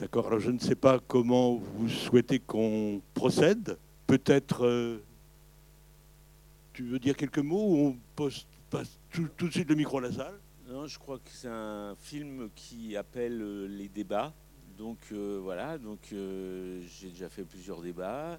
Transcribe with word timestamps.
D'accord. 0.00 0.28
Alors 0.28 0.40
je 0.40 0.50
ne 0.50 0.58
sais 0.58 0.76
pas 0.76 0.98
comment 0.98 1.56
vous 1.56 1.90
souhaitez 1.90 2.38
qu'on 2.38 3.02
procède. 3.12 3.76
Peut-être. 4.06 4.64
euh, 4.64 5.02
tu 6.72 6.84
veux 6.84 6.98
dire 6.98 7.14
quelques 7.14 7.38
mots 7.38 7.74
ou 7.74 7.88
on 7.88 7.98
pose, 8.16 8.46
passe 8.70 8.98
tout, 9.10 9.28
de 9.46 9.50
suite 9.50 9.68
le 9.68 9.74
micro 9.74 9.98
à 9.98 10.00
la 10.00 10.12
salle? 10.12 10.40
Non, 10.66 10.86
je 10.86 10.98
crois 10.98 11.18
que 11.18 11.28
c'est 11.30 11.50
un 11.50 11.94
film 11.96 12.48
qui 12.54 12.96
appelle 12.96 13.42
euh, 13.42 13.66
les 13.66 13.88
débats. 13.88 14.32
Donc 14.78 14.96
euh, 15.12 15.38
voilà, 15.42 15.76
donc 15.76 16.00
j'ai 16.08 17.10
déjà 17.10 17.28
fait 17.28 17.44
plusieurs 17.44 17.82
débats. 17.82 18.38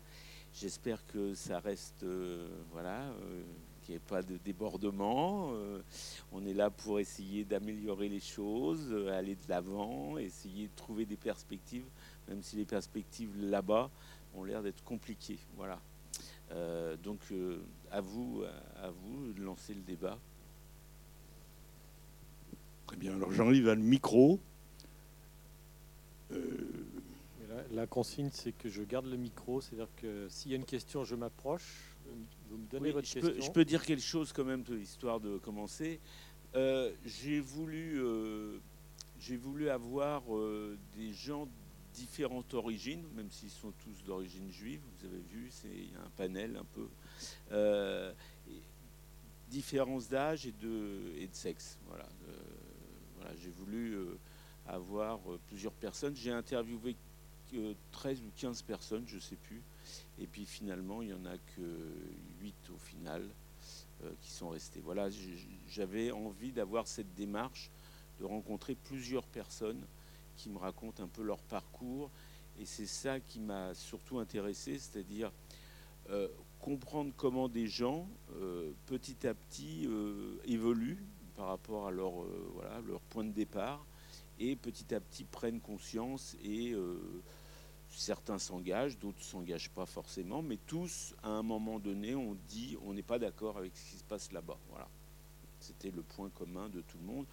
J'espère 0.52 1.06
que 1.06 1.36
ça 1.36 1.60
reste, 1.60 2.04
voilà, 2.72 3.14
qu'il 3.92 4.00
n'y 4.00 4.06
ait 4.06 4.08
pas 4.08 4.22
de 4.22 4.38
débordement. 4.38 5.52
Euh, 5.54 5.82
on 6.32 6.46
est 6.46 6.54
là 6.54 6.70
pour 6.70 7.00
essayer 7.00 7.44
d'améliorer 7.44 8.08
les 8.08 8.20
choses, 8.20 8.88
euh, 8.92 9.18
aller 9.18 9.36
de 9.36 9.50
l'avant, 9.50 10.18
essayer 10.18 10.68
de 10.68 10.76
trouver 10.76 11.06
des 11.06 11.18
perspectives, 11.18 11.86
même 12.30 12.42
si 12.42 12.56
les 12.56 12.66
perspectives 12.66 13.36
là-bas 13.38 13.90
ont 14.36 14.44
l'air 14.46 14.64
d'être 14.64 14.84
compliquées. 14.84 15.40
Voilà. 15.58 15.80
Euh, 16.52 16.96
donc 16.98 17.20
euh, 17.32 17.62
à 17.92 18.02
vous, 18.02 18.44
à 18.82 18.90
vous 18.90 19.34
de 19.34 19.42
lancer 19.42 19.74
le 19.74 19.82
débat. 19.82 20.18
Très 22.88 22.98
bien. 22.98 23.16
Alors 23.16 23.32
Jean-Yves 23.32 23.68
a 23.68 23.76
le 23.76 23.82
micro. 23.82 24.40
Euh, 26.32 26.38
la 27.72 27.88
consigne, 27.88 28.30
c'est 28.32 28.54
que 28.54 28.70
je 28.70 28.84
garde 28.84 29.06
le 29.06 29.18
micro, 29.18 29.60
c'est-à-dire 29.60 29.94
que 29.98 30.28
s'il 30.30 30.52
y 30.52 30.54
a 30.54 30.58
une 30.58 30.66
question, 30.66 31.04
je 31.04 31.16
m'approche, 31.16 31.91
vous 32.50 32.58
me 32.58 32.68
donnez 32.68 32.88
Oui, 32.88 32.92
votre 32.92 33.08
je, 33.08 33.14
question. 33.14 33.34
peux, 33.34 33.42
je 33.42 33.52
peux 33.52 33.66
dire 33.66 33.86
quelque 33.86 34.04
chose 34.04 34.34
quand 34.34 34.44
même, 34.44 34.64
histoire 34.80 35.20
de 35.20 35.38
commencer. 35.38 36.00
Euh, 36.56 36.92
j'ai 37.06 37.40
voulu, 37.40 38.02
euh, 38.02 38.60
j'ai 39.20 39.38
voulu 39.38 39.70
avoir 39.70 40.24
euh, 40.36 40.78
des 40.96 41.14
gens 41.14 41.46
de 41.46 41.52
différentes 41.94 42.54
origines, 42.54 43.04
même 43.16 43.32
s'ils 43.32 43.50
sont 43.50 43.72
tous 43.84 44.04
d'origine 44.04 44.52
juive. 44.52 44.82
Vous 45.00 45.06
avez 45.06 45.22
vu, 45.30 45.48
c'est 45.50 45.70
il 45.70 45.92
y 45.92 45.96
a 45.96 46.02
un 46.02 46.12
panel 46.18 46.58
un 46.58 46.66
peu. 46.66 48.14
Différence 49.50 50.08
d'âge 50.08 50.46
et 50.46 50.54
de, 50.54 51.14
et 51.18 51.28
de 51.28 51.36
sexe. 51.36 51.78
Voilà. 51.88 52.08
Voilà, 53.18 53.36
j'ai 53.36 53.50
voulu 53.50 53.98
avoir 54.66 55.20
plusieurs 55.48 55.74
personnes. 55.74 56.16
J'ai 56.16 56.32
interviewé 56.32 56.96
que 57.52 57.76
13 57.92 58.22
ou 58.22 58.32
15 58.38 58.62
personnes, 58.62 59.04
je 59.08 59.16
ne 59.16 59.20
sais 59.20 59.36
plus. 59.36 59.62
Et 60.20 60.28
puis 60.28 60.46
finalement, 60.46 61.02
il 61.02 61.10
n'y 61.10 61.14
en 61.14 61.26
a 61.26 61.38
que 61.38 61.62
8 62.42 62.70
au 62.74 62.78
final 62.78 63.24
euh, 64.04 64.12
qui 64.22 64.32
sont 64.32 64.50
restés. 64.50 64.80
Voilà, 64.80 65.10
j'avais 65.68 66.12
envie 66.12 66.52
d'avoir 66.52 66.88
cette 66.88 67.14
démarche, 67.14 67.70
de 68.20 68.26
rencontrer 68.26 68.76
plusieurs 68.76 69.26
personnes 69.26 69.82
qui 70.38 70.50
me 70.50 70.58
racontent 70.58 71.04
un 71.04 71.08
peu 71.08 71.24
leur 71.24 71.40
parcours. 71.40 72.10
Et 72.60 72.66
c'est 72.66 72.88
ça 72.88 73.20
qui 73.20 73.40
m'a 73.40 73.74
surtout 73.74 74.20
intéressé, 74.20 74.78
c'est-à-dire 74.78 75.32
euh, 76.10 76.28
comprendre 76.60 77.14
comment 77.16 77.48
des 77.48 77.68
gens, 77.68 78.08
euh, 78.36 78.72
petit 78.86 79.26
à 79.26 79.34
petit, 79.34 79.88
évoluent 80.46 81.04
par 81.36 81.48
rapport 81.48 81.88
à 81.88 81.92
leur, 81.92 82.14
voilà, 82.54 82.82
leur 82.82 83.02
point 83.02 83.24
de 83.24 83.32
départ 83.32 83.86
et 84.40 84.56
petit 84.56 84.94
à 84.94 85.00
petit 85.00 85.24
prennent 85.24 85.62
conscience 85.62 86.36
et 86.44 86.76
certains 87.92 88.40
s'engagent, 88.40 88.98
d'autres 88.98 89.20
ne 89.20 89.24
s'engagent 89.24 89.70
pas 89.70 89.86
forcément, 89.86 90.42
mais 90.42 90.58
tous, 90.58 91.14
à 91.24 91.30
un 91.30 91.44
moment 91.44 91.80
donné, 91.80 92.16
on 92.16 92.36
dit 92.48 92.78
on 92.84 92.94
n'est 92.94 93.04
pas 93.04 93.20
d'accord 93.20 93.58
avec 93.58 93.76
ce 93.76 93.92
qui 93.92 93.98
se 93.98 94.04
passe 94.04 94.32
là-bas. 94.32 94.58
Voilà. 94.70 94.88
C'était 95.60 95.92
le 95.92 96.02
point 96.02 96.30
commun 96.30 96.70
de 96.70 96.82
tout 96.82 96.98
le 96.98 97.06
monde, 97.06 97.26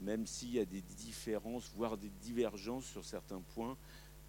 même 0.00 0.26
s'il 0.26 0.50
y 0.52 0.58
a 0.58 0.64
des 0.64 0.82
différences, 0.82 1.70
voire 1.74 1.96
des 1.96 2.10
divergences 2.22 2.86
sur 2.86 3.04
certains 3.04 3.40
points 3.54 3.76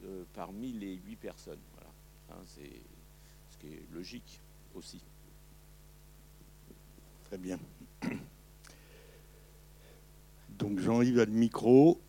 euh, 0.04 0.24
parmi 0.34 0.72
les 0.72 0.96
huit 0.96 1.16
personnes. 1.16 1.60
Voilà. 1.74 2.44
C'est 2.46 2.82
ce 3.50 3.58
qui 3.58 3.68
est 3.68 3.86
logique 3.92 4.40
aussi. 4.76 5.02
très 7.26 7.38
bien. 7.38 7.60
Donc 10.50 10.80
Jean-Yves 10.80 11.20
a 11.20 11.26
le 11.26 11.32
micro. 11.32 12.02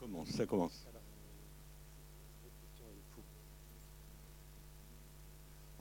Ça 0.00 0.06
commence, 0.20 0.36
ça 0.36 0.46
commence. 0.46 0.86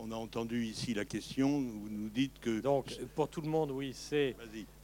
On 0.01 0.11
a 0.11 0.15
entendu 0.15 0.65
ici 0.65 0.93
la 0.93 1.03
question. 1.03 1.59
Vous 1.59 1.89
nous 1.89 2.09
dites 2.09 2.39
que. 2.39 2.61
Donc, 2.61 2.97
pour 3.15 3.27
tout 3.27 3.41
le 3.41 3.49
monde, 3.49 3.71
oui, 3.71 3.91
c'est 3.93 4.35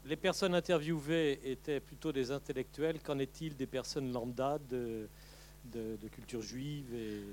les 0.05 0.17
personnes 0.17 0.53
interviewées 0.53 1.39
étaient 1.49 1.79
plutôt 1.79 2.11
des 2.11 2.31
intellectuels. 2.31 2.99
Qu'en 2.99 3.17
est-il 3.19 3.55
des 3.55 3.65
personnes 3.65 4.11
lambda 4.11 4.59
de, 4.69 5.07
de, 5.71 5.95
de 5.95 6.07
culture 6.09 6.41
juive 6.41 6.93
et. 6.93 7.23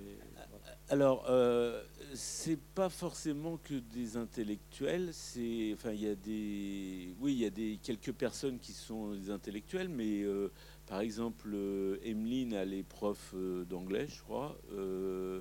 Alors, 0.88 1.24
euh, 1.28 1.82
c'est 2.14 2.58
pas 2.58 2.88
forcément 2.88 3.56
que 3.56 3.74
des 3.74 4.16
intellectuels. 4.16 5.08
C'est, 5.12 5.72
enfin, 5.74 5.90
il 5.92 6.02
y 6.02 6.08
a 6.08 6.14
des, 6.14 7.14
oui, 7.20 7.32
il 7.32 7.38
y 7.40 7.46
a 7.46 7.50
des 7.50 7.78
quelques 7.82 8.12
personnes 8.12 8.58
qui 8.58 8.72
sont 8.72 9.12
des 9.12 9.30
intellectuels, 9.30 9.88
mais 9.88 10.22
euh, 10.22 10.52
par 10.92 11.00
exemple, 11.00 11.48
euh, 11.54 11.96
Emeline, 12.04 12.52
elle 12.52 12.74
est 12.74 12.82
prof 12.82 13.32
euh, 13.34 13.64
d'anglais, 13.64 14.06
je 14.06 14.20
crois. 14.20 14.58
Euh, 14.74 15.40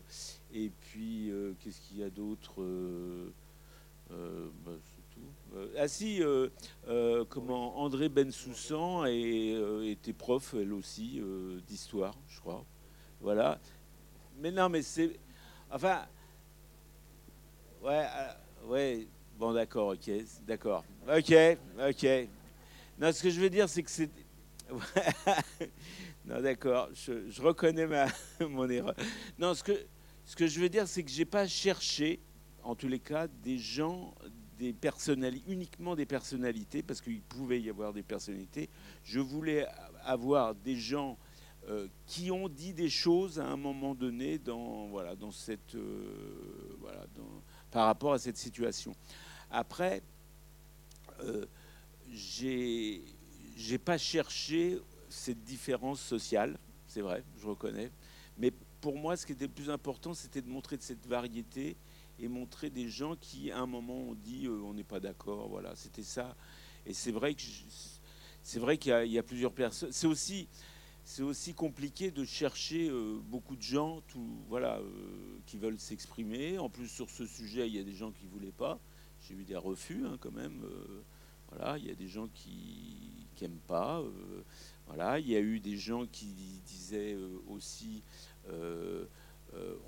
et 0.54 0.70
puis, 0.70 1.30
qu'est-ce 1.60 1.82
qu'il 1.82 1.98
y 1.98 2.04
a 2.04 2.10
d'autre 2.10 2.64
bah, 4.10 4.72
ah 5.78 5.90
si, 5.90 6.22
comment 7.28 7.80
André 7.80 8.08
Bensoussan 8.08 9.06
et, 9.08 9.54
euh, 9.54 9.92
était 9.92 10.14
prof, 10.14 10.56
elle 10.58 10.72
aussi, 10.72 11.22
d'histoire, 11.68 12.16
je 12.30 12.40
crois. 12.40 12.64
Voilà. 13.20 13.60
Mais 14.40 14.52
non, 14.52 14.70
mais 14.70 14.82
c'est. 14.82 15.20
Enfin. 15.70 16.06
Ouais, 17.84 18.06
ouais. 18.68 19.06
Bon, 19.38 19.52
d'accord, 19.52 19.90
ok. 19.90 20.12
D'accord. 20.48 20.86
Ok, 21.10 21.34
ok. 21.78 22.08
Non, 22.98 23.12
ce 23.12 23.22
que 23.22 23.30
je 23.30 23.42
veux 23.42 23.50
dire, 23.50 23.68
c'est 23.68 23.84
que 23.84 23.92
c'est. 23.92 24.10
non, 26.26 26.42
d'accord. 26.42 26.90
Je, 26.94 27.30
je 27.30 27.42
reconnais 27.42 27.88
mon 28.50 28.70
erreur. 28.70 28.96
Non, 29.38 29.54
ce 29.54 29.64
que, 29.64 29.74
ce 30.26 30.36
que 30.36 30.48
je 30.48 30.60
veux 30.60 30.70
dire, 30.70 30.88
c'est 30.88 31.04
que 31.04 31.12
j'ai 31.12 31.26
pas 31.26 31.48
cherché, 31.48 32.20
en 32.64 32.76
tous 32.76 32.88
les 32.88 33.00
cas, 33.00 33.28
des 33.28 33.58
gens, 33.58 34.14
des 34.58 34.74
personnalités, 34.74 35.52
uniquement 35.52 35.96
des 35.96 36.06
personnalités, 36.06 36.84
parce 36.84 37.02
qu'il 37.02 37.22
pouvait 37.22 37.60
y 37.60 37.70
avoir 37.70 37.94
des 37.94 38.04
personnalités. 38.04 38.70
Je 39.04 39.20
voulais 39.20 39.68
avoir 40.04 40.56
des 40.56 40.76
gens 40.76 41.18
euh, 41.70 41.88
qui 42.08 42.32
ont 42.32 42.50
dit 42.50 42.74
des 42.74 42.90
choses 42.90 43.40
à 43.40 43.48
un 43.48 43.58
moment 43.58 43.94
donné 43.94 44.38
dans, 44.38 44.88
voilà, 44.88 45.16
dans 45.16 45.32
cette, 45.32 45.76
euh, 45.76 46.76
voilà, 46.80 47.06
par 47.72 47.86
rapport 47.86 48.14
à 48.14 48.20
cette 48.20 48.38
situation. 48.38 48.96
Après, 49.50 50.02
euh, 51.24 51.46
j'ai 52.12 53.04
j'ai 53.56 53.78
pas 53.78 53.98
cherché 53.98 54.80
cette 55.10 55.44
différence 55.44 56.00
sociale, 56.02 56.58
c'est 56.88 57.02
vrai, 57.02 57.24
je 57.40 57.48
reconnais. 57.48 57.92
Mais 58.38 58.52
pour 58.80 58.98
moi, 58.98 59.16
ce 59.18 59.26
qui 59.26 59.34
était 59.34 59.46
le 59.48 59.52
plus 59.52 59.70
important, 59.70 60.14
c'était 60.14 60.42
de 60.42 60.50
montrer 60.50 60.78
cette 60.80 61.06
variété 61.06 61.76
et 62.20 62.28
montrer 62.28 62.70
des 62.70 62.88
gens 62.90 63.16
qui, 63.16 63.52
à 63.52 63.60
un 63.60 63.66
moment, 63.66 63.98
ont 63.98 64.16
dit 64.16 64.46
euh, 64.48 64.62
on 64.64 64.74
n'est 64.74 64.84
pas 64.84 65.00
d'accord. 65.00 65.48
Voilà, 65.50 65.76
c'était 65.76 66.04
ça. 66.04 66.36
Et 66.86 66.94
c'est 66.94 67.12
vrai 67.12 67.34
que 67.36 67.42
c'est 68.44 68.60
vrai 68.60 68.78
qu'il 68.78 68.92
y, 69.08 69.18
a- 69.18 69.24
plusieurs 69.24 69.54
personnes. 69.54 69.92
C'est 69.92 70.08
aussi 70.08 70.48
c'est 71.04 71.24
aussi 71.24 71.54
compliqué 71.56 72.12
de 72.12 72.24
chercher 72.24 72.88
euh, 72.90 73.20
beaucoup 73.24 73.56
de 73.56 73.62
gens 73.62 74.02
voilà, 74.48 74.78
euh, 74.78 75.40
qui 75.48 75.58
veulent 75.58 75.80
s'exprimer. 75.80 76.60
En 76.60 76.70
plus, 76.70 76.88
sur 76.88 77.10
ce 77.10 77.26
sujet, 77.26 77.68
il 77.68 77.76
y 77.76 77.80
a 77.80 77.84
des 77.84 77.94
gens 77.96 78.12
qui 78.12 78.28
voulaient 78.28 78.52
pas. 78.52 78.80
J'ai 79.22 79.34
eu 79.34 79.44
des 79.44 79.56
refus 79.56 80.06
hein, 80.06 80.18
quand 80.20 80.32
même. 80.32 80.64
euh, 80.64 81.02
voilà, 81.50 81.78
il 81.80 81.86
y 81.86 81.92
a 81.92 81.96
des 81.96 82.08
gens 82.08 82.28
qui 82.28 83.21
n'aiment 83.42 83.60
pas. 83.68 84.02
euh, 84.02 85.20
il 85.20 85.30
y 85.30 85.36
a 85.36 85.40
eu 85.40 85.60
des 85.60 85.78
gens 85.78 86.06
qui 86.06 86.62
disaient 86.66 87.14
euh, 87.14 87.42
aussi 87.48 88.04
euh, 88.50 89.06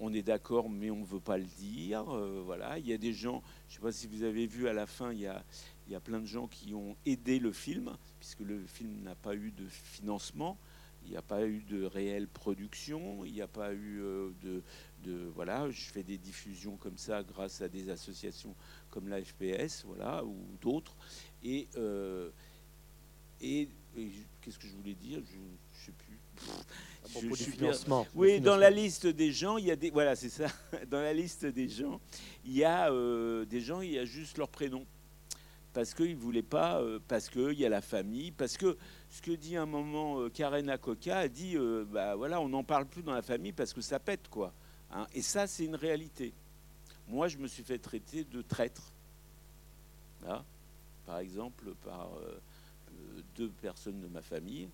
on 0.02 0.14
est 0.14 0.24
d'accord, 0.24 0.70
mais 0.70 0.92
on 0.92 1.00
ne 1.00 1.06
veut 1.06 1.22
pas 1.22 1.38
le 1.38 1.46
dire. 1.46 2.04
voilà, 2.04 2.80
il 2.80 2.86
y 2.86 2.92
a 2.92 2.98
des 2.98 3.14
gens, 3.14 3.42
je 3.70 3.74
ne 3.74 3.76
sais 3.76 3.82
pas 3.82 3.92
si 3.94 4.08
vous 4.08 4.24
avez 4.24 4.46
vu 4.46 4.68
à 4.68 4.74
la 4.74 4.86
fin, 4.86 5.14
il 5.14 5.22
y 5.22 5.26
a, 5.26 6.00
plein 6.02 6.20
de 6.20 6.26
gens 6.26 6.48
qui 6.48 6.74
ont 6.74 6.98
aidé 7.06 7.40
le 7.40 7.54
film, 7.54 7.96
puisque 8.20 8.42
le 8.42 8.66
film 8.66 9.02
n'a 9.04 9.16
pas 9.16 9.36
eu 9.36 9.52
de 9.52 9.66
financement. 9.70 10.58
Il 11.06 11.12
n'y 11.12 11.18
a 11.18 11.22
pas 11.22 11.46
eu 11.46 11.64
de 11.64 11.86
réelle 11.86 12.28
production, 12.28 13.24
il 13.24 13.32
n'y 13.32 13.42
a 13.42 13.48
pas 13.48 13.74
eu 13.74 14.02
de, 14.42 14.62
Voilà, 15.34 15.70
je 15.70 15.84
fais 15.86 16.04
des 16.04 16.18
diffusions 16.18 16.76
comme 16.76 16.98
ça 16.98 17.24
grâce 17.24 17.62
à 17.62 17.70
des 17.70 17.90
associations 17.90 18.56
comme 18.90 19.08
la 19.08 19.24
FPS, 19.24 19.86
voilà, 19.86 20.26
ou 20.26 20.36
d'autres. 20.62 20.98
Et, 21.42 21.70
et, 23.44 23.70
et 23.98 24.10
qu'est-ce 24.42 24.58
que 24.58 24.68
je 24.68 24.74
voulais 24.76 24.96
dire? 24.96 25.20
Je 25.32 25.38
ne 25.38 25.86
sais 25.86 25.92
plus. 25.92 26.20
à 26.48 27.08
Je- 27.08 27.12
propos 27.12 27.28
je 27.28 27.30
du 27.30 27.36
suis 27.44 27.52
bien- 27.52 27.60
financement 27.74 28.08
Oui, 28.16 28.40
dans 28.40 28.56
la 28.58 28.70
liste 28.72 29.06
des 29.06 29.32
gens, 29.32 29.58
il 29.58 29.66
y 29.66 29.72
a 29.72 29.76
des. 29.76 29.92
Voilà, 29.92 30.16
c'est 30.16 30.30
ça. 30.30 30.48
Dans 30.90 31.02
la 31.02 31.14
liste 31.14 31.46
des 31.46 31.68
gens, 31.70 32.00
il 32.46 32.54
y 32.54 32.64
a 32.64 32.92
euh, 32.92 33.46
des 33.46 33.62
gens, 33.62 33.82
il 33.82 33.92
y 33.92 34.00
a 34.00 34.06
juste 34.06 34.38
leur 34.38 34.50
prénom. 34.50 34.86
parce 35.74 35.94
qu'il 35.94 36.12
ne 36.16 36.20
voulait 36.22 36.42
pas, 36.44 36.80
euh, 36.82 37.00
parce 37.08 37.30
qu'il 37.30 37.54
y 37.60 37.66
a 37.66 37.70
la 37.70 37.82
famille, 37.82 38.32
parce 38.32 38.58
que 38.58 38.78
ce 39.10 39.22
que 39.22 39.32
dit 39.32 39.56
un 39.58 39.66
moment 39.66 40.20
euh, 40.22 40.30
Karen 40.30 40.70
Akoka, 40.70 41.18
a 41.20 41.28
dit, 41.28 41.56
bah 41.92 42.16
voilà, 42.16 42.40
on 42.42 42.48
n'en 42.50 42.64
parle 42.64 42.86
plus 42.86 43.04
dans 43.04 43.14
la 43.14 43.22
famille 43.24 43.52
parce 43.54 43.74
que 43.74 43.82
ça 43.82 44.00
pète, 44.00 44.28
quoi. 44.30 44.54
Hein. 44.92 45.08
et 45.14 45.22
ça, 45.24 45.48
c'est 45.48 45.66
une 45.66 45.76
réalité. 45.76 46.32
Moi, 47.08 47.28
je 47.28 47.38
me 47.38 47.48
suis 47.48 47.64
fait 47.64 47.80
traiter 47.80 48.24
de 48.24 48.42
traître, 48.44 48.94
par 51.06 51.20
exemple, 51.20 51.74
par 51.84 52.10
deux 53.36 53.50
personnes 53.50 54.00
de 54.00 54.08
ma 54.08 54.22
famille. 54.22 54.70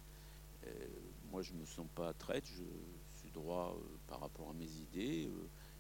moi, 1.32 1.42
je 1.42 1.54
ne 1.54 1.60
me 1.60 1.66
sens 1.66 1.88
pas 1.96 2.14
traître, 2.14 2.48
je 2.48 3.20
suis 3.20 3.32
droit 3.32 3.78
par 4.08 4.20
rapport 4.20 4.50
à 4.50 4.54
mes 4.54 4.70
idées. 4.70 5.30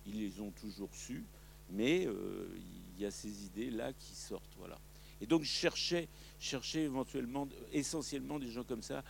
ils 0.05 0.19
les 0.19 0.41
ont 0.41 0.51
toujours 0.51 0.93
su, 0.93 1.25
mais 1.69 2.03
il 2.03 3.01
y 3.01 3.05
a 3.05 3.11
ces 3.11 3.45
idées-là 3.45 3.93
qui 3.93 4.15
sortent, 4.15 4.55
voilà. 4.57 4.79
Et 5.21 5.25
donc 5.25 5.43
je 5.43 5.49
cherchais, 5.49 6.07
cherchais 6.39 6.83
éventuellement, 6.83 7.47
essentiellement 7.71 8.39
des 8.39 8.49
gens 8.49 8.63
comme 8.63 8.81
ça. 8.81 9.03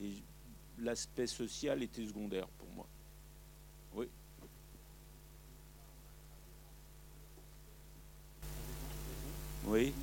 Et 0.00 0.22
l'aspect 0.78 1.26
social 1.26 1.82
était 1.82 2.06
secondaire 2.06 2.46
pour 2.48 2.68
moi. 2.70 2.86
Oui. 3.94 4.08
Oui. 9.66 9.94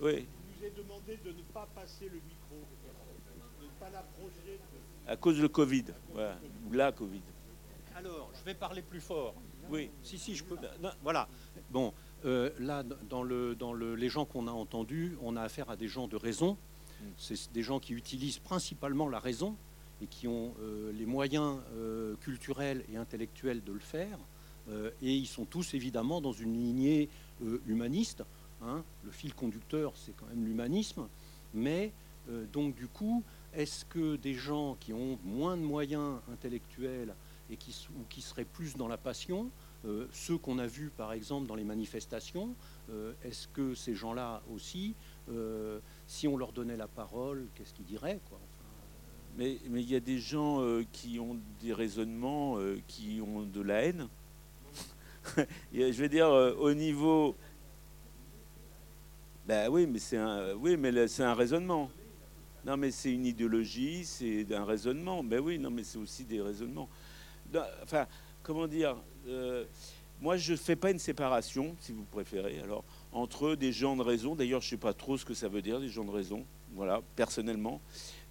Oui. 0.00 0.26
Demandé 0.94 1.18
de 1.24 1.30
ne 1.30 1.42
pas 1.52 1.66
passer 1.74 2.04
le 2.04 2.20
micro, 2.20 2.54
de 3.58 3.64
ne 3.64 3.70
pas 3.80 3.90
l'approcher. 3.90 4.60
À 5.08 5.16
cause 5.16 5.40
de 5.40 5.46
Covid, 5.48 5.86
voilà. 6.12 6.38
ou 6.68 6.72
la 6.72 6.92
Covid. 6.92 7.22
Alors, 7.96 8.30
je 8.38 8.44
vais 8.44 8.54
parler 8.54 8.80
plus 8.82 9.00
fort. 9.00 9.34
Oui. 9.70 9.90
Si, 10.02 10.18
si, 10.18 10.36
je 10.36 10.44
peux. 10.44 10.56
voilà. 11.02 11.28
Bon, 11.70 11.92
euh, 12.24 12.50
là, 12.60 12.84
dans, 12.84 13.24
le, 13.24 13.56
dans 13.56 13.72
le, 13.72 13.96
les 13.96 14.08
gens 14.08 14.24
qu'on 14.24 14.46
a 14.46 14.52
entendus, 14.52 15.16
on 15.20 15.36
a 15.36 15.42
affaire 15.42 15.68
à 15.68 15.76
des 15.76 15.88
gens 15.88 16.06
de 16.06 16.16
raison. 16.16 16.56
C'est 17.16 17.52
des 17.52 17.62
gens 17.62 17.80
qui 17.80 17.92
utilisent 17.92 18.38
principalement 18.38 19.08
la 19.08 19.18
raison 19.18 19.56
et 20.00 20.06
qui 20.06 20.28
ont 20.28 20.54
euh, 20.60 20.92
les 20.92 21.06
moyens 21.06 21.58
euh, 21.74 22.14
culturels 22.20 22.84
et 22.88 22.96
intellectuels 22.96 23.64
de 23.64 23.72
le 23.72 23.80
faire. 23.80 24.18
et 25.02 25.12
ils 25.12 25.26
sont 25.26 25.44
tous 25.44 25.74
évidemment 25.74 26.20
dans 26.20 26.32
une 26.32 26.54
lignée 26.54 27.08
humaniste. 27.66 28.22
Hein. 28.66 28.82
Le 29.04 29.10
fil 29.10 29.34
conducteur, 29.34 29.92
c'est 29.96 30.14
quand 30.16 30.26
même 30.26 30.44
l'humanisme. 30.44 31.08
Mais 31.52 31.92
donc 32.52 32.74
du 32.74 32.88
coup, 32.88 33.22
est-ce 33.52 33.84
que 33.84 34.16
des 34.16 34.34
gens 34.34 34.76
qui 34.80 34.92
ont 34.92 35.18
moins 35.24 35.56
de 35.56 35.62
moyens 35.62 36.20
intellectuels 36.32 37.14
et 37.50 37.56
qui, 37.56 37.86
ou 37.98 38.04
qui 38.08 38.22
seraient 38.22 38.46
plus 38.46 38.76
dans 38.76 38.88
la 38.88 38.96
passion, 38.96 39.50
euh, 39.86 40.06
ceux 40.12 40.38
qu'on 40.38 40.58
a 40.58 40.66
vus 40.66 40.90
par 40.96 41.12
exemple 41.12 41.46
dans 41.46 41.54
les 41.54 41.64
manifestations, 41.64 42.54
euh, 42.90 43.12
est-ce 43.22 43.48
que 43.48 43.74
ces 43.74 43.94
gens-là 43.94 44.42
aussi, 44.54 44.94
euh, 45.30 45.78
si 46.06 46.26
on 46.26 46.36
leur 46.36 46.52
donnait 46.52 46.76
la 46.76 46.88
parole, 46.88 47.46
qu'est-ce 47.54 47.74
qu'ils 47.74 47.84
diraient 47.84 48.20
quoi 48.28 48.38
mais, 49.36 49.58
mais 49.68 49.82
il 49.82 49.90
y 49.90 49.96
a 49.96 50.00
des 50.00 50.20
gens 50.20 50.62
qui 50.92 51.18
ont 51.18 51.36
des 51.60 51.72
raisonnements 51.72 52.56
qui 52.86 53.20
ont 53.20 53.42
de 53.42 53.60
la 53.62 53.82
haine. 53.82 54.06
je 55.74 55.90
vais 55.90 56.08
dire 56.08 56.28
au 56.28 56.72
niveau. 56.72 57.34
Ben 59.46 59.68
oui, 59.68 59.86
mais 59.86 59.98
c'est 59.98 60.16
un, 60.16 60.54
oui, 60.54 60.76
mais 60.76 61.06
c'est 61.06 61.22
un 61.22 61.34
raisonnement. 61.34 61.90
Non, 62.64 62.78
mais 62.78 62.90
c'est 62.90 63.12
une 63.12 63.26
idéologie, 63.26 64.04
c'est 64.06 64.50
un 64.54 64.64
raisonnement. 64.64 65.22
Ben 65.22 65.38
oui, 65.38 65.58
non, 65.58 65.70
mais 65.70 65.84
c'est 65.84 65.98
aussi 65.98 66.24
des 66.24 66.40
raisonnements. 66.40 66.88
Enfin, 67.82 68.06
comment 68.42 68.66
dire 68.66 68.96
euh, 69.28 69.64
moi, 70.20 70.38
je 70.38 70.52
ne 70.52 70.56
fais 70.56 70.76
pas 70.76 70.90
une 70.90 70.98
séparation, 70.98 71.76
si 71.80 71.92
vous 71.92 72.04
préférez, 72.04 72.60
alors, 72.60 72.84
entre 73.12 73.54
des 73.54 73.72
gens 73.72 73.96
de 73.96 74.02
raison. 74.02 74.34
D'ailleurs, 74.34 74.62
je 74.62 74.68
ne 74.68 74.70
sais 74.70 74.76
pas 74.78 74.94
trop 74.94 75.18
ce 75.18 75.26
que 75.26 75.34
ça 75.34 75.48
veut 75.48 75.60
dire, 75.60 75.78
des 75.78 75.90
gens 75.90 76.04
de 76.04 76.10
raison. 76.10 76.46
Voilà, 76.72 77.02
personnellement. 77.14 77.82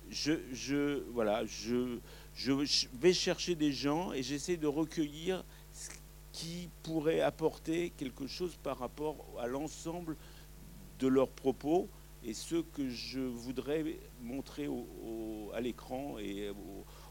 Je, 0.10 1.04
voilà, 1.12 1.45
je, 1.45 2.00
je 2.33 2.51
vais 3.00 3.13
chercher 3.13 3.54
des 3.54 3.71
gens 3.71 4.13
et 4.13 4.24
j'essaie 4.24 4.57
de 4.57 4.68
recueillir 4.68 5.44
ce 5.71 5.89
qui 6.31 6.69
pourrait 6.81 7.21
apporter 7.21 7.92
quelque 7.95 8.25
chose 8.25 8.57
par 8.63 8.80
rapport 8.80 9.15
à 9.39 9.45
l'ensemble 9.45 10.18
de 11.03 11.07
leurs 11.09 11.29
propos 11.29 11.89
et 12.23 12.33
ce 12.33 12.55
que 12.55 12.88
je 12.88 13.19
voudrais 13.19 13.83
montrer 14.21 14.69
à 15.53 15.59
l'écran 15.59 16.17
et 16.17 16.50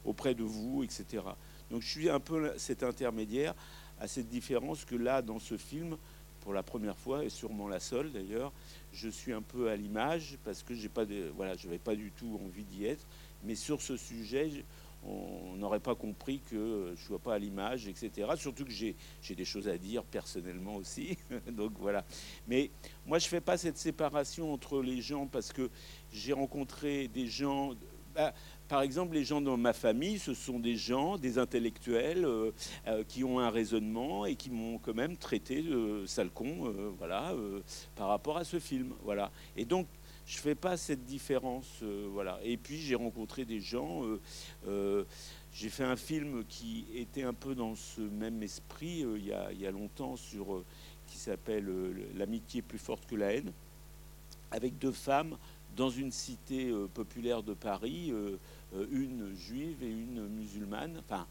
auprès 0.02 0.34
de 0.34 0.42
vous, 0.42 0.82
etc. 0.82 1.22
Donc 1.70 1.82
je 1.82 1.88
suis 1.90 2.08
un 2.08 2.18
peu 2.18 2.52
cet 2.56 2.82
intermédiaire 2.82 3.54
à 4.00 4.08
cette 4.08 4.30
différence 4.30 4.86
que 4.86 4.94
là, 4.94 5.20
dans 5.20 5.38
ce 5.38 5.58
film, 5.58 5.98
pour 6.40 6.54
la 6.54 6.62
première 6.62 6.96
fois, 6.96 7.22
et 7.22 7.28
sûrement 7.28 7.68
la 7.68 7.80
seule 7.80 8.10
d'ailleurs, 8.12 8.50
je 8.94 9.10
suis 9.10 9.34
un 9.34 9.42
peu 9.42 9.68
à 9.68 9.76
l'image 9.76 10.38
parce 10.42 10.62
que 10.62 10.74
j'ai 10.74 10.88
pas 10.88 11.04
voilà, 11.36 11.54
je 11.54 11.66
n'avais 11.66 11.78
pas 11.78 11.94
du 11.94 12.10
tout 12.12 12.40
envie 12.42 12.64
d'y 12.64 12.86
être. 12.86 13.06
Mais 13.44 13.56
sur 13.56 13.82
ce 13.82 13.98
sujet, 13.98 14.64
on 15.04 15.56
n'aurait 15.56 15.80
pas 15.80 15.94
compris 15.94 16.40
que 16.40 16.92
je 16.96 17.00
ne 17.00 17.06
sois 17.06 17.18
pas 17.18 17.34
à 17.34 17.38
l'image, 17.38 17.88
etc. 17.88 18.28
Surtout 18.36 18.64
que 18.64 18.70
j'ai 18.70 18.96
des 19.30 19.44
choses 19.44 19.68
à 19.68 19.76
dire 19.76 20.04
personnellement 20.04 20.76
aussi. 20.76 21.16
Donc 21.52 21.72
voilà. 21.78 22.04
Mais 22.46 22.70
moi, 23.06 23.18
je 23.18 23.26
ne 23.26 23.30
fais 23.30 23.40
pas 23.40 23.56
cette 23.56 23.78
séparation 23.78 24.52
entre 24.52 24.80
les 24.82 25.00
gens 25.00 25.26
parce 25.26 25.52
que 25.52 25.70
j'ai 26.12 26.32
rencontré 26.32 27.08
des 27.08 27.26
gens. 27.26 27.72
Bah, 28.14 28.32
par 28.68 28.82
exemple, 28.82 29.14
les 29.14 29.24
gens 29.24 29.40
dans 29.40 29.56
ma 29.56 29.72
famille, 29.72 30.18
ce 30.18 30.34
sont 30.34 30.58
des 30.58 30.76
gens, 30.76 31.18
des 31.18 31.38
intellectuels 31.38 32.24
euh, 32.24 32.52
euh, 32.86 33.04
qui 33.04 33.24
ont 33.24 33.38
un 33.38 33.50
raisonnement 33.50 34.24
et 34.24 34.34
qui 34.34 34.50
m'ont 34.50 34.78
quand 34.78 34.94
même 34.94 35.16
traité 35.16 35.62
de 35.62 36.04
salcon, 36.06 36.66
euh, 36.66 36.90
voilà, 36.96 37.34
par 37.96 38.08
rapport 38.08 38.38
à 38.38 38.44
ce 38.44 38.58
film, 38.58 38.94
voilà. 39.02 39.30
Et 39.56 39.64
donc, 39.64 39.86
je 40.26 40.38
fais 40.38 40.54
pas 40.54 40.76
cette 40.76 41.04
différence, 41.04 41.82
voilà. 42.10 42.38
Et 42.44 42.56
puis, 42.56 42.78
j'ai 42.78 42.94
rencontré 42.94 43.44
des 43.44 43.60
gens. 43.60 44.02
j'ai 45.52 45.68
fait 45.68 45.84
un 45.84 45.96
film 45.96 46.44
qui 46.48 46.86
était 46.94 47.24
un 47.24 47.34
peu 47.34 47.54
dans 47.54 47.74
ce 47.74 48.00
même 48.00 48.42
esprit 48.42 49.04
il 49.16 49.26
y, 49.26 49.32
a, 49.32 49.52
il, 49.52 49.60
y 49.60 49.66
a, 49.66 49.70
longtemps 49.70 50.16
sur 50.16 50.64
qui 51.06 51.18
s'appelle 51.18 51.68
L'amitié 52.16 52.62
plus 52.62 52.78
forte 52.78 53.04
que 53.06 53.16
la 53.16 53.34
haine, 53.34 53.52
avec 54.50 54.78
deux 54.78 54.92
femmes 54.92 55.36
dans 55.76 55.90
une 55.90 56.12
cité 56.12 56.72
populaire 56.94 57.42
de 57.42 57.54
Paris. 57.54 58.12
Euh, 58.74 58.86
une 58.90 59.34
juive 59.34 59.82
et 59.82 59.90
une 59.90 60.26
musulmane, 60.28 60.98
enfin 60.98 61.26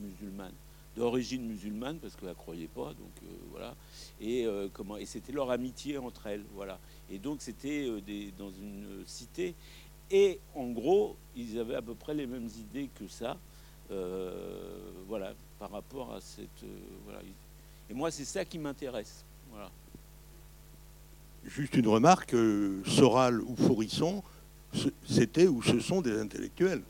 musulmane, 0.00 0.52
d'origine 0.96 1.46
musulmane 1.46 1.98
parce 1.98 2.16
qu'elle 2.16 2.28
ne 2.28 2.34
croyait 2.34 2.68
pas, 2.68 2.88
donc 2.88 3.12
euh, 3.22 3.26
voilà. 3.50 3.74
Et 4.20 4.46
euh, 4.46 4.68
comment 4.72 4.96
Et 4.96 5.06
c'était 5.06 5.32
leur 5.32 5.50
amitié 5.50 5.98
entre 5.98 6.26
elles, 6.26 6.44
voilà. 6.54 6.78
Et 7.10 7.18
donc 7.18 7.40
c'était 7.40 7.88
dans 8.38 8.50
une 8.50 9.04
cité. 9.06 9.54
Et 10.10 10.38
en 10.54 10.68
gros, 10.70 11.16
ils 11.36 11.58
avaient 11.58 11.76
à 11.76 11.82
peu 11.82 11.94
près 11.94 12.14
les 12.14 12.26
mêmes 12.26 12.48
idées 12.58 12.90
que 12.94 13.08
ça, 13.08 13.38
voilà, 15.08 15.34
par 15.58 15.70
rapport 15.70 16.12
à 16.14 16.20
cette, 16.20 16.64
voilà. 17.04 17.20
Et 17.88 17.94
moi, 17.94 18.10
c'est 18.10 18.24
ça 18.24 18.44
qui 18.44 18.58
m'intéresse, 18.58 19.24
voilà. 19.50 19.70
Juste 21.44 21.74
une 21.74 21.88
remarque, 21.88 22.36
Soral 22.84 23.40
ou 23.42 23.56
Forisson 23.56 24.22
c'était 25.06 25.46
ou 25.46 25.62
ce 25.62 25.80
sont 25.80 26.00
des 26.00 26.18
intellectuels. 26.18 26.82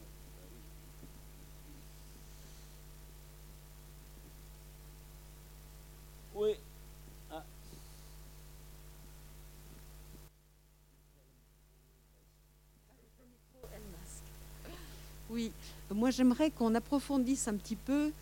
Oui. 6.34 6.54
Ah. 7.30 7.42
Oui, 15.32 15.50
moi 15.90 16.10
j'aimerais 16.10 16.50
qu'on 16.50 16.74
approfondisse 16.74 17.48
un 17.48 17.54
petit 17.54 17.76
peu 17.76 18.12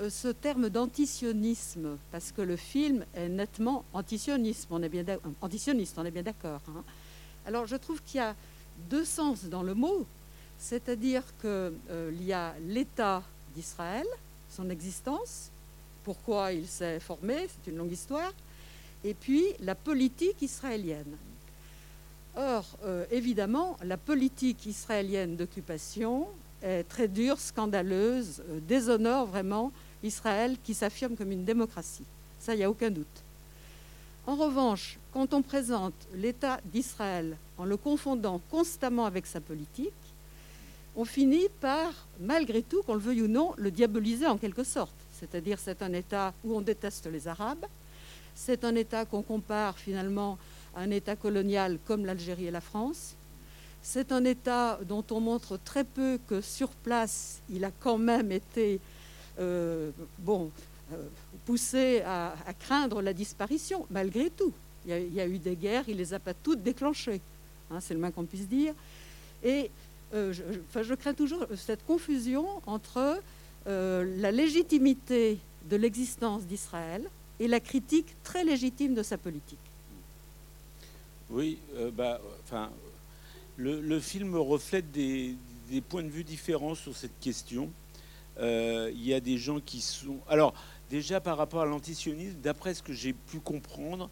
euh, 0.00 0.10
ce 0.10 0.26
terme 0.26 0.68
d'antisionisme, 0.68 1.96
parce 2.10 2.32
que 2.32 2.42
le 2.42 2.56
film 2.56 3.04
est 3.14 3.28
nettement 3.28 3.84
antisioniste, 3.92 4.66
on 4.70 4.82
est 4.82 4.88
bien 4.88 5.04
antisioniste, 5.40 5.94
on 5.96 6.04
est 6.04 6.10
bien 6.10 6.24
d'accord. 6.24 6.60
Hein. 6.68 6.82
Alors 7.46 7.68
je 7.68 7.76
trouve 7.76 8.02
qu'il 8.02 8.18
y 8.18 8.20
a 8.20 8.34
deux 8.90 9.04
sens 9.04 9.44
dans 9.44 9.62
le 9.62 9.74
mot, 9.74 10.06
c'est-à-dire 10.58 11.22
qu'il 11.40 11.50
euh, 11.90 12.12
y 12.20 12.32
a 12.32 12.52
l'État 12.66 13.22
d'Israël, 13.54 14.06
son 14.50 14.68
existence, 14.68 15.52
pourquoi 16.02 16.52
il 16.52 16.66
s'est 16.66 16.98
formé, 16.98 17.46
c'est 17.46 17.70
une 17.70 17.76
longue 17.76 17.92
histoire, 17.92 18.32
et 19.04 19.14
puis 19.14 19.44
la 19.60 19.76
politique 19.76 20.42
israélienne. 20.42 21.16
Or, 22.36 22.64
euh, 22.84 23.06
évidemment, 23.12 23.76
la 23.84 23.96
politique 23.96 24.66
israélienne 24.66 25.36
d'occupation 25.36 26.26
est 26.62 26.84
très 26.84 27.08
dure, 27.08 27.38
scandaleuse, 27.38 28.42
euh, 28.48 28.60
déshonore 28.66 29.26
vraiment 29.26 29.72
Israël 30.02 30.56
qui 30.62 30.74
s'affirme 30.74 31.16
comme 31.16 31.32
une 31.32 31.44
démocratie. 31.44 32.04
Ça, 32.38 32.54
il 32.54 32.58
n'y 32.58 32.64
a 32.64 32.70
aucun 32.70 32.90
doute. 32.90 33.06
En 34.26 34.34
revanche, 34.34 34.98
quand 35.12 35.34
on 35.34 35.42
présente 35.42 35.94
l'État 36.14 36.60
d'Israël 36.64 37.36
en 37.58 37.64
le 37.64 37.76
confondant 37.76 38.40
constamment 38.50 39.06
avec 39.06 39.26
sa 39.26 39.40
politique, 39.40 39.92
on 40.96 41.04
finit 41.04 41.48
par, 41.60 41.92
malgré 42.20 42.62
tout, 42.62 42.82
qu'on 42.82 42.94
le 42.94 43.00
veuille 43.00 43.22
ou 43.22 43.28
non, 43.28 43.52
le 43.56 43.70
diaboliser 43.70 44.26
en 44.26 44.38
quelque 44.38 44.64
sorte. 44.64 44.94
C'est-à-dire 45.12 45.58
c'est 45.58 45.82
un 45.82 45.92
État 45.92 46.32
où 46.42 46.56
on 46.56 46.60
déteste 46.60 47.06
les 47.06 47.28
Arabes, 47.28 47.66
C'est 48.34 48.64
un 48.64 48.74
État 48.74 49.06
qu'on 49.06 49.22
compare 49.22 49.78
finalement 49.78 50.36
à 50.74 50.80
un 50.80 50.90
État 50.90 51.16
colonial 51.16 51.78
comme 51.86 52.04
l'Algérie 52.04 52.46
et 52.46 52.50
la 52.50 52.60
France. 52.60 53.15
C'est 53.88 54.10
un 54.10 54.24
État 54.24 54.80
dont 54.82 55.04
on 55.12 55.20
montre 55.20 55.58
très 55.58 55.84
peu 55.84 56.18
que 56.26 56.40
sur 56.40 56.70
place, 56.70 57.40
il 57.48 57.64
a 57.64 57.70
quand 57.70 57.98
même 57.98 58.32
été 58.32 58.80
euh, 59.38 59.92
bon, 60.18 60.50
euh, 60.92 61.04
poussé 61.44 62.02
à, 62.04 62.34
craindre 62.58 63.00
la 63.00 63.12
disparition, 63.12 63.86
malgré 63.88 64.28
tout. 64.30 64.52
Il 64.88 65.14
y, 65.14 65.20
a, 65.20 65.26
eu 65.28 65.38
des 65.38 65.54
guerres, 65.54 65.84
il 65.86 65.98
les 65.98 66.12
a 66.12 66.18
pas 66.18 66.34
toutes 66.34 66.64
déclenchées, 66.64 67.20
hein, 67.70 67.78
c'est 67.78 67.94
le 67.94 68.00
moins 68.00 68.10
qu'on 68.10 68.24
puisse 68.24 68.48
dire. 68.48 68.74
Et 69.44 69.70
euh, 70.14 70.32
je, 70.32 70.82
je, 70.82 70.94
crains 70.94 71.14
toujours 71.14 71.46
cette 71.54 71.86
confusion 71.86 72.44
entre 72.66 73.20
la 73.66 74.32
légitimité 74.32 75.38
de 75.70 75.76
l'existence 75.76 76.44
d'Israël 76.44 77.08
et 77.38 77.46
la 77.46 77.60
critique 77.60 78.16
très 78.24 78.42
légitime 78.42 78.94
de 78.94 79.04
sa 79.04 79.16
politique. 79.16 79.60
Oui, 81.30 81.58
bah, 81.96 82.20
enfin, 82.42 82.70
le, 83.56 84.00
film 84.00 84.36
reflète 84.36 84.90
des, 84.92 85.36
points 85.88 86.02
de 86.02 86.08
vue 86.08 86.24
différents 86.24 86.74
sur 86.74 86.96
cette 86.96 87.18
question. 87.20 87.70
Il 88.38 89.02
y 89.02 89.14
a 89.14 89.20
des 89.20 89.38
gens 89.38 89.60
qui 89.60 89.80
sont... 89.80 90.18
Alors, 90.28 90.54
Déjà 90.90 91.20
par 91.20 91.36
rapport 91.36 91.62
à 91.62 91.66
l'antisionisme, 91.66 92.38
d'après 92.42 92.74
ce 92.74 92.82
que 92.82 92.92
j'ai 92.92 93.12
pu 93.12 93.40
comprendre, 93.40 94.08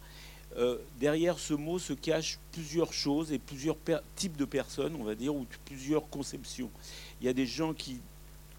euh, 0.57 0.77
derrière 0.99 1.39
ce 1.39 1.53
mot 1.53 1.79
se 1.79 1.93
cachent 1.93 2.39
plusieurs 2.51 2.91
choses 2.91 3.31
et 3.31 3.39
plusieurs 3.39 3.77
types 4.15 4.35
de 4.35 4.45
personnes, 4.45 4.95
on 4.99 5.03
va 5.03 5.15
dire, 5.15 5.33
ou 5.33 5.45
plusieurs 5.65 6.09
conceptions. 6.09 6.69
Il 7.21 7.27
y 7.27 7.29
a 7.29 7.33
des 7.33 7.45
gens 7.45 7.73
qui, 7.73 8.01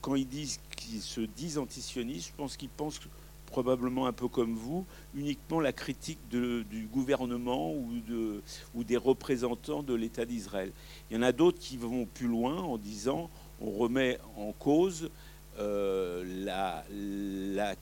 quand 0.01 0.15
ils 0.15 0.29
disent 0.29 0.61
qu'ils 0.77 1.03
se 1.03 1.21
disent 1.21 1.59
antisionistes, 1.59 2.29
je 2.29 2.33
pense 2.37 2.57
qu'ils 2.57 2.71
pensent 2.71 3.01
probablement 3.47 4.07
un 4.07 4.13
peu 4.13 4.29
comme 4.29 4.55
vous, 4.55 4.85
uniquement 5.15 5.61
la 5.61 5.73
critique 5.73 6.19
du 6.31 6.89
gouvernement 6.93 7.73
ou, 7.73 7.89
de, 8.07 8.43
ou 8.75 8.85
des 8.85 8.97
représentants 8.97 9.83
de 9.83 9.95
l'État 9.95 10.25
d'Israël. 10.25 10.73
Il 11.11 11.17
y 11.17 11.19
en 11.19 11.23
a 11.23 11.33
d'autres 11.33 11.59
qui 11.59 11.77
vont 11.77 12.07
plus 12.07 12.29
loin 12.29 12.61
en 12.61 12.77
disant 12.77 13.31
on 13.61 13.71
remet 13.71 14.19
en 14.37 14.53
cause 14.53 15.11
euh, 15.59 16.23
la, 16.45 17.75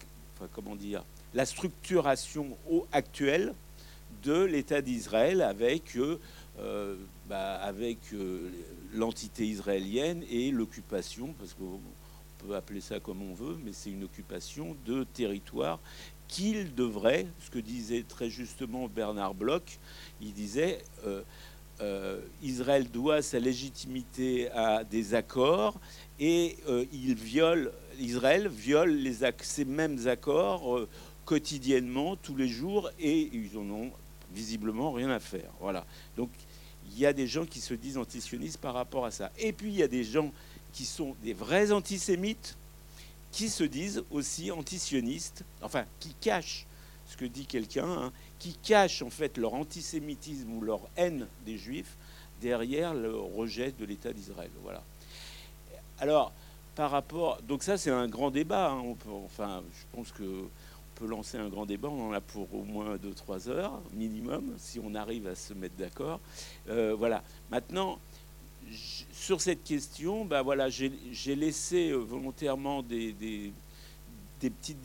comment 0.52 0.76
dire, 0.76 1.04
la 1.34 1.46
structuration 1.46 2.56
actuelle 2.92 3.54
de 4.22 4.44
l'État 4.44 4.80
d'Israël 4.80 5.42
avec, 5.42 5.96
euh, 5.96 6.18
euh, 6.60 6.94
bah, 7.28 7.60
l'entité 8.92 9.44
israélienne 9.44 10.22
et 10.30 10.50
l'occupation, 10.52 11.34
parce 11.38 11.54
peut 12.46 12.56
appeler 12.56 12.80
ça 12.80 13.00
comme 13.00 13.22
on 13.22 13.34
veut, 13.34 13.56
mais 13.64 13.72
c'est 13.72 13.90
une 13.90 14.04
occupation 14.04 14.76
de 14.86 15.04
territoire 15.04 15.80
qu'il 16.28 16.74
devrait, 16.74 17.26
ce 17.40 17.50
que 17.50 17.58
disait 17.58 18.04
très 18.08 18.30
justement 18.30 18.88
Bernard 18.88 19.34
Bloch, 19.34 19.78
il 20.20 20.32
disait 20.32 20.82
Israël 22.42 22.90
doit 22.90 23.20
sa 23.20 23.38
légitimité 23.38 24.50
à 24.50 24.84
des 24.84 25.14
accords 25.14 25.78
et 26.18 26.56
il 26.92 27.14
viole 27.14 27.72
Israël 28.00 28.48
viole 28.48 28.90
les, 28.90 29.18
ces 29.40 29.64
mêmes 29.64 30.06
accords 30.06 30.76
euh, 30.76 30.88
quotidiennement, 31.24 32.16
tous 32.16 32.36
les 32.36 32.48
jours, 32.48 32.90
et 32.98 33.30
ils 33.32 33.56
en 33.56 33.68
ont 33.70 33.90
visiblement 34.32 34.92
rien 34.92 35.10
à 35.10 35.20
faire. 35.20 35.50
Voilà. 35.60 35.86
Donc 36.16 36.30
il 36.90 36.98
y 36.98 37.06
a 37.06 37.12
des 37.12 37.26
gens 37.26 37.46
qui 37.46 37.60
se 37.60 37.74
disent 37.74 37.96
antisionistes 37.96 38.58
par 38.58 38.74
rapport 38.74 39.06
à 39.06 39.10
ça. 39.10 39.32
Et 39.38 39.52
puis 39.52 39.70
il 39.70 39.76
y 39.76 39.82
a 39.82 39.88
des 39.88 40.04
gens 40.04 40.32
qui 40.74 40.84
sont 40.84 41.16
des 41.22 41.32
vrais 41.32 41.72
antisémites 41.72 42.58
qui 43.32 43.48
se 43.48 43.64
disent 43.64 44.04
aussi 44.10 44.50
antisionistes, 44.50 45.44
enfin 45.62 45.86
qui 45.98 46.14
cachent 46.20 46.66
ce 47.06 47.16
que 47.16 47.24
dit 47.24 47.46
quelqu'un, 47.46 47.88
hein, 47.88 48.12
qui 48.38 48.54
cachent 48.54 49.02
en 49.02 49.10
fait 49.10 49.38
leur 49.38 49.54
antisémitisme 49.54 50.52
ou 50.52 50.60
leur 50.60 50.80
haine 50.96 51.26
des 51.46 51.56
juifs 51.56 51.96
derrière 52.40 52.92
le 52.92 53.16
rejet 53.16 53.72
de 53.72 53.84
l'État 53.84 54.12
d'Israël. 54.12 54.50
Voilà. 54.62 54.82
Alors, 55.98 56.32
par 56.74 56.90
rapport. 56.90 57.40
Donc 57.42 57.62
ça, 57.62 57.78
c'est 57.78 57.90
un 57.90 58.08
grand 58.08 58.30
débat. 58.30 58.70
Hein. 58.70 58.94
Enfin, 59.26 59.62
je 59.72 59.96
pense 59.96 60.12
que 60.12 60.44
peut 60.94 61.06
lancer 61.06 61.38
un 61.38 61.48
grand 61.48 61.66
débat. 61.66 61.88
On 61.88 62.10
en 62.10 62.12
a 62.12 62.20
pour 62.20 62.52
au 62.54 62.62
moins 62.62 62.96
2-3 62.96 63.48
heures 63.48 63.80
minimum, 63.92 64.54
si 64.58 64.78
on 64.78 64.94
arrive 64.94 65.26
à 65.26 65.34
se 65.34 65.54
mettre 65.54 65.74
d'accord. 65.76 66.20
Euh, 66.68 66.94
voilà. 66.96 67.22
Maintenant, 67.50 67.98
sur 69.12 69.40
cette 69.40 69.64
question, 69.64 70.24
bah 70.24 70.42
voilà, 70.42 70.68
j'ai 70.68 70.90
laissé 71.36 71.90
euh, 71.90 71.96
volontairement 71.96 72.82
des, 72.82 73.12
des, 73.12 73.52
petites 74.40 74.82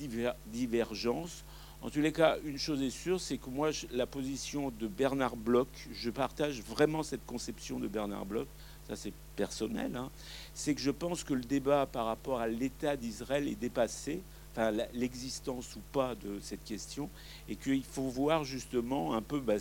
divergences. 0.48 1.44
En 1.82 1.90
tous 1.90 2.00
les 2.00 2.14
cas, 2.14 2.38
une 2.46 2.58
chose 2.58 2.82
est 2.82 2.90
sûre, 2.90 3.20
c'est 3.20 3.38
que 3.38 3.50
moi, 3.50 3.72
la 3.92 4.06
position 4.06 4.72
de 4.80 4.88
Bernard 4.88 5.36
Bloch, 5.36 5.68
je 5.92 6.10
partage 6.10 6.62
vraiment 6.62 7.04
cette 7.04 7.26
conception 7.26 7.80
de 7.80 7.88
Bernard 7.88 8.26
Bloch 8.26 8.48
ça 8.90 8.96
c'est 8.96 9.14
personnel, 9.36 9.96
hein, 9.96 10.10
c'est 10.54 10.74
que 10.74 10.82
je 10.82 10.92
pense 10.92 11.24
que 11.24 11.34
le 11.34 11.44
débat 11.44 11.86
par 11.86 12.06
rapport 12.06 12.40
à 12.40 12.48
l'État 12.48 12.98
d'Israël 12.98 13.48
est 13.48 13.56
dépassé, 13.56 14.22
enfin 14.52 14.72
l'existence 14.94 15.76
ou 15.76 15.82
pas 15.92 16.16
de 16.16 16.40
cette 16.42 16.64
question, 16.64 17.10
et 17.48 17.56
qu'il 17.56 17.84
faut 17.84 18.08
voir 18.10 18.44
justement 18.44 19.14
un 19.14 19.22
peu, 19.22 19.40
bah, 19.40 19.56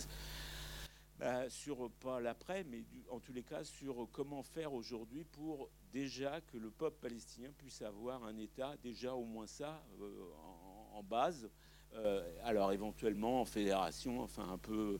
bah, 1.19 1.49
sur 1.49 1.91
pas 1.99 2.21
l'après, 2.21 2.63
mais 2.63 2.83
en 3.09 3.19
tous 3.19 3.33
les 3.33 3.43
cas 3.43 3.65
sur 3.65 4.07
comment 4.13 4.41
faire 4.41 4.73
aujourd'hui 4.73 5.25
pour 5.25 5.69
déjà 5.91 6.39
que 6.39 6.57
le 6.57 6.69
peuple 6.69 6.97
palestinien 7.01 7.49
puisse 7.57 7.81
avoir 7.81 8.23
un 8.23 8.37
État, 8.37 8.75
déjà 8.81 9.13
au 9.13 9.25
moins 9.25 9.47
ça, 9.47 9.83
euh, 10.01 10.31
en, 10.93 11.03
base, 11.03 11.49
euh, 11.95 12.23
alors 12.43 12.71
éventuellement 12.71 13.41
en 13.41 13.45
fédération, 13.45 14.21
enfin 14.21 14.47
un 14.49 14.57
peu 14.57 14.97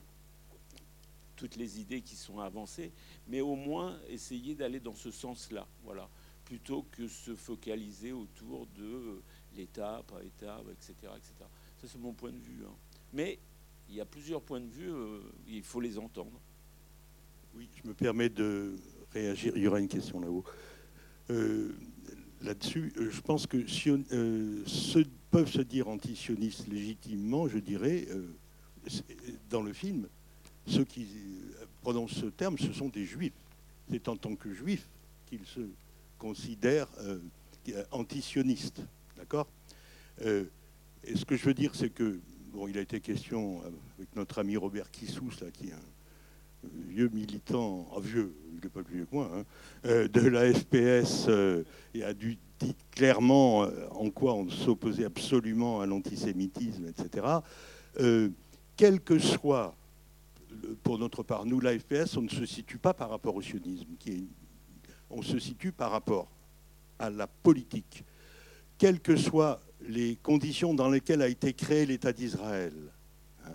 toutes 1.38 1.56
les 1.56 1.80
idées 1.80 2.02
qui 2.02 2.18
sont 2.18 2.40
avancées, 2.40 2.92
mais 3.28 3.40
au 3.40 3.56
moins 3.56 3.98
essayer 4.10 4.56
d'aller 4.56 4.82
dans 4.82 4.96
ce 4.96 5.12
sens-là, 5.12 5.66
voilà, 5.84 6.10
plutôt 6.44 6.84
que 6.92 7.08
se 7.08 7.34
focaliser 7.34 8.12
autour 8.12 8.68
de 8.68 8.84
euh, 8.84 9.24
l'État, 9.56 10.04
pas 10.06 10.22
État, 10.22 10.60
etc., 10.70 11.14
etc. 11.16 11.34
Ça, 11.78 11.88
c'est 11.88 11.98
mon 11.98 12.12
point 12.12 12.34
de 12.34 12.40
vue. 12.40 12.66
Hein. 12.66 12.76
Mais 13.14 13.40
il 13.89 13.96
y 13.96 14.01
a 14.01 14.05
plusieurs 14.05 14.41
points 14.41 14.60
de 14.62 14.69
vue, 14.69 14.91
euh, 14.91 15.19
il 15.48 15.63
faut 15.63 15.81
les 15.81 15.98
entendre. 15.98 16.39
Oui, 17.55 17.67
je 17.81 17.88
me 17.88 17.93
permets 17.93 18.29
de 18.29 18.75
réagir. 19.12 19.53
Il 19.55 19.63
y 19.63 19.67
aura 19.67 19.79
une 19.79 19.88
question 19.88 20.19
là-haut. 20.19 20.43
Euh, 21.31 21.74
là-dessus, 22.41 22.93
je 22.96 23.22
pense 23.22 23.48
que 23.48 23.67
si 23.67 23.89
ceux 24.65 25.05
peuvent 25.31 25.51
se 25.51 25.62
dire 25.62 25.88
antisionistes 25.88 26.67
légitimement, 26.67 27.48
je 27.48 27.58
dirais, 27.58 28.08
dans 29.50 29.62
le 29.62 29.74
film, 29.74 30.08
ceux 30.65 30.86
qui 30.86 31.08
prononcent 31.81 32.19
ce 32.19 32.27
terme, 32.27 32.58
ce 32.58 32.72
sont 32.74 32.89
des 32.89 33.05
juifs. 33.05 33.34
C'est 33.89 34.08
en 34.08 34.15
tant 34.15 34.36
que 34.36 34.53
juifs 34.53 34.88
qu'ils 35.25 35.46
se 35.46 35.62
considèrent 36.17 36.89
euh, 37.00 37.19
antisionistes. 37.91 38.81
D'accord? 39.17 39.48
Euh, 40.22 40.46
Et 41.03 41.15
ce 41.15 41.25
que 41.25 41.36
je 41.36 41.46
veux 41.46 41.53
dire, 41.53 41.75
c'est 41.75 41.89
que, 41.89 42.19
bon, 42.60 42.68
il 42.68 42.78
a 42.78 42.82
été 42.82 43.00
question 43.00 43.62
avec 43.98 44.13
notre 44.18 44.39
ami 44.39 44.58
Robert 44.58 44.92
Kissous, 44.92 45.32
là, 45.42 45.50
qui 45.50 45.70
est 45.70 45.74
un 45.74 46.68
vieux 46.89 47.10
militant, 47.13 47.88
ah, 47.96 48.01
vieux, 48.01 48.36
il 48.54 48.60
n'est 48.62 48.70
pas 48.70 48.84
plus 48.84 48.98
vieux 48.98 49.06
que 49.06 49.16
moi, 49.16 49.32
hein, 49.34 49.44
euh, 49.86 50.10
de 50.10 50.28
la 50.28 50.54
FPS, 50.54 51.30
et 51.94 52.04
a 52.04 52.13
dû 52.13 52.38
dire 52.60 52.74
clairement 52.92 53.62
en 53.92 54.10
quoi 54.10 54.34
on 54.34 54.50
s'opposait 54.50 55.06
absolument 55.06 55.80
à 55.80 55.86
l'antisémitisme, 55.86 56.86
etc. 56.88 57.25
quel 58.75 59.00
que 59.00 59.18
soit 59.18 59.74
pour 60.84 61.00
notre 61.00 61.24
part, 61.24 61.46
nous, 61.46 61.62
l'AFPS, 61.62 62.18
on 62.18 62.24
ne 62.24 62.30
se 62.30 62.46
situe 62.46 62.78
pas 62.78 62.94
par 62.94 63.10
rapport 63.10 63.36
au 63.36 63.42
sionisme, 63.42 63.88
on 65.10 65.22
se 65.22 65.39
situe 65.39 65.72
par 65.72 65.92
rapport 65.92 66.30
à 66.98 67.10
la 67.10 67.28
politique, 67.28 68.04
quelles 68.78 69.00
que 69.00 69.16
soient 69.16 69.62
les 69.88 70.18
conditions 70.18 70.74
dans 70.74 70.90
lesquelles 70.90 71.22
a 71.22 71.28
été 71.28 71.54
créé 71.54 71.86
l'État 71.86 72.14
d'Israël, 72.14 72.74
hein, 73.46 73.52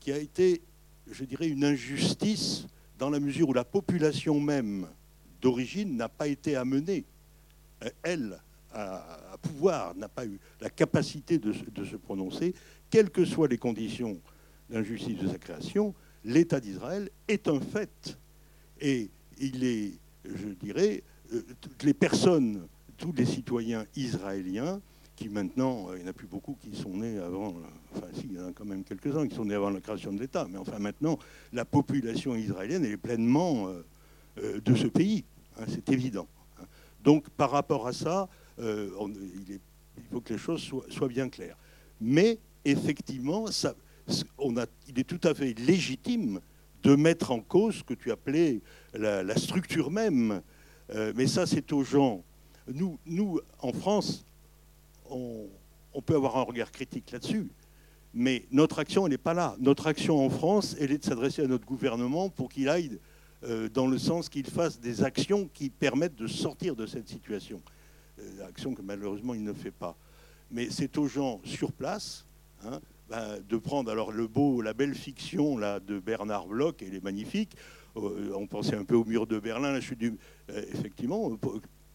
qui 0.00 0.12
a 0.12 0.18
été, 0.18 0.62
je 1.10 1.24
dirais, 1.24 1.48
une 1.48 1.64
injustice 1.64 2.66
dans 2.98 3.10
la 3.10 3.20
mesure 3.20 3.48
où 3.48 3.52
la 3.52 3.64
population 3.64 4.40
même 4.40 4.86
d'origine 5.40 5.96
n'a 5.96 6.08
pas 6.08 6.28
été 6.28 6.56
amenée, 6.56 7.04
euh, 7.84 7.90
elle, 8.02 8.40
à, 8.72 9.36
pouvoir, 9.40 9.94
n'a 9.94 10.08
pas 10.08 10.26
eu 10.26 10.38
la 10.60 10.70
capacité 10.70 11.38
de, 11.38 11.52
de 11.52 11.84
se 11.84 11.96
prononcer, 11.96 12.54
quelles 12.90 13.10
que 13.10 13.24
soient 13.24 13.48
les 13.48 13.58
conditions 13.58 14.20
d'injustice 14.70 15.18
de 15.18 15.28
sa 15.28 15.38
création, 15.38 15.94
l'État 16.24 16.60
d'Israël 16.60 17.10
est 17.26 17.48
un 17.48 17.60
fait. 17.60 18.18
Et 18.80 19.10
il 19.38 19.64
est, 19.64 19.92
je 20.24 20.48
dirais, 20.48 21.02
euh, 21.32 21.42
toutes 21.60 21.82
les 21.82 21.94
personnes, 21.94 22.66
tous 22.96 23.12
les 23.12 23.26
citoyens 23.26 23.86
israéliens, 23.96 24.80
qui 25.18 25.28
maintenant, 25.28 25.88
euh, 25.88 25.96
il 25.96 26.02
n'y 26.02 26.06
en 26.06 26.10
a 26.10 26.12
plus 26.12 26.28
beaucoup 26.28 26.56
qui 26.60 26.76
sont 26.76 26.96
nés 26.96 27.18
avant, 27.18 27.56
enfin 27.92 28.06
si, 28.14 28.28
il 28.30 28.36
y 28.36 28.40
en 28.40 28.46
a 28.46 28.52
quand 28.52 28.64
même 28.64 28.84
quelques-uns 28.84 29.26
qui 29.26 29.34
sont 29.34 29.44
nés 29.44 29.54
avant 29.54 29.70
la 29.70 29.80
création 29.80 30.12
de 30.12 30.20
l'État, 30.20 30.46
mais 30.48 30.58
enfin 30.58 30.78
maintenant, 30.78 31.18
la 31.52 31.64
population 31.64 32.36
israélienne 32.36 32.84
est 32.84 32.96
pleinement 32.96 33.68
euh, 33.68 34.60
de 34.60 34.74
ce 34.76 34.86
pays, 34.86 35.24
hein, 35.58 35.64
c'est 35.66 35.88
évident. 35.90 36.28
Hein. 36.60 36.66
Donc 37.02 37.28
par 37.30 37.50
rapport 37.50 37.88
à 37.88 37.92
ça, 37.92 38.28
il, 38.60 39.60
faut 40.12 40.20
que 40.20 40.32
les 40.32 40.38
choses 40.38 40.62
soient, 40.88 41.08
bien 41.08 41.28
claires. 41.28 41.56
Mais 42.00 42.38
effectivement, 42.64 43.48
ça, 43.48 43.74
il 44.86 44.98
est 44.98 45.04
tout 45.04 45.20
à 45.24 45.34
fait 45.34 45.52
légitime 45.58 46.40
de 46.84 46.94
mettre 46.94 47.32
en 47.32 47.40
cause 47.40 47.76
ce 47.76 47.82
que 47.82 47.94
tu 47.94 48.12
appelais 48.12 48.60
la, 48.94 49.36
structure 49.36 49.90
même. 49.90 50.42
Euh, 50.94 51.12
mais 51.16 51.26
ça, 51.26 51.46
c'est 51.46 51.72
aux 51.72 51.82
gens. 51.82 52.22
Nous, 52.72 52.98
nous 53.06 53.40
en 53.60 53.72
France, 53.72 54.24
on, 55.10 56.02
peut 56.02 56.14
avoir 56.14 56.36
un 56.36 56.42
regard 56.42 56.70
critique 56.70 57.10
là-dessus. 57.10 57.48
Mais 58.14 58.46
notre 58.50 58.78
action, 58.78 59.06
elle 59.06 59.12
n'est 59.12 59.18
pas 59.18 59.34
là. 59.34 59.56
Notre 59.58 59.86
action 59.86 60.24
en 60.24 60.30
France, 60.30 60.76
elle 60.80 60.92
est 60.92 60.98
de 60.98 61.04
s'adresser 61.04 61.42
à 61.42 61.46
notre 61.46 61.66
gouvernement 61.66 62.28
pour 62.28 62.48
qu'il 62.48 62.68
aille 62.68 62.98
euh, 63.44 63.68
dans 63.68 63.86
le 63.86 63.98
sens 63.98 64.28
qu'il 64.28 64.46
fasse 64.46 64.80
des 64.80 65.02
actions 65.02 65.48
qui 65.52 65.70
permettent 65.70 66.16
de 66.16 66.26
sortir 66.26 66.74
de 66.74 66.86
cette 66.86 67.08
situation. 67.08 67.60
Euh, 68.18 68.48
action 68.48 68.74
que 68.74 68.82
malheureusement 68.82 69.34
il 69.34 69.44
ne 69.44 69.52
fait 69.52 69.70
pas. 69.70 69.96
Mais 70.50 70.70
c'est 70.70 70.96
aux 70.98 71.06
gens 71.06 71.40
sur 71.44 71.72
place 71.72 72.26
hein, 72.64 72.80
ben, 73.08 73.38
de 73.46 73.56
prendre 73.58 73.90
alors 73.90 74.10
le 74.10 74.26
beau, 74.26 74.62
la 74.62 74.72
belle 74.72 74.94
fiction 74.94 75.56
de 75.56 76.00
Bernard 76.00 76.46
Bloch, 76.46 76.76
elle 76.80 76.94
est 76.94 77.04
magnifique. 77.04 77.54
Euh, 77.96 78.32
on 78.34 78.46
pensait 78.46 78.76
un 78.76 78.84
peu 78.84 78.96
au 78.96 79.04
mur 79.04 79.26
de 79.26 79.38
Berlin, 79.38 79.72
la 79.72 79.80
chute 79.80 79.98
du, 79.98 80.16
effectivement, 80.48 81.30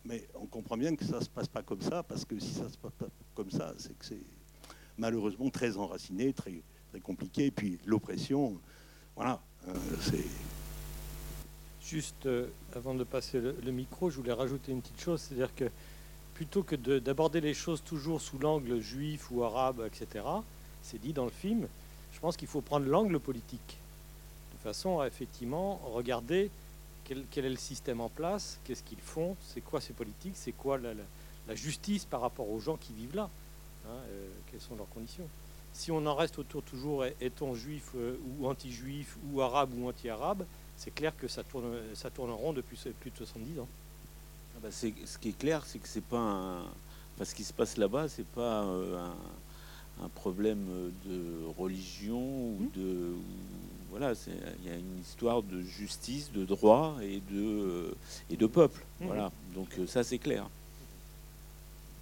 mais 0.05 0.27
on 0.36 0.45
comprend 0.45 0.77
bien 0.77 0.95
que 0.95 1.05
ça 1.05 1.22
se 1.22 1.29
passe 1.29 1.48
pas 1.48 1.62
comme 1.62 1.81
ça, 1.81 2.03
parce 2.03 2.25
que 2.25 2.39
si 2.39 2.53
ça 2.53 2.69
se 2.69 2.77
passe 2.77 2.93
pas 2.93 3.07
comme 3.36 3.51
ça, 3.51 3.74
c'est 3.77 3.98
que 3.98 4.05
c'est 4.05 4.22
malheureusement 4.98 5.50
très 5.50 5.77
enraciné, 5.77 6.33
très, 6.33 6.62
très 6.89 7.00
compliqué. 7.00 7.48
Et 7.48 7.51
puis 7.51 7.79
l'oppression, 7.86 8.60
voilà, 9.15 9.41
euh, 9.67 9.74
c'est. 10.01 10.25
Juste 11.81 12.27
euh, 12.27 12.48
avant 12.74 12.95
de 12.95 13.03
passer 13.03 13.41
le, 13.41 13.72
micro, 13.72 14.10
je 14.10 14.15
voulais 14.15 14.31
rajouter 14.31 14.72
une 14.72 14.81
petite 14.81 15.01
chose, 15.01 15.19
c'est-à-dire 15.19 15.53
que 15.53 15.69
plutôt 16.33 16.63
que 16.63 16.75
d'aborder 16.75 17.41
les 17.41 17.53
choses 17.53 17.83
toujours 17.83 18.22
sous 18.22 18.39
l'angle 18.39 18.79
juif 18.79 19.29
ou 19.31 19.43
arabe, 19.43 19.83
etc., 19.86 20.25
c'est 20.81 21.00
dit 21.00 21.12
dans 21.12 21.25
le 21.25 21.31
film, 21.31 21.67
je 22.13 22.19
pense 22.22 22.38
qu'il 22.38 22.48
faut 22.48 22.62
prendre 22.62 22.88
l'angle 22.88 23.19
politique, 23.19 23.77
de 24.53 24.57
façon 24.63 25.01
à 25.01 25.07
effectivement 25.07 25.75
regarder 25.93 26.50
quel, 27.32 27.46
est 27.46 27.50
le 27.50 27.55
système 27.55 28.01
en 28.01 28.10
place, 28.10 28.60
qu'est-ce 28.63 28.84
qu'ils 28.84 29.01
font, 29.01 29.36
c'est 29.41 29.62
quoi 29.62 29.82
ces 29.82 29.93
politiques, 29.93 30.36
c'est 30.36 30.51
quoi 30.51 30.77
la, 30.77 31.55
justice 31.55 32.05
par 32.05 32.22
rapport 32.22 32.50
aux 32.50 32.60
gens 32.60 32.77
qui 32.77 32.93
vivent 32.93 33.15
là. 33.15 33.29
Hein, 33.86 33.89
euh, 34.10 34.29
quelles 34.50 34.62
sont 34.62 34.75
leurs 34.75 34.89
conditions. 34.89 35.27
Si 35.74 35.91
on 35.91 36.05
en 36.05 36.15
reste 36.15 36.39
autour 36.39 36.63
toujours, 36.63 37.03
est-on 37.05 37.53
juif 37.55 37.91
euh, 37.96 38.17
ou 38.39 38.48
anti-juif 38.48 39.17
ou 39.32 39.41
arabe 39.41 39.74
ou 39.77 39.89
anti-arabe, 39.89 40.46
c'est 40.77 40.93
clair 40.93 41.15
que 41.17 41.27
ça 41.27 41.43
tourne, 41.43 41.75
ça 41.93 42.10
tourne 42.10 42.32
en 42.32 42.38
rond 42.38 42.53
depuis 42.53 42.77
plus 43.00 43.12
de 43.12 43.17
70 43.17 43.60
ans. 43.60 43.67
Ah 44.55 44.60
bah, 44.62 44.70
ce 44.72 45.17
qui 45.17 45.29
est 45.29 45.38
clair, 45.38 45.65
c'est 45.65 45.79
que 45.79 45.88
c'est 45.88 46.03
pas 46.03 46.20
un, 46.20 46.62
enfin, 46.62 47.25
ce 47.25 47.36
qui 47.36 47.43
se 47.43 47.53
passe 47.53 47.77
là-bas, 47.77 48.08
c'est 48.08 48.27
pas 48.27 48.63
euh, 48.63 49.05
un, 50.01 50.10
problème 50.10 50.91
de 51.05 51.46
religion 51.58 52.22
ou 52.22 52.58
mmh. 52.62 52.79
de 52.79 53.13
voilà, 53.93 54.13
il 54.25 54.67
y 54.67 54.71
a 54.71 54.75
une 54.75 55.00
histoire 55.01 55.43
de 55.43 55.62
justice, 55.62 56.31
de 56.31 56.45
droit 56.45 56.97
et 57.03 57.21
de 57.31 57.93
et 58.31 58.38
de 58.38 58.47
peuple. 58.47 58.83
Mmh. 59.00 59.05
Voilà, 59.05 59.31
donc 59.53 59.69
ça 59.88 60.03
c'est 60.03 60.17
clair. 60.17 60.50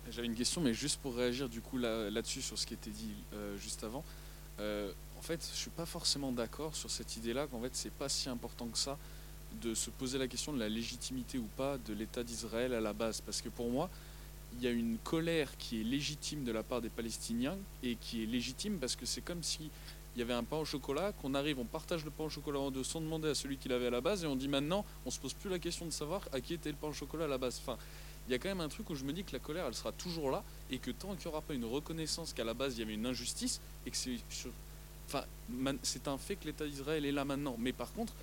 J'avais 0.10 0.27
une 0.27 0.36
question, 0.36 0.62
mais 0.62 0.74
juste 0.74 1.01
pour 1.01 1.17
réagir 1.17 1.50
du 1.50 1.60
coup 1.60 1.77
là-dessus 1.77 2.41
sur 2.41 2.57
ce 2.57 2.65
qui 2.65 2.75
était 2.75 2.91
dit 2.91 3.13
euh, 3.33 3.57
juste 3.57 3.83
avant. 3.83 4.05
Euh, 4.62 4.93
en 5.19 5.21
fait, 5.21 5.45
je 5.53 5.57
suis 5.57 5.69
pas 5.69 5.86
forcément 5.86 6.31
d'accord 6.31 6.77
sur 6.77 6.89
cette 6.89 7.17
idée-là 7.17 7.48
qu'en 7.48 7.62
fait 7.62 7.74
c'est 7.74 7.91
pas 7.91 8.07
si 8.07 8.29
important 8.29 8.67
que 8.67 8.77
ça 8.77 8.98
de 9.62 9.75
se 9.75 9.89
poser 9.89 10.17
la 10.17 10.29
question 10.29 10.53
de 10.53 10.60
la 10.60 10.69
légitimité 10.69 11.38
ou 11.38 11.48
pas 11.57 11.77
de 11.77 11.93
l'État 11.93 12.24
d'Israël 12.24 12.74
à 12.74 12.79
la 12.79 12.93
base, 12.93 13.19
parce 13.19 13.41
que 13.41 13.50
pour 13.50 13.69
moi, 13.69 13.89
il 14.55 14.63
y 14.63 14.67
a 14.67 14.71
une 14.71 14.98
colère 15.03 15.57
qui 15.57 15.81
est 15.81 15.83
légitime 15.83 16.45
de 16.45 16.53
la 16.53 16.63
part 16.63 16.79
des 16.79 16.89
Palestiniens 16.89 17.57
et 17.83 17.95
qui 17.95 18.24
est 18.24 18.25
légitime 18.25 18.77
parce 18.79 18.95
que 18.95 19.05
c'est 19.05 19.21
comme 19.21 19.43
si 19.43 19.69
il 20.15 20.20
y 20.20 20.22
avait 20.22 20.34
un 20.34 20.44
pain 20.44 20.58
au 20.58 20.65
chocolat, 20.65 21.13
qu'on 21.13 21.34
arrive, 21.34 21.60
on 21.60 21.65
partage 21.65 22.03
le 22.03 22.12
pain 22.12 22.25
au 22.25 22.30
chocolat 22.30 22.60
en 22.60 22.72
deux 22.72 22.84
sans 22.84 23.01
demander 23.01 23.30
à 23.30 23.36
celui 23.36 23.58
qui 23.58 23.70
l'avait 23.70 23.88
à 23.88 23.91
la 23.91 24.01
base, 24.01 24.24
et 24.24 24.27
on 24.27 24.36
dit 24.36 24.48
maintenant, 24.48 24.86
on 25.06 25.12
se 25.12 25.20
pose 25.20 25.34
plus 25.34 25.50
la 25.50 25.60
question 25.60 25.86
de 25.86 25.91
savoir 25.91 26.22
à 26.34 26.41
qui 26.41 26.53
était 26.53 26.70
le 26.70 26.75
pain 26.75 26.88
au 26.88 26.94
chocolat 26.94 27.25
à 27.25 27.30
la 27.30 27.38
base. 27.38 27.62
Enfin, 27.62 27.77
il 28.28 28.32
y 28.32 28.36
a 28.36 28.39
quand 28.39 28.50
même 28.50 28.62
un 28.62 28.69
truc 28.69 28.89
où 28.89 28.95
je 28.95 29.04
me 29.04 29.13
dis 29.13 29.24
que 29.24 29.34
la 29.34 29.39
colère, 29.39 29.65
elle 29.67 29.74
sera 29.74 29.91
toujours 29.91 30.32
là, 30.32 30.43
et 30.69 30.78
que 30.80 30.91
tant 30.91 31.15
qu'il 31.15 31.28
n'y 31.28 31.34
aura 31.34 31.41
pas 31.41 31.54
une 31.54 31.65
reconnaissance 31.65 32.34
qu'à 32.34 32.43
la 32.43 32.54
base 32.54 32.76
il 32.76 32.80
y 32.80 32.84
avait 32.84 32.93
une 32.93 33.06
injustice, 33.06 33.62
et 33.86 33.91
que 33.91 33.97
c'est 33.97 34.17
Enfin, 35.13 35.26
un 36.06 36.17
fait 36.17 36.38
que 36.38 36.45
l'État 36.45 36.65
d'Israël 36.65 37.06
est 37.06 37.12
là 37.12 37.26
maintenant. 37.26 37.58
Mais 37.60 37.74
par 37.74 37.91
contre, 37.91 38.13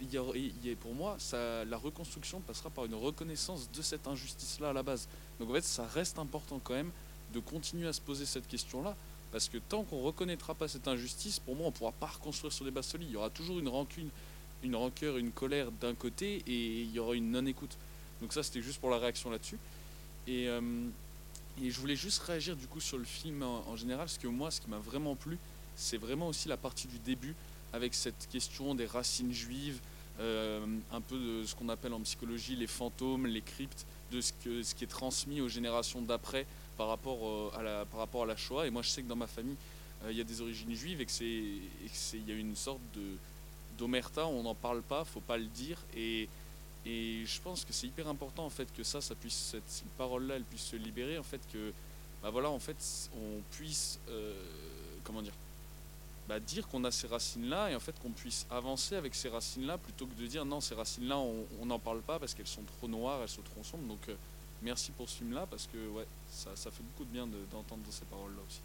il 0.00 0.14
y 0.14 0.16
a, 0.16 0.76
pour 0.76 0.94
moi, 0.94 1.18
la 1.32 1.76
reconstruction 1.76 2.40
passera 2.40 2.70
par 2.70 2.86
une 2.86 2.94
reconnaissance 2.94 3.70
de 3.70 3.82
cette 3.82 4.06
injustice-là 4.08 4.70
à 4.70 4.72
la 4.72 4.82
base. 4.82 5.08
Donc 5.38 5.50
en 5.50 5.52
fait, 5.52 5.64
ça 5.64 5.86
reste 5.86 6.18
important 6.18 6.58
quand 6.64 6.72
même 6.72 6.90
de 7.34 7.40
continuer 7.40 7.86
à 7.86 7.92
se 7.92 8.00
poser 8.00 8.24
cette 8.24 8.48
question-là, 8.48 8.96
parce 9.36 9.50
que 9.50 9.58
tant 9.58 9.82
qu'on 9.82 10.00
ne 10.00 10.06
reconnaîtra 10.06 10.54
pas 10.54 10.66
cette 10.66 10.88
injustice, 10.88 11.40
pour 11.40 11.54
moi, 11.56 11.66
on 11.66 11.70
ne 11.70 11.74
pourra 11.74 11.92
pas 11.92 12.06
reconstruire 12.06 12.50
sur 12.50 12.64
des 12.64 12.70
bases 12.70 12.86
solides. 12.86 13.08
Il 13.10 13.12
y 13.12 13.16
aura 13.16 13.28
toujours 13.28 13.58
une 13.58 13.68
rancune, 13.68 14.08
une 14.62 14.74
rancœur, 14.74 15.18
une 15.18 15.30
colère 15.30 15.70
d'un 15.72 15.94
côté, 15.94 16.42
et 16.46 16.80
il 16.80 16.90
y 16.90 16.98
aura 16.98 17.14
une 17.14 17.32
non-écoute. 17.32 17.76
Donc 18.22 18.32
ça, 18.32 18.42
c'était 18.42 18.62
juste 18.62 18.80
pour 18.80 18.88
la 18.88 18.96
réaction 18.96 19.28
là-dessus. 19.28 19.58
Et, 20.26 20.48
euh, 20.48 20.62
je 21.62 21.78
voulais 21.78 21.96
juste 21.96 22.22
réagir 22.22 22.56
du 22.56 22.66
coup 22.66 22.80
sur 22.80 22.96
le 22.96 23.04
film 23.04 23.42
en, 23.42 23.76
général, 23.76 24.06
parce 24.06 24.16
que 24.16 24.26
moi, 24.26 24.50
ce 24.50 24.58
qui 24.58 24.70
m'a 24.70 24.78
vraiment 24.78 25.16
plu, 25.16 25.36
c'est 25.76 25.98
vraiment 25.98 26.28
aussi 26.28 26.48
la 26.48 26.56
partie 26.56 26.88
du 26.88 26.98
début, 27.00 27.34
avec 27.74 27.92
cette 27.92 28.30
question 28.32 28.74
des 28.74 28.86
racines 28.86 29.34
juives, 29.34 29.80
euh, 30.18 30.64
un 30.92 31.02
peu 31.02 31.18
de 31.18 31.44
ce 31.44 31.54
qu'on 31.54 31.68
appelle 31.68 31.92
en 31.92 32.00
psychologie 32.00 32.56
les 32.56 32.66
fantômes, 32.66 33.26
les 33.26 33.42
cryptes, 33.42 33.84
de 34.12 34.22
ce 34.22 34.32
qui 34.32 34.84
est 34.84 34.90
transmis 34.90 35.42
aux 35.42 35.48
générations 35.48 36.00
d'après 36.00 36.46
par, 36.76 36.88
rapport 36.88 37.18
euh, 37.22 37.52
à 37.58 37.62
la, 37.62 37.84
par 37.84 38.00
rapport 38.00 38.22
à 38.24 38.26
la 38.26 38.36
Shoah. 38.36 38.66
Et 38.66 38.70
moi, 38.70 38.82
je 38.82 38.88
sais 38.90 39.02
que 39.02 39.08
dans 39.08 39.16
ma 39.16 39.26
famille, 39.26 39.56
il 40.08 40.16
y 40.16 40.20
a 40.20 40.24
des 40.24 40.40
origines 40.40 40.74
juives 40.74 41.00
et 41.00 41.06
qu'il 41.06 42.28
y 42.28 42.32
a 42.32 42.34
une 42.34 42.54
sorte 42.54 42.80
de 42.94 43.16
d'omerta, 43.76 44.26
on 44.26 44.42
n'en 44.42 44.54
parle 44.54 44.82
pas, 44.82 45.04
faut 45.04 45.20
pas 45.20 45.36
le 45.36 45.46
dire. 45.46 45.78
Et, 45.96 46.28
et 46.84 47.24
je 47.26 47.40
pense 47.40 47.64
que 47.64 47.72
c'est 47.72 47.86
hyper 47.86 48.08
important 48.08 48.44
en 48.44 48.50
fait 48.50 48.68
que 48.74 48.82
ça, 48.82 49.00
ça 49.00 49.14
puisse, 49.14 49.54
cette 49.66 49.84
parole-là, 49.98 50.36
elle 50.36 50.44
puisse 50.44 50.64
se 50.64 50.76
libérer, 50.76 51.18
en 51.18 51.22
fait 51.22 51.40
que, 51.52 51.72
bah 52.22 52.30
voilà, 52.30 52.50
en 52.50 52.58
fait, 52.58 52.76
on 53.14 53.40
puisse, 53.50 53.98
euh, 54.08 54.34
comment 55.04 55.22
dire, 55.22 55.34
bah 56.28 56.40
dire 56.40 56.66
qu'on 56.66 56.82
a 56.84 56.90
ces 56.90 57.06
racines-là 57.06 57.70
et 57.70 57.76
en 57.76 57.80
fait 57.80 57.94
qu'on 58.02 58.10
puisse 58.10 58.46
avancer 58.50 58.96
avec 58.96 59.14
ces 59.14 59.28
racines-là 59.28 59.78
plutôt 59.78 60.06
que 60.06 60.20
de 60.20 60.26
dire 60.26 60.44
non, 60.44 60.60
ces 60.60 60.74
racines-là, 60.74 61.18
on 61.18 61.66
n'en 61.66 61.78
parle 61.78 62.00
pas 62.00 62.18
parce 62.18 62.34
qu'elles 62.34 62.48
sont 62.48 62.64
trop 62.78 62.88
noires, 62.88 63.20
elles 63.22 63.28
sont 63.28 63.42
trop 63.42 63.62
sombres. 63.62 63.86
Donc 63.86 64.08
euh, 64.08 64.16
merci 64.60 64.90
pour 64.90 65.08
ce 65.08 65.18
film-là 65.18 65.46
parce 65.48 65.68
que 65.72 65.76
ouais, 65.88 66.06
ça, 66.36 66.50
ça 66.54 66.70
fait 66.70 66.82
beaucoup 66.82 67.04
de 67.04 67.12
bien 67.12 67.26
d'entendre 67.50 67.82
ces 67.90 68.04
paroles-là 68.04 68.42
aussi. 68.46 68.60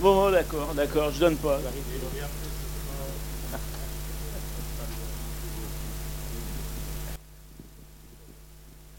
Bon, 0.00 0.30
d'accord, 0.30 0.74
d'accord, 0.74 1.10
je 1.10 1.18
donne 1.18 1.36
pas. 1.38 1.60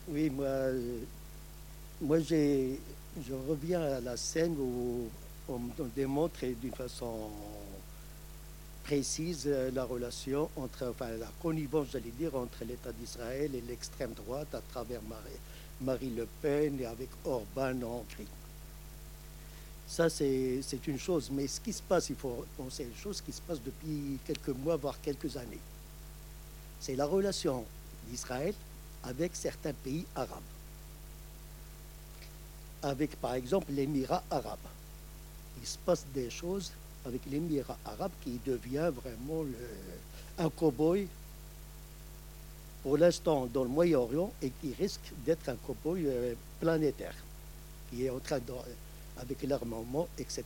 Oui, 0.10 0.30
moi, 0.30 0.48
moi 2.02 2.20
j'ai, 2.20 2.80
je 3.26 3.34
reviens 3.34 3.82
à 3.82 4.00
la 4.00 4.18
scène 4.18 4.56
où 4.60 5.10
on 5.50 5.60
démontre 5.96 6.46
d'une 6.62 6.74
façon 6.74 7.30
précise 8.84 9.48
la 9.74 9.84
relation 9.84 10.50
entre, 10.56 10.88
enfin 10.90 11.10
la 11.20 11.28
connivence, 11.42 11.88
j'allais 11.92 12.14
dire, 12.18 12.36
entre 12.36 12.64
l'État 12.64 12.92
d'Israël 12.94 13.54
et 13.54 13.62
l'extrême 13.62 14.14
droite 14.14 14.54
à 14.54 14.62
travers 14.72 15.02
Marie, 15.04 15.22
Marie 15.82 16.10
Le 16.16 16.28
Pen 16.42 16.80
et 16.80 16.86
avec 16.86 17.10
Orban 17.26 17.82
en 17.84 18.00
Hongrie. 18.00 18.28
Ça, 19.88 20.10
c'est 20.10 20.88
une 20.88 21.00
chose. 21.00 21.30
Mais 21.32 21.48
ce 21.48 21.60
qui 21.60 21.74
se 21.74 21.82
passe, 21.82 22.10
il 22.10 22.16
faut 22.16 22.46
penser 22.58 22.84
une 22.84 22.96
chose 22.96 23.22
qui 23.22 23.32
se 23.32 23.42
passe 23.42 23.60
depuis 23.62 24.20
quelques 24.26 24.50
mois, 24.50 24.76
voire 24.76 25.00
quelques 25.02 25.36
années. 25.38 25.60
C'est 26.80 26.96
la 26.96 27.06
relation 27.06 27.66
d'Israël 28.10 28.54
avec 29.04 29.36
certains 29.36 29.74
pays 29.74 30.06
arabes. 30.16 30.42
Avec, 32.84 33.20
par 33.20 33.34
exemple, 33.34 33.72
l'Émirat 33.72 34.24
arabe. 34.30 34.60
Il 35.62 35.68
se 35.68 35.78
passe 35.80 36.06
des 36.14 36.30
choses 36.30 36.72
avec 37.06 37.22
l'Émirat 37.26 37.78
arabe 37.86 38.12
qui 38.24 38.40
devient 38.46 38.92
vraiment 38.94 39.46
un 40.38 40.50
cow-boy 40.50 41.08
pour 42.84 42.98
l'instant 42.98 43.48
dans 43.48 43.64
le 43.64 43.70
Moyen-Orient 43.70 44.32
et 44.42 44.52
qui 44.62 44.74
risque 44.74 45.12
d'être 45.26 45.50
un 45.50 45.56
cow-boy 45.56 46.06
euh, 46.06 46.34
planétaire, 46.60 47.16
qui 47.90 48.06
est 48.06 48.10
en 48.10 48.20
train 48.20 48.40
de 48.40 48.54
avec 49.20 49.42
l'armement, 49.44 50.08
etc. 50.18 50.44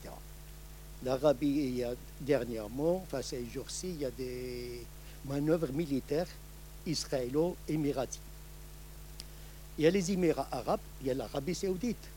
L'Arabie, 1.04 1.84
dernièrement, 2.20 3.04
enfin 3.04 3.22
ces 3.22 3.46
jours-ci, 3.48 3.90
il 3.90 4.02
y 4.02 4.06
a 4.06 4.12
des 4.12 4.86
manœuvres 5.26 5.72
militaires 5.72 6.28
israélo-émiratis. 6.86 8.20
Il 9.78 9.84
y 9.84 9.88
a 9.88 9.92
les 9.92 10.12
Émirats 10.12 10.48
arabes, 10.52 10.80
il 11.02 11.08
y 11.08 11.12
a 11.12 11.14
l'Arabie 11.14 11.56
saoudite. 11.56 12.08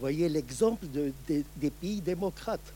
Voyez 0.00 0.28
l'exemple 0.28 0.86
de, 0.88 1.12
des 1.28 1.70
pays 1.70 2.00
démocrates. 2.00 2.72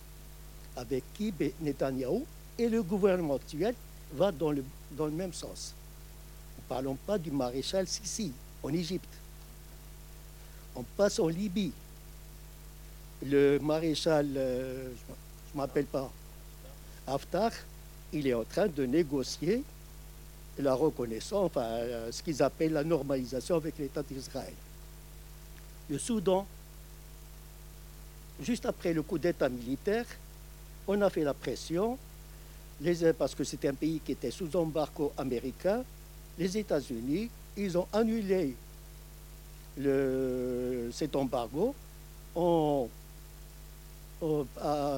avec 0.77 1.05
qui 1.15 1.33
Netanyahou 1.61 2.25
et 2.59 2.69
le 2.69 2.83
gouvernement 2.83 3.37
actuel 3.37 3.75
va 4.13 4.33
dans 4.33 4.51
le, 4.51 4.65
même 5.11 5.33
sens. 5.33 5.75
Ne 6.59 6.63
parlons 6.69 6.97
pas 7.07 7.19
du 7.19 7.31
maréchal 7.31 7.87
Sissi 7.87 8.33
en 8.63 8.73
Égypte. 8.73 9.09
On 10.77 10.83
passe 10.97 11.19
en 11.19 11.29
Libye. 11.29 11.73
Le 13.25 13.59
maréchal, 13.59 14.29
euh, 14.37 14.91
je 14.91 15.55
ne 15.55 15.61
m'appelle 15.61 15.87
pas, 15.87 16.11
Haftar, 17.07 17.53
il 18.13 18.27
est 18.27 18.35
en 18.35 18.45
train 18.45 18.67
de 18.69 18.85
négocier 18.85 19.63
la 20.59 20.75
reconnaissance, 20.75 21.47
enfin, 21.47 21.63
euh, 21.63 22.13
ce 22.13 22.23
qu'ils 22.23 22.43
appellent 22.43 22.73
la 22.73 22.85
normalisation 22.85 23.57
avec 23.57 23.79
l'État 23.79 24.03
d'Israël. 24.03 24.53
Le 25.89 25.99
Soudan, 25.99 26.47
juste 28.41 28.67
après 28.67 28.93
le 28.93 29.03
coup 29.03 29.19
d'État 29.19 29.49
militaire, 29.49 30.07
on 30.87 31.01
a 31.01 31.11
fait 31.11 31.25
la 31.25 31.35
pression, 31.35 31.99
parce 33.19 33.35
que 33.35 33.45
c'était 33.45 33.69
un 33.69 33.75
pays 33.75 34.01
qui 34.05 34.13
était 34.13 34.31
sous 34.31 34.55
embargo 34.57 35.13
américain. 35.17 35.83
Les 36.39 36.59
États-Unis, 36.59 37.31
ils 37.57 37.79
ont 37.79 37.87
annulé 37.93 38.55
cet 40.93 41.17
embargo 41.17 41.75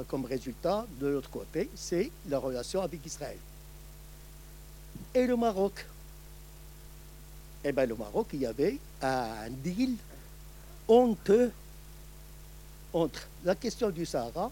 comme 0.09 0.25
résultat, 0.25 0.87
de 1.01 1.09
l'autre 1.09 1.31
côté, 1.31 1.68
c'est 1.75 2.11
la 2.29 2.38
relation 2.38 2.81
avec 2.81 3.05
Israël. 3.05 3.38
Et 5.14 5.27
le 5.27 5.37
Maroc 5.37 5.85
Eh 7.64 7.72
bien, 7.72 7.87
le 7.87 7.94
Maroc, 7.94 8.29
il 8.33 8.40
y 8.40 8.46
avait 8.46 8.79
un 9.03 9.51
deal 9.51 9.94
honteux 10.88 11.53
entre 12.97 13.29
la 13.45 13.55
question 13.55 13.91
du 13.91 14.07
Sahara 14.07 14.51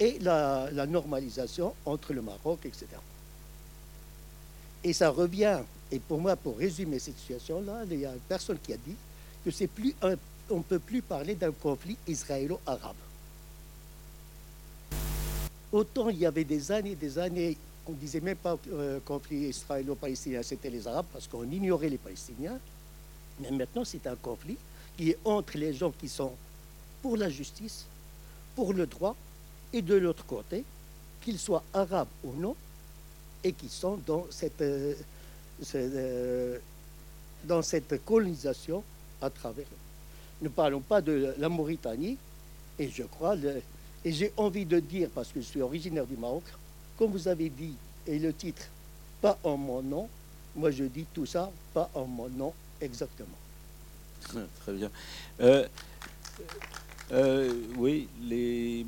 et 0.00 0.18
la, 0.18 0.68
normalisation 0.86 1.72
entre 1.84 2.12
le 2.12 2.20
Maroc, 2.20 2.58
etc. 2.64 2.86
Et 4.82 4.92
ça 4.92 5.10
revient, 5.10 5.60
et 5.92 6.00
pour 6.00 6.20
moi, 6.20 6.34
pour 6.34 6.58
résumer 6.58 6.98
cette 6.98 7.18
situation-là, 7.18 7.84
il 7.88 8.00
y 8.00 8.06
a 8.06 8.12
une 8.12 8.18
personne 8.28 8.58
qui 8.58 8.72
a 8.72 8.76
dit 8.76 8.96
que 9.44 9.50
c'est 9.50 9.68
plus 9.68 9.94
on 10.48 10.58
ne 10.58 10.62
peut 10.62 10.78
plus 10.78 11.02
parler 11.02 11.34
d'un 11.34 11.50
conflit 11.50 11.96
israélo-arabe. 12.06 12.94
Autant 15.72 16.08
il 16.08 16.18
y 16.18 16.26
avait 16.26 16.44
des 16.44 16.70
années, 16.70 16.94
des 16.94 17.18
années, 17.18 17.56
on 17.86 17.92
ne 17.92 17.96
disait 17.96 18.20
même 18.20 18.36
pas 18.36 18.56
euh, 18.72 19.00
conflit 19.04 19.48
israélo-palestinien, 19.48 20.42
c'était 20.42 20.70
les 20.70 20.86
Arabes 20.86 21.06
parce 21.12 21.26
qu'on 21.26 21.44
ignorait 21.44 21.88
les 21.88 21.98
Palestiniens. 21.98 22.58
Mais 23.40 23.50
maintenant, 23.50 23.84
c'est 23.84 24.06
un 24.06 24.16
conflit 24.16 24.56
qui 24.96 25.10
est 25.10 25.18
entre 25.24 25.58
les 25.58 25.74
gens 25.74 25.90
qui 25.90 26.08
sont 26.08 26.32
pour 27.06 27.16
la 27.16 27.30
justice, 27.30 27.86
pour 28.56 28.72
le 28.72 28.84
droit, 28.84 29.14
et 29.72 29.80
de 29.80 29.94
l'autre 29.94 30.26
côté, 30.26 30.64
qu'ils 31.22 31.38
soient 31.38 31.62
arabes 31.72 32.08
ou 32.24 32.32
non, 32.32 32.56
et 33.44 33.52
qui 33.52 33.68
sont 33.68 33.96
dans 34.04 34.26
cette, 34.28 34.60
euh, 34.60 34.92
euh, 35.76 36.58
dans 37.44 37.62
cette 37.62 38.04
colonisation 38.04 38.82
à 39.22 39.30
travers. 39.30 39.66
Ne 40.42 40.48
parlons 40.48 40.80
pas 40.80 41.00
de 41.00 41.32
la 41.38 41.48
Mauritanie, 41.48 42.18
et 42.76 42.88
je 42.90 43.04
crois, 43.04 43.36
et 44.04 44.10
j'ai 44.12 44.32
envie 44.36 44.66
de 44.66 44.80
dire, 44.80 45.08
parce 45.14 45.28
que 45.28 45.40
je 45.40 45.46
suis 45.46 45.62
originaire 45.62 46.06
du 46.06 46.16
Maroc, 46.16 46.42
comme 46.98 47.12
vous 47.12 47.28
avez 47.28 47.50
dit, 47.50 47.76
et 48.04 48.18
le 48.18 48.32
titre, 48.32 48.64
pas 49.22 49.38
en 49.44 49.56
mon 49.56 49.80
nom, 49.80 50.08
moi 50.56 50.72
je 50.72 50.82
dis 50.82 51.06
tout 51.14 51.24
ça, 51.24 51.52
pas 51.72 51.88
en 51.94 52.06
mon 52.06 52.28
nom 52.30 52.52
exactement. 52.80 53.38
Très 54.64 54.72
bien. 54.72 54.90
Euh, 55.40 55.68
euh, 57.12 57.52
oui, 57.76 58.08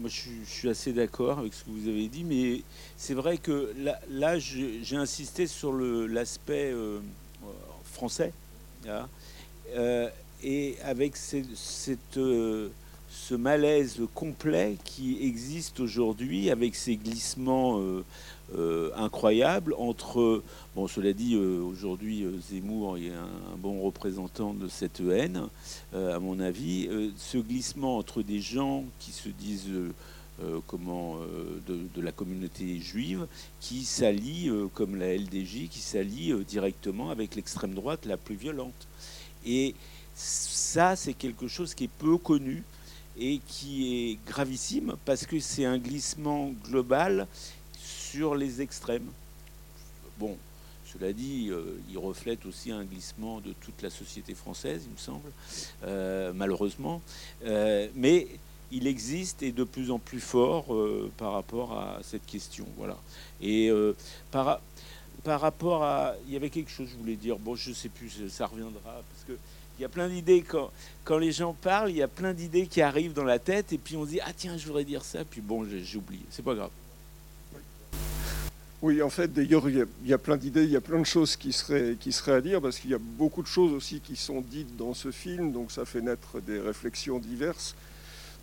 moi 0.01 0.11
je, 0.11 0.45
suis- 0.45 0.69
assez 0.69 0.93
d'accord 0.93 1.39
avec 1.39 1.55
ce 1.55 1.65
que 1.65 1.71
vous 1.71 1.89
avez 1.89 2.09
dit, 2.09 2.25
mais 2.25 2.63
c'est 2.97 3.15
vrai 3.15 3.39
que 3.39 3.73
là, 4.11 4.39
j'ai 4.39 4.97
insisté 4.97 5.47
sur 5.47 5.73
l'aspect 5.73 6.73
euh, 6.73 6.99
français, 7.85 8.33
hein, 8.89 9.09
euh, 9.75 10.09
et 10.43 10.77
avec 10.83 11.17
cette, 11.17 11.47
ce 12.15 13.35
malaise 13.35 14.01
complet 14.15 14.77
qui 14.85 15.19
existe 15.25 15.81
aujourd'hui, 15.81 16.51
avec 16.51 16.75
ces 16.75 16.97
glissements 16.97 17.81
euh, 18.57 18.91
incroyables 18.97 19.75
entre 19.77 20.43
Bon, 20.75 20.87
cela 20.87 21.13
dit, 21.13 21.35
euh, 21.35 21.61
aujourd'hui, 21.61 22.23
euh, 22.23 22.39
Zemmour 22.49 22.97
est 22.97 23.11
un, 23.11 23.57
bon 23.59 23.83
représentant 23.83 24.55
de 24.55 24.69
cette 24.69 25.01
haine, 25.01 25.49
à 25.93 26.19
mon 26.19 26.41
avis. 26.41 26.89
Ce 27.17 27.37
glissement 27.37 27.99
entre 27.99 28.23
des 28.23 28.41
gens 28.41 28.85
qui 29.01 29.11
se 29.11 29.29
disent 29.29 29.73
comment, 30.69 31.17
de, 31.67 32.01
la 32.01 32.13
communauté 32.13 32.79
juive, 32.79 33.27
qui 33.61 33.85
s'allient, 33.85 34.53
comme 34.75 34.95
la 34.97 35.17
LDJ, 35.17 35.69
qui 35.69 35.81
s'allie 35.81 36.33
directement 36.45 37.11
avec 37.11 37.35
l'extrême 37.35 37.75
droite 37.75 38.07
la 38.07 38.17
plus 38.17 38.37
violente. 38.37 38.87
Et 39.45 39.75
ça, 40.15 40.95
c'est 40.95 41.15
quelque 41.15 41.49
chose 41.49 41.75
qui 41.75 41.85
est 41.85 41.91
peu 41.99 42.17
connu 42.19 42.63
et 43.19 43.41
qui 43.49 44.11
est 44.11 44.19
gravissime 44.27 44.95
parce 45.05 45.27
que 45.27 45.41
c'est 45.41 45.65
un 45.65 45.79
glissement 45.79 46.53
global 46.65 47.27
sur 48.11 48.35
les 48.35 48.63
extrêmes. 48.63 49.07
Bon, 50.19 50.37
cela 50.93 51.13
dit, 51.13 51.49
euh, 51.51 51.79
il 51.91 51.99
reflète 51.99 52.47
aussi 52.47 52.71
un 52.73 52.85
glissement 52.85 53.41
de 53.41 53.53
toute 53.61 53.83
la 53.83 53.91
société 53.91 54.35
française, 54.35 54.83
il 54.87 54.93
me 54.93 54.99
semble, 54.99 55.31
euh, 55.85 56.33
malheureusement. 56.35 57.03
Euh, 57.45 57.89
mais 57.95 58.27
il 58.71 58.87
existe 58.87 59.43
et 59.43 59.53
de 59.53 59.65
plus 59.65 59.91
en 59.91 59.99
plus 59.99 60.21
fort 60.21 60.67
par 61.17 61.33
rapport 61.33 61.73
à 61.73 62.01
cette 62.03 62.27
question. 62.27 62.67
Voilà. 62.77 62.99
Et 63.41 63.71
par, 64.31 64.61
rapport 65.25 65.85
à. 65.85 66.15
Il 66.27 66.35
y 66.35 66.37
avait 66.37 66.51
quelque 66.51 66.71
chose 66.71 66.89
je 66.91 66.97
voulais 66.97 67.17
dire. 67.17 67.39
Bon, 67.39 67.57
je 67.57 67.71
ne 67.71 67.75
sais 67.75 67.89
plus, 67.89 68.29
ça 68.29 68.47
reviendra. 68.47 68.81
Parce 68.85 69.25
que. 69.27 69.33
Il 69.79 69.83
y 69.83 69.85
a 69.85 69.89
plein 69.89 70.09
d'idées 70.09 70.43
quand, 70.43 70.73
quand 71.05 71.19
les 71.19 71.31
gens 71.31 71.55
parlent, 71.55 71.91
il 71.91 71.97
y 71.97 72.03
a 72.03 72.09
plein 72.09 72.35
d'idées 72.35 72.67
qui 72.67 72.83
arrivent 72.83 73.13
dans 73.13 73.23
la 73.23 73.39
tête 73.39 73.73
et 73.73 73.79
puis 73.79 73.97
on 73.97 74.05
se 74.05 74.11
dit 74.11 74.21
ah 74.21 74.33
tiens 74.37 74.57
je 74.59 74.67
voudrais 74.67 74.83
dire 74.83 75.05
ça 75.05 75.25
puis 75.25 75.41
bon 75.41 75.65
j'ai 75.65 75.97
oublié 75.97 76.25
c'est 76.31 76.43
pas 76.43 76.57
grave. 76.57 76.71
Oui, 78.81 79.03
en 79.03 79.11
fait, 79.11 79.33
d'ailleurs, 79.33 79.69
il 79.69 79.85
y 80.07 80.13
a- 80.13 80.19
plein 80.19 80.37
d'idées, 80.37 80.63
il 80.63 80.71
y 80.71 80.77
a 80.77 80.81
plein 80.81 81.01
de 81.01 81.07
choses 81.07 81.35
qui 81.37 81.53
seraient, 81.53 81.97
qui 81.99 82.13
seraient 82.13 82.35
à 82.35 82.41
dire, 82.41 82.61
parce 82.61 82.79
qu'il 82.79 82.91
y 82.91 82.95
a 82.95 82.99
beaucoup 83.01 83.43
de 83.43 83.49
choses 83.49 83.73
aussi 83.73 83.99
qui 84.01 84.15
sont 84.15 84.41
dites 84.41 84.77
dans 84.77 84.95
ce 84.95 85.11
film, 85.11 85.51
donc 85.53 85.73
ça 85.73 85.85
fait 85.85 86.01
naître 86.01 86.41
des 86.41 86.61
réflexions 86.61 87.19
diverses. 87.19 87.75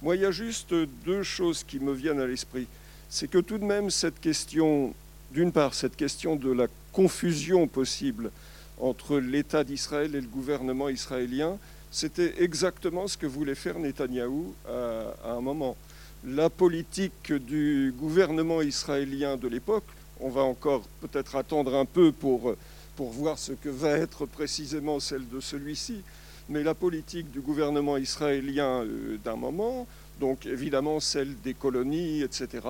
Moi, 0.01 0.17
il 0.17 0.23
y 0.23 0.25
a 0.25 0.31
juste 0.31 0.73
deux 1.05 1.23
choses 1.23 1.63
qui 1.63 1.79
me 1.79 1.93
viennent 1.93 2.19
à 2.19 2.27
l'esprit. 2.27 2.67
C'est 3.09 3.29
que 3.29 3.37
tout 3.37 3.57
de 3.57 3.63
même, 3.63 3.89
cette 3.89 4.19
question, 4.19 4.93
d'une 5.31 5.53
part, 5.53 5.73
cette 5.73 5.95
question 5.95 6.35
de 6.35 6.51
la 6.51 6.67
confusion 6.91 7.65
possible 7.67 8.29
entre 8.77 9.19
l'État 9.19 9.63
d'Israël 9.63 10.15
et 10.15 10.21
le 10.21 10.27
gouvernement 10.27 10.89
israélien, 10.89 11.57
c'était 11.91 12.43
exactement 12.43 13.07
ce 13.07 13.17
que 13.17 13.25
voulait 13.25 13.55
faire 13.55 13.79
Netanyahou 13.79 14.53
à 14.67 15.31
un 15.31 15.39
moment. 15.39 15.77
La 16.25 16.49
politique 16.49 17.31
du 17.31 17.93
gouvernement 17.97 18.61
israélien 18.61 19.37
de 19.37 19.47
l'époque, 19.47 19.85
on 20.19 20.29
va 20.29 20.41
encore 20.41 20.83
peut-être 21.01 21.35
attendre 21.35 21.75
un 21.75 21.85
peu 21.85 22.11
pour, 22.11 22.55
pour 22.95 23.09
voir 23.09 23.37
ce 23.37 23.53
que 23.53 23.69
va 23.69 23.91
être 23.91 24.25
précisément 24.25 24.99
celle 24.99 25.27
de 25.29 25.39
celui-ci, 25.39 26.01
mais 26.49 26.63
la 26.63 26.73
politique 26.73 27.31
du 27.31 27.41
gouvernement 27.41 27.97
israélien 27.97 28.83
euh, 28.83 29.17
d'un 29.23 29.35
moment, 29.35 29.87
donc 30.19 30.45
évidemment 30.45 30.99
celle 30.99 31.39
des 31.41 31.53
colonies, 31.53 32.21
etc., 32.21 32.61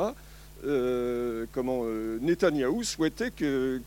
euh, 0.66 1.46
comment 1.52 1.82
euh, 1.84 2.18
Netanyahou 2.22 2.84
souhaitait 2.84 3.32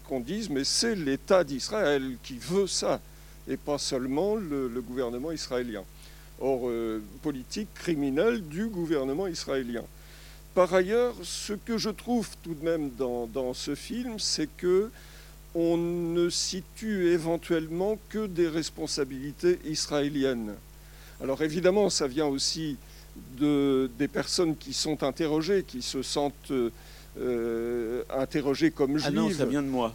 qu'on 0.08 0.20
dise 0.20 0.48
mais 0.48 0.64
c'est 0.64 0.94
l'État 0.94 1.42
d'Israël 1.42 2.16
qui 2.22 2.38
veut 2.38 2.66
ça, 2.66 3.00
et 3.48 3.56
pas 3.56 3.78
seulement 3.78 4.36
le, 4.36 4.68
gouvernement 4.80 5.32
israélien. 5.32 5.82
Or, 6.40 6.68
euh, 6.68 7.02
politique 7.22 7.72
criminelle 7.74 8.42
du 8.46 8.66
gouvernement 8.66 9.26
israélien. 9.26 9.82
Par 10.58 10.74
ailleurs, 10.74 11.14
ce 11.22 11.52
que 11.52 11.78
je 11.78 11.88
trouve 11.88 12.28
tout 12.42 12.52
de 12.52 12.64
même 12.64 12.90
dans, 12.98 13.28
dans 13.28 13.54
ce 13.54 13.76
film, 13.76 14.18
c'est 14.18 14.48
que 14.56 14.90
on 15.54 15.76
ne 15.76 16.28
situe 16.30 17.12
éventuellement 17.12 17.96
que 18.08 18.26
des 18.26 18.48
responsabilités 18.48 19.60
israéliennes. 19.64 20.54
Alors 21.22 21.40
évidemment, 21.44 21.90
ça 21.90 22.08
vient 22.08 22.26
aussi 22.26 22.76
de, 23.38 23.88
des 24.00 24.08
personnes 24.08 24.56
qui 24.56 24.72
sont 24.72 25.04
interrogées, 25.04 25.62
qui 25.62 25.80
se 25.80 26.02
sentent 26.02 26.50
euh, 26.50 28.02
interrogées 28.10 28.72
comme 28.72 28.98
juives. 28.98 29.04
Ah 29.06 29.10
non 29.12 29.30
ça 29.30 29.44
vient 29.44 29.62
de 29.62 29.68
moi. 29.68 29.94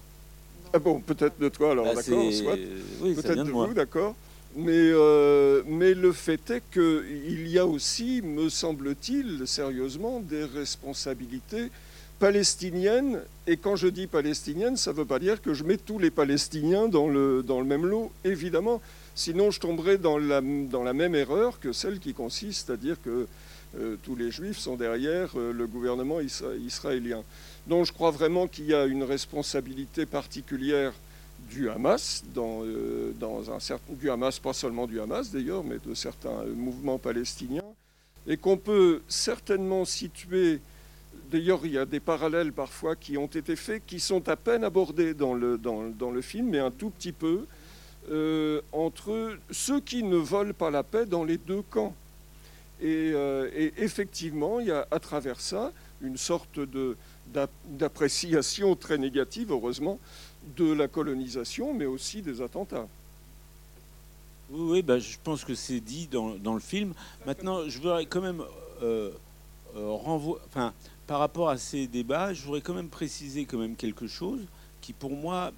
Ah 0.71 0.79
bon, 0.79 1.01
peut-être 1.01 1.37
de 1.41 1.49
toi, 1.49 1.71
alors 1.71 1.87
Bah, 1.87 1.95
d'accord, 1.95 2.31
soit. 2.31 2.55
Oui 3.01 3.15
Peut-être 3.15 3.33
vient 3.33 3.43
de 3.43 3.49
de 3.49 3.53
moi. 3.53 3.67
vous, 3.67 3.73
d'accord. 3.73 4.15
Mais, 4.55 4.71
euh, 4.71 5.63
mais 5.65 5.93
le 5.93 6.11
fait 6.11 6.51
est 6.51 6.63
qu'il 6.71 7.47
y 7.47 7.57
a 7.57 7.65
aussi, 7.65 8.21
me 8.21 8.49
semble-t-il, 8.49 9.47
sérieusement, 9.47 10.19
des 10.19 10.43
responsabilités 10.43 11.71
palestiniennes. 12.19 13.21
Et 13.47 13.57
quand 13.57 13.75
je 13.75 13.87
dis 13.87 14.05
palestiniennes, 14.07 14.77
ça 14.77 14.91
ne 14.91 14.97
veut 14.97 15.05
pas 15.05 15.19
dire 15.19 15.41
que 15.41 15.53
je 15.53 15.63
mets 15.63 15.77
tous 15.77 15.97
les 15.97 16.11
Palestiniens 16.11 16.87
dans 16.87 17.07
le, 17.07 17.43
même 17.65 17.85
lot, 17.85 18.11
évidemment. 18.23 18.79
Sinon, 19.15 19.51
je 19.51 19.59
tomberais 19.59 19.97
dans 19.97 20.17
la, 20.17 20.41
dans 20.41 20.83
la 20.83 20.93
même 20.93 21.15
erreur 21.15 21.59
que 21.59 21.71
celle 21.71 21.99
qui 21.99 22.13
consiste 22.13 22.69
à 22.69 22.77
dire 22.77 22.97
que 23.03 23.27
euh, 23.79 23.95
tous 24.03 24.15
les 24.15 24.29
juifs 24.29 24.59
sont 24.59 24.75
derrière 24.75 25.31
euh, 25.35 25.51
le 25.51 25.65
gouvernement 25.65 26.19
israélien. 26.19 27.23
Donc 27.65 27.87
je 27.87 27.91
crois 27.91 28.11
vraiment 28.11 28.47
qu'il 28.47 28.65
y 28.65 28.73
a 28.73 28.85
une 28.85 29.03
responsabilité 29.03 30.05
particulière 30.05 30.93
du 31.49 31.69
Hamas, 31.69 32.23
dans, 32.33 32.63
euh, 32.63 33.13
dans 33.19 33.51
un 33.51 33.59
certain, 33.59 33.93
du 33.93 34.09
Hamas, 34.09 34.39
pas 34.39 34.53
seulement 34.53 34.87
du 34.87 34.99
Hamas 34.99 35.31
d'ailleurs, 35.31 35.63
mais 35.63 35.77
de 35.85 35.93
certains 35.93 36.43
mouvements 36.55 36.97
palestiniens, 36.97 37.63
et 38.27 38.37
qu'on 38.37 38.57
peut 38.57 39.01
certainement 39.07 39.85
situer, 39.85 40.61
d'ailleurs 41.31 41.65
il 41.65 41.73
y 41.73 41.77
a 41.77 41.85
des 41.85 41.99
parallèles 41.99 42.53
parfois 42.53 42.95
qui 42.95 43.17
ont 43.17 43.27
été 43.27 43.55
faits, 43.55 43.83
qui 43.85 43.99
sont 43.99 44.27
à 44.29 44.35
peine 44.35 44.63
abordés 44.63 45.13
dans 45.13 45.33
le, 45.33 45.57
dans, 45.57 45.89
dans 45.89 46.11
le 46.11 46.21
film, 46.21 46.49
mais 46.49 46.59
un 46.59 46.71
tout 46.71 46.89
petit 46.89 47.11
peu, 47.11 47.45
euh, 48.11 48.61
entre 48.71 49.37
ceux 49.49 49.79
qui 49.79 50.03
ne 50.03 50.17
veulent 50.17 50.53
pas 50.53 50.69
la 50.69 50.83
paix 50.83 51.05
dans 51.05 51.23
les 51.23 51.37
deux 51.37 51.61
camps. 51.61 51.95
Et, 52.81 53.11
euh, 53.13 53.49
et 53.55 53.73
effectivement, 53.77 54.59
il 54.59 54.67
y 54.67 54.71
a 54.71 54.85
à 54.91 54.99
travers 54.99 55.39
ça 55.39 55.71
une 56.01 56.17
sorte 56.17 56.59
d'appréciation 57.69 58.75
très 58.75 58.97
négative, 58.97 59.51
heureusement, 59.51 59.99
de 60.55 60.71
la 60.71 60.87
colonisation, 60.87 61.73
mais 61.73 61.85
aussi 61.85 62.21
des 62.21 62.41
attentats. 62.41 62.87
Oui, 64.49 64.81
bah, 64.81 64.99
je 64.99 65.17
pense 65.23 65.43
que 65.43 65.55
c'est 65.55 65.79
dit 65.79 66.07
dans, 66.07 66.35
dans, 66.35 66.53
le 66.53 66.59
film. 66.59 66.93
Maintenant, 67.25 67.67
je 67.67 67.79
voudrais 67.79 68.05
quand 68.05 68.21
même 68.21 68.43
euh, 68.81 69.11
euh, 69.75 69.97
enfin, 70.05 70.73
par 71.07 71.19
rapport 71.19 71.49
à 71.49 71.57
ces 71.57 71.87
débats, 71.87 72.33
je 72.33 72.43
voudrais 72.43 72.61
quand 72.61 72.73
même 72.73 72.89
préciser 72.89 73.45
quand 73.45 73.57
même 73.57 73.75
quelque 73.75 74.07
chose 74.07 74.41
qui, 74.81 74.93
pour 74.93 75.11
moi, 75.11 75.51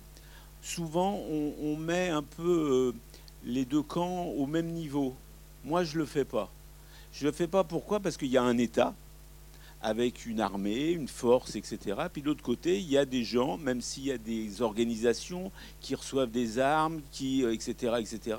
souvent, 0.62 1.20
on, 1.30 1.76
met 1.76 2.10
un 2.10 2.24
peu 2.24 2.94
euh, 2.94 3.00
les 3.44 3.66
deux 3.66 3.82
camps 3.82 4.24
au 4.24 4.46
même 4.46 4.68
niveau. 4.68 5.16
Moi, 5.64 5.84
je 5.84 5.98
le 5.98 6.06
fais 6.06 6.26
pas. 6.26 6.50
Je 7.12 7.26
le 7.26 7.32
fais 7.32 7.48
pas. 7.48 7.64
Pourquoi? 7.64 8.00
Parce 8.00 8.18
qu'il 8.18 8.30
y 8.30 8.38
a 8.38 8.44
un 8.44 8.58
État 8.58 8.94
avec 9.86 10.26
une 10.26 10.40
armée, 10.40 10.90
une 10.90 11.08
force, 11.08 11.56
etc. 11.56 11.78
Puis 12.12 12.24
de 12.24 12.28
l'autre 12.28 12.42
côté, 12.42 12.80
il 12.80 12.90
y 12.90 12.98
a 12.98 13.06
des 13.06 13.24
gens, 13.24 13.56
même 13.58 13.82
s'il 13.82 14.06
y 14.06 14.12
a 14.12 14.18
des 14.18 14.64
organisations 14.64 15.52
qui 15.80 15.94
reçoivent 15.94 16.32
des 16.32 16.58
armes, 16.58 17.02
qui, 17.12 17.44
etc., 17.44 17.76
euh, 17.84 17.98
etc. 17.98 18.38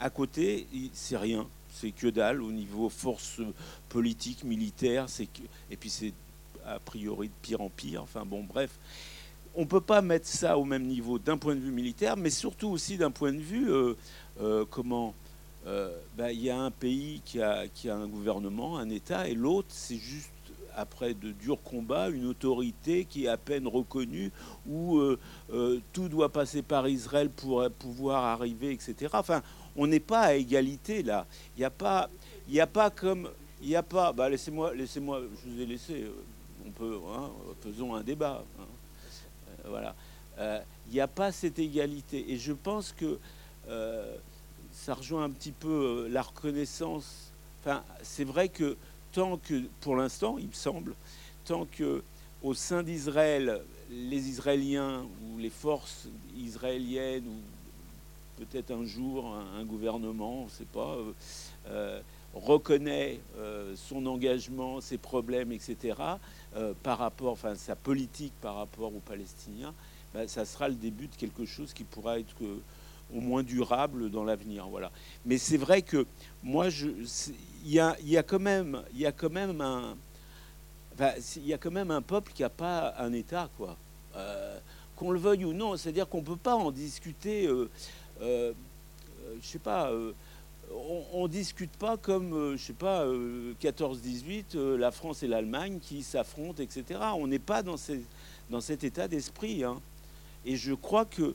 À 0.00 0.10
côté, 0.10 0.66
c'est 0.92 1.16
rien, 1.16 1.46
c'est 1.72 1.92
que 1.92 2.08
dalle 2.08 2.42
au 2.42 2.50
niveau 2.50 2.88
force 2.88 3.40
politique, 3.88 4.42
militaire, 4.42 5.06
et 5.70 5.76
puis 5.76 5.90
c'est 5.90 6.12
a 6.66 6.80
priori 6.80 7.28
de 7.28 7.34
pire 7.40 7.60
en 7.60 7.68
pire. 7.68 8.02
Enfin 8.02 8.24
bon, 8.24 8.42
bref, 8.42 8.76
on 9.54 9.66
peut 9.66 9.80
pas 9.80 10.02
mettre 10.02 10.26
ça 10.26 10.58
au 10.58 10.64
même 10.64 10.86
niveau 10.86 11.20
d'un 11.20 11.36
point 11.36 11.54
de 11.54 11.60
vue 11.60 11.70
militaire, 11.70 12.16
mais 12.16 12.30
surtout 12.30 12.68
aussi 12.68 12.96
d'un 12.96 13.12
point 13.12 13.32
de 13.32 13.38
vue 13.38 13.70
euh, 13.70 13.94
euh, 14.40 14.64
comment. 14.68 15.14
Euh, 15.66 15.94
bah, 16.16 16.32
il 16.32 16.40
y 16.42 16.50
a 16.50 16.58
un 16.58 16.70
pays 16.72 17.20
qui 17.24 17.40
a, 17.40 17.68
qui 17.68 17.90
a 17.90 17.94
un 17.94 18.08
gouvernement, 18.08 18.78
un 18.78 18.88
État, 18.88 19.28
et 19.28 19.34
l'autre, 19.34 19.68
c'est 19.70 19.98
juste 19.98 20.32
après 20.76 21.14
de 21.14 21.32
durs 21.32 21.62
combats, 21.62 22.08
une 22.08 22.26
autorité 22.26 23.04
qui 23.04 23.24
est 23.24 23.28
à 23.28 23.36
peine 23.36 23.66
reconnue, 23.66 24.30
où 24.66 24.98
euh, 24.98 25.18
euh, 25.52 25.80
tout 25.92 26.08
doit 26.08 26.30
passer 26.30 26.62
par 26.62 26.88
Israël 26.88 27.30
pour 27.30 27.68
pouvoir 27.78 28.24
arriver, 28.24 28.72
etc. 28.72 28.94
Enfin, 29.14 29.42
on 29.76 29.86
n'est 29.86 30.00
pas 30.00 30.20
à 30.22 30.34
égalité 30.34 31.02
là. 31.02 31.26
Il 31.56 31.60
n'y 31.60 31.64
a 31.64 31.70
pas, 31.70 32.08
a 32.58 32.66
pas 32.66 32.90
comme, 32.90 33.28
il 33.62 33.68
n'y 33.68 33.76
a 33.76 33.82
pas. 33.82 34.12
Bah, 34.12 34.28
laissez-moi, 34.28 34.74
laissez-moi, 34.74 35.22
je 35.44 35.50
vous 35.50 35.60
ai 35.60 35.66
laissé. 35.66 36.02
euh, 36.02 36.12
On 36.66 36.70
peut, 36.70 36.98
hein, 37.14 37.30
faisons 37.62 37.94
un 37.94 38.02
débat. 38.02 38.44
hein. 38.58 38.62
Euh, 39.64 39.68
voilà. 39.68 39.94
Euh, 40.38 40.60
Il 40.88 40.94
n'y 40.94 41.00
a 41.00 41.08
pas 41.08 41.30
cette 41.32 41.58
égalité, 41.58 42.32
et 42.32 42.36
je 42.36 42.52
pense 42.52 42.92
que 42.92 43.18
euh, 43.68 44.16
ça 44.72 44.94
rejoint 44.94 45.24
un 45.24 45.30
petit 45.30 45.52
peu 45.52 45.68
euh, 45.68 46.08
la 46.08 46.22
reconnaissance. 46.22 47.30
Enfin, 47.60 47.82
c'est 48.02 48.24
vrai 48.24 48.48
que 48.48 48.76
tant 49.12 49.36
que, 49.38 49.62
pour 49.80 49.96
l'instant, 49.96 50.38
il 50.38 50.48
me 50.48 50.52
semble, 50.52 50.94
tant 51.44 51.66
que 51.66 52.02
au 52.42 52.54
sein 52.54 52.82
d'Israël, 52.82 53.60
les 53.90 54.28
Israéliens 54.28 55.06
ou 55.24 55.38
les 55.38 55.50
forces 55.50 56.08
israéliennes 56.38 57.26
ou 57.26 58.44
peut-être 58.44 58.70
un 58.70 58.84
jour 58.84 59.34
un, 59.34 59.64
gouvernement, 59.64 60.42
on 60.42 60.44
ne 60.44 60.50
sait 60.50 60.64
pas, 60.64 60.94
euh, 60.94 61.12
euh, 61.68 62.00
reconnaît 62.34 63.20
euh, 63.36 63.74
son 63.76 64.06
engagement, 64.06 64.80
ses 64.80 64.98
problèmes, 64.98 65.52
etc., 65.52 65.94
par 66.82 66.98
rapport, 66.98 67.32
enfin 67.32 67.54
sa 67.54 67.76
politique 67.76 68.32
par 68.40 68.56
rapport 68.56 68.92
aux 68.92 69.02
Palestiniens, 69.06 69.72
ben, 70.12 70.26
ça 70.26 70.44
sera 70.44 70.68
le 70.68 70.74
début 70.74 71.06
de 71.06 71.14
quelque 71.14 71.44
chose 71.44 71.72
qui 71.72 71.84
pourra 71.84 72.18
être 72.18 72.34
au 73.14 73.20
moins 73.20 73.42
durable 73.42 74.10
dans 74.10 74.24
l'avenir. 74.24 74.68
Voilà. 74.68 74.90
Mais 75.24 75.38
c'est 75.38 75.56
vrai 75.56 75.82
que 75.82 76.06
moi, 76.42 76.68
il 76.68 77.70
y 77.70 77.78
a, 77.80 77.96
y 78.02 78.16
a 78.16 78.22
quand 78.22 78.38
même, 78.38 78.82
y 78.94 79.04
un, 79.06 79.94
il 81.36 81.46
y 81.46 81.52
a 81.54 81.58
quand 81.58 81.70
même 81.70 81.90
un 81.90 82.02
peuple 82.02 82.32
qui 82.32 82.42
n'a 82.42 82.50
pas 82.50 82.94
un 82.98 83.12
État, 83.12 83.48
quoi. 83.56 83.76
Euh, 84.16 84.58
qu'on 84.96 85.10
le 85.12 85.18
veuille 85.18 85.44
ou 85.46 85.52
non, 85.54 85.76
c'est-à-dire 85.76 86.08
qu'on 86.08 86.22
peut 86.22 86.36
pas 86.36 86.54
en 86.56 86.70
discuter. 86.70 87.46
Euh, 87.46 87.70
euh, 88.20 88.52
je 89.40 89.46
sais 89.46 89.58
pas. 89.58 89.90
euh, 89.90 90.12
on, 90.72 91.02
on 91.24 91.28
discute 91.28 91.72
pas 91.72 91.96
comme, 91.96 92.32
euh, 92.32 92.56
je 92.56 92.62
sais 92.66 92.72
pas, 92.72 93.02
euh, 93.04 93.54
14-18, 93.60 94.44
euh, 94.54 94.76
la 94.78 94.90
France 94.92 95.22
et 95.22 95.26
l'Allemagne 95.26 95.78
qui 95.80 96.02
s'affrontent, 96.02 96.62
etc. 96.62 97.00
On 97.16 97.26
n'est 97.26 97.38
pas 97.40 97.62
dans, 97.62 97.76
ces- 97.76 98.04
dans 98.50 98.60
cet 98.60 98.84
état 98.84 99.08
d'esprit. 99.08 99.64
hein. 99.64 99.80
Et 100.44 100.56
je 100.56 100.72
crois 100.74 101.04
que, 101.06 101.34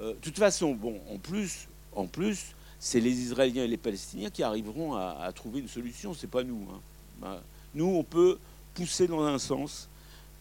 euh, 0.00 0.14
de 0.14 0.18
toute 0.20 0.38
façon, 0.38 0.74
bon, 0.74 1.00
en 1.12 1.18
plus, 1.18 1.68
en 1.92 2.06
plus, 2.06 2.54
c'est 2.78 3.00
les 3.00 3.18
Israéliens 3.20 3.64
et 3.64 3.68
les 3.68 3.76
Palestiniens 3.76 4.30
qui 4.30 4.42
arriveront 4.42 4.94
à, 4.94 5.30
trouver 5.34 5.60
une 5.60 5.68
solution. 5.68 6.14
C'est 6.14 6.26
pas 6.26 6.42
nous. 6.44 6.66
hein. 6.70 6.80
Bah, 7.20 7.42
nous, 7.74 7.86
on 7.86 8.02
peut 8.02 8.38
pousser 8.74 9.06
dans 9.06 9.22
un 9.24 9.38
sens, 9.38 9.88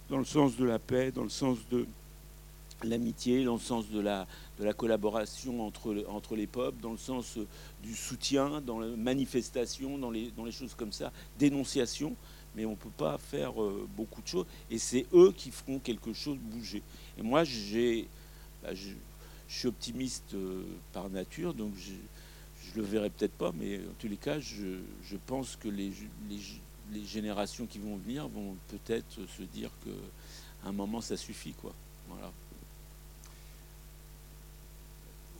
dans 0.09 0.17
le 0.17 0.25
sens 0.25 0.57
de 0.57 0.65
la 0.65 0.79
paix, 0.79 1.11
dans 1.11 1.23
le 1.23 1.29
sens 1.29 1.57
de 1.71 1.85
l'amitié, 2.83 3.45
dans 3.45 3.53
le 3.53 3.59
sens 3.59 3.89
de 3.89 3.99
la, 3.99 4.27
collaboration 4.75 5.65
entre, 5.65 6.05
entre 6.09 6.35
les 6.35 6.47
peuples, 6.47 6.81
dans 6.81 6.91
le 6.91 6.97
sens 6.97 7.37
euh, 7.37 7.47
du 7.81 7.95
soutien, 7.95 8.61
dans 8.61 8.79
la 8.79 8.87
manifestation, 8.87 9.97
dans 9.97 10.11
les, 10.11 10.31
dans 10.35 10.45
les 10.45 10.51
choses 10.51 10.73
comme 10.75 10.91
ça, 10.91 11.11
dénonciation. 11.39 12.15
Mais 12.55 12.65
on 12.65 12.71
ne 12.71 12.75
peut 12.75 12.89
pas 12.95 13.17
faire 13.17 13.61
euh, 13.61 13.87
beaucoup 13.95 14.21
de 14.21 14.27
choses. 14.27 14.45
Et 14.69 14.77
c'est 14.77 15.05
eux 15.13 15.33
qui 15.35 15.49
feront 15.49 15.79
quelque 15.79 16.13
chose 16.13 16.37
bouger. 16.37 16.83
Et 17.17 17.21
moi, 17.21 17.43
j'ai, 17.43 18.07
bah, 18.61 18.73
je, 19.53 19.57
je 19.57 19.59
suis 19.59 19.67
optimiste 19.67 20.33
euh, 20.33 20.63
par 20.91 21.09
nature, 21.09 21.53
donc 21.53 21.73
je 21.77 21.91
ne 21.91 22.81
le 22.81 22.87
verrai 22.87 23.09
peut-être 23.09 23.33
pas, 23.33 23.51
mais 23.53 23.77
en 23.77 23.93
tous 23.99 24.07
les 24.07 24.17
cas, 24.17 24.39
je, 24.39 24.79
je 25.03 25.17
pense 25.27 25.55
que 25.55 25.67
les, 25.67 25.93
générations 27.05 27.65
qui 27.65 27.79
vont 27.79 27.97
venir 27.97 28.27
vont 28.27 28.55
peut-être 28.67 29.19
se 29.37 29.43
dire 29.43 29.71
qu'à 29.83 30.69
un 30.69 30.71
moment, 30.71 31.01
ça 31.01 31.17
suffit. 31.17 31.53
Quoi. 31.53 31.73
Voilà. 32.09 32.31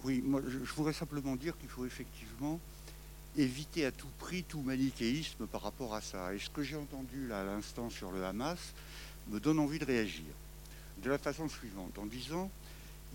Oui, 0.04 0.22
moi, 0.24 0.42
je, 0.48 0.64
je 0.64 0.74
voudrais 0.74 0.94
simplement 0.94 1.36
dire 1.36 1.58
qu'il 1.58 1.70
faut 1.70 1.86
effectivement 1.86 2.60
éviter 3.38 3.86
à 3.86 3.92
tout 3.92 4.08
prix 4.20 4.44
tout 4.44 4.62
manichéisme 4.62 5.48
par 5.48 5.62
rapport 5.62 5.96
à 5.96 6.02
ça. 6.02 6.34
Et 6.34 6.40
ce 6.40 6.50
que 6.50 6.64
j'ai 6.64 6.76
entendu 6.76 7.28
là 7.28 7.42
à 7.42 7.44
l'instant 7.44 7.90
sur 7.90 8.12
le 8.12 8.24
Hamas 8.26 8.74
me 9.30 9.40
donne 9.40 9.60
envie 9.60 9.80
de 9.80 9.86
réagir. 9.86 10.26
De 11.02 11.10
la 11.10 11.18
façon 11.18 11.50
suivante, 11.50 11.98
en 11.98 12.06
disant 12.06 12.52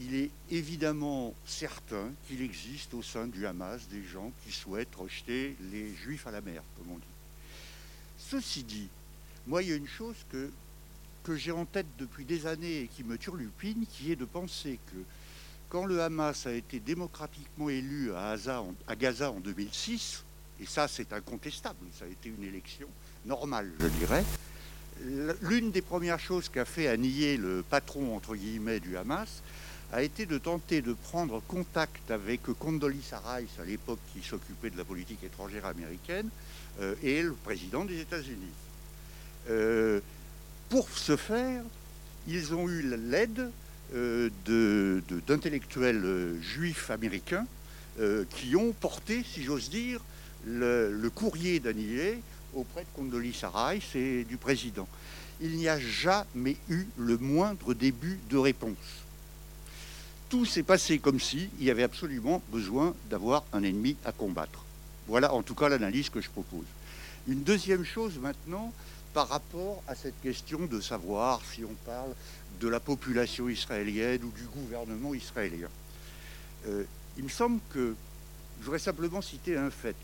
il 0.01 0.15
est 0.15 0.31
évidemment 0.51 1.35
certain 1.45 2.11
qu'il 2.27 2.43
existe 2.43 2.95
au 2.95 3.03
sein 3.03 3.27
du 3.27 3.47
Hamas 3.47 3.89
des 3.89 4.05
gens 4.05 4.31
qui 4.45 4.53
souhaitent 4.53 4.95
rejeter 4.95 5.57
les 5.73 5.95
juifs 5.95 6.27
à 6.27 6.31
la 6.31 6.41
mer, 6.41 6.63
comme 6.77 6.93
on 6.93 6.99
dit. 6.99 7.05
Ceci 8.19 8.63
dit, 8.63 8.89
moi, 9.47 9.63
il 9.63 9.71
y 9.71 9.73
a 9.73 9.77
une 9.77 9.89
chose 9.89 10.17
que, 10.31 10.51
j'ai 11.35 11.53
en 11.53 11.67
tête 11.67 11.87
depuis 11.99 12.25
des 12.25 12.47
années 12.47 12.81
et 12.81 12.87
qui 12.87 13.05
me 13.05 13.19
turlupine, 13.19 13.85
qui 13.93 14.11
est 14.11 14.17
de 14.17 14.25
penser 14.25 14.79
que 14.87 14.97
quand 15.69 15.85
le 15.85 16.01
Hamas 16.01 16.47
a 16.47 16.53
été 16.53 16.81
démocratiquement 16.81 17.69
élu 17.69 18.15
à, 18.15 18.31
Gaza 18.31 18.63
en, 18.63 18.75
à 18.87 18.97
Gaza 18.97 19.31
en 19.31 19.39
2006, 19.41 20.25
et 20.59 20.65
ça 20.65 20.89
c'est 20.89 21.13
incontestable, 21.13 21.85
ça 21.99 22.07
a 22.07 22.09
été 22.09 22.31
une 22.31 22.45
élection 22.45 22.89
normale, 23.27 23.71
je 23.79 23.89
dirais, 23.89 24.25
l'une 25.43 25.71
des 25.71 25.83
premières 25.83 26.19
choses 26.19 26.49
qu'a 26.49 26.65
fait 26.65 26.89
à 26.89 26.97
nier 26.97 27.37
le 27.37 27.63
patron, 27.63 28.17
entre 28.17 28.35
guillemets, 28.35 28.81
du 28.81 28.97
Hamas, 28.97 29.43
a 29.93 30.03
été 30.03 30.27
de 30.27 30.37
tenter 30.39 30.83
de 30.83 30.93
prendre 30.93 31.41
contact 31.49 32.11
avec 32.11 32.43
Condoleezza 32.43 33.21
Rice, 33.25 33.59
à 33.61 33.65
l'époque 33.65 33.99
qui 34.13 34.23
s'occupait 34.23 34.71
de 34.71 34.77
la 34.77 34.85
politique 34.85 35.23
étrangère 35.25 35.65
américaine, 35.65 36.29
euh, 36.81 36.95
et 37.03 37.23
le 37.23 37.33
président 37.33 37.85
des 37.85 38.01
États-Unis. 38.01 38.53
Euh, 39.49 40.01
pour 40.69 40.89
ce 40.91 41.17
faire, 41.17 41.63
ils 42.27 42.55
ont 42.55 42.69
eu 42.69 42.83
l'aide 42.83 43.51
euh, 43.95 44.29
d'intellectuels 45.27 46.37
juifs 46.41 46.91
américains 46.91 47.47
qui 48.31 48.55
ont 48.55 48.73
porté, 48.73 49.25
si 49.25 49.43
j'ose 49.43 49.71
dire, 49.71 50.01
le, 50.47 50.93
le 50.93 51.11
courrier 51.11 51.59
d'Annihilé 51.59 52.21
auprès 52.55 52.83
de 52.83 52.87
Condoleezza 52.95 53.51
Rice 53.51 53.97
et 53.97 54.23
du 54.23 54.37
président. 54.37 54.87
Il 55.41 55.57
n'y 55.57 55.67
a 55.67 55.81
jamais 55.81 56.57
eu 56.69 56.87
le 56.97 57.19
moindre 57.19 57.75
début 57.75 58.21
de 58.31 58.37
réponse. 58.37 59.08
Tout 60.29 60.45
s'est 60.45 60.63
passé 60.63 60.99
comme 60.99 61.21
si 61.21 61.49
il 61.59 61.65
y 61.65 61.71
avait 61.71 61.83
absolument 61.83 62.43
besoin 62.53 62.95
d'avoir 63.09 63.45
un 63.53 63.63
ennemi 63.63 63.97
à 64.05 64.13
combattre. 64.13 64.65
Voilà 65.07 65.33
en 65.33 65.43
tout 65.43 65.55
cas 65.55 65.69
l'analyse 65.69 66.11
que 66.11 66.21
je 66.21 66.29
propose. 66.29 66.67
Une 67.27 67.43
deuxième 67.43 67.85
chose 67.85 68.19
maintenant, 68.19 68.73
par 69.15 69.29
rapport 69.29 69.83
à 69.89 69.95
cette 69.95 70.21
question 70.23 70.61
de 70.67 70.81
savoir 70.81 71.41
si 71.53 71.65
on 71.65 71.75
parle 71.85 72.15
de 72.61 72.69
la 72.69 72.81
population 72.81 73.49
israélienne 73.49 74.23
ou 74.23 74.31
du 74.31 74.45
gouvernement 74.45 75.15
israélien. 75.15 75.69
Euh, 76.67 76.85
il 77.17 77.25
me 77.25 77.29
semble 77.29 77.61
que 77.71 77.95
je 78.61 78.65
voudrais 78.65 78.79
simplement 78.79 79.23
citer 79.23 79.57
un 79.57 79.71
fait. 79.71 79.97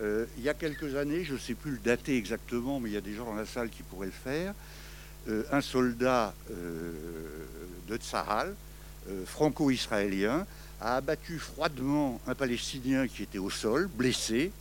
Euh, 0.00 0.26
il 0.36 0.44
y 0.44 0.48
a 0.48 0.54
quelques 0.54 0.94
années, 0.96 1.24
je 1.24 1.34
ne 1.34 1.38
sais 1.38 1.54
plus 1.54 1.72
le 1.72 1.78
dater 1.78 2.16
exactement, 2.16 2.80
mais 2.80 2.90
il 2.90 2.92
y 2.92 2.96
a 2.96 3.00
des 3.00 3.14
gens 3.14 3.24
dans 3.24 3.34
la 3.34 3.46
salle 3.46 3.70
qui 3.70 3.82
pourraient 3.82 4.06
le 4.06 4.12
faire, 4.12 4.54
euh, 5.28 5.44
un 5.50 5.60
soldat 5.60 6.34
de 7.88 7.96
Tsahal, 7.96 8.54
franco-israélien, 9.26 10.46
a 10.80 10.96
abattu 10.96 11.38
froidement 11.38 12.20
un 12.26 12.34
Palestinien 12.34 13.06
qui 13.06 13.22
était 13.22 13.38
au 13.38 13.50
sol, 13.50 13.88
blessé, 13.94 14.52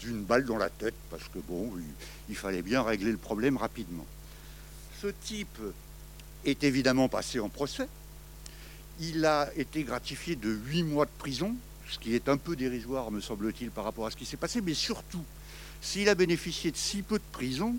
d'une 0.00 0.22
balle 0.22 0.44
dans 0.44 0.58
la 0.58 0.70
tête, 0.70 0.94
parce 1.10 1.24
que 1.24 1.38
bon, 1.38 1.72
il 2.28 2.36
fallait 2.36 2.62
bien 2.62 2.82
régler 2.82 3.12
le 3.12 3.18
problème 3.18 3.56
rapidement. 3.56 4.06
Ce 5.00 5.06
type 5.06 5.58
est 6.44 6.64
évidemment 6.64 7.08
passé 7.08 7.38
en 7.40 7.48
procès. 7.48 7.88
Il 9.00 9.24
a 9.24 9.48
été 9.56 9.84
gratifié 9.84 10.34
de 10.34 10.50
huit 10.50 10.82
mois 10.82 11.04
de 11.04 11.10
prison, 11.18 11.54
ce 11.88 11.98
qui 11.98 12.14
est 12.14 12.28
un 12.28 12.36
peu 12.36 12.56
dérisoire, 12.56 13.10
me 13.10 13.20
semble-t-il, 13.20 13.70
par 13.70 13.84
rapport 13.84 14.06
à 14.06 14.10
ce 14.10 14.16
qui 14.16 14.26
s'est 14.26 14.36
passé. 14.36 14.60
Mais 14.60 14.74
surtout, 14.74 15.24
s'il 15.80 16.08
a 16.08 16.14
bénéficié 16.14 16.72
de 16.72 16.76
si 16.76 17.02
peu 17.02 17.18
de 17.18 17.24
prison, 17.32 17.76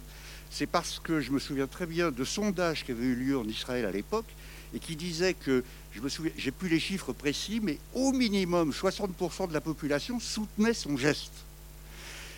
c'est 0.49 0.65
parce 0.65 0.99
que 0.99 1.19
je 1.19 1.31
me 1.31 1.39
souviens 1.39 1.67
très 1.67 1.85
bien 1.85 2.09
de 2.11 2.23
sondages 2.23 2.85
qui 2.85 2.91
avaient 2.91 3.03
eu 3.03 3.15
lieu 3.15 3.37
en 3.37 3.45
Israël 3.45 3.85
à 3.85 3.91
l'époque 3.91 4.25
et 4.73 4.79
qui 4.79 4.95
disaient 4.95 5.33
que, 5.33 5.63
je 5.91 6.01
me 6.01 6.09
souviens, 6.09 6.31
j'ai 6.37 6.51
plus 6.51 6.69
les 6.69 6.79
chiffres 6.79 7.13
précis, 7.13 7.59
mais 7.61 7.77
au 7.93 8.11
minimum 8.11 8.71
60% 8.71 9.47
de 9.47 9.53
la 9.53 9.61
population 9.61 10.19
soutenait 10.19 10.73
son 10.73 10.97
geste. 10.97 11.33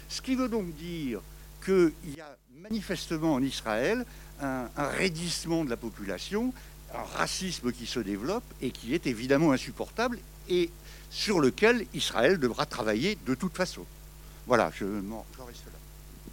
Ce 0.09 0.21
qui 0.21 0.35
veut 0.35 0.49
donc 0.49 0.73
dire 0.75 1.21
qu'il 1.63 1.93
y 2.15 2.21
a 2.21 2.37
manifestement 2.61 3.33
en 3.33 3.41
Israël 3.41 4.05
un, 4.41 4.67
raidissement 4.75 5.63
de 5.63 5.69
la 5.69 5.77
population, 5.77 6.53
un 6.93 7.03
racisme 7.17 7.71
qui 7.71 7.85
se 7.85 7.99
développe 7.99 8.43
et 8.61 8.71
qui 8.71 8.93
est 8.93 9.07
évidemment 9.07 9.51
insupportable 9.51 10.19
et 10.49 10.69
sur 11.09 11.39
lequel 11.39 11.85
Israël 11.93 12.37
devra 12.39 12.65
travailler 12.65 13.17
de 13.25 13.35
toute 13.35 13.55
façon. 13.55 13.85
Voilà, 14.47 14.71
je 14.75 14.85
m'en 14.85 15.25
reste 15.45 15.63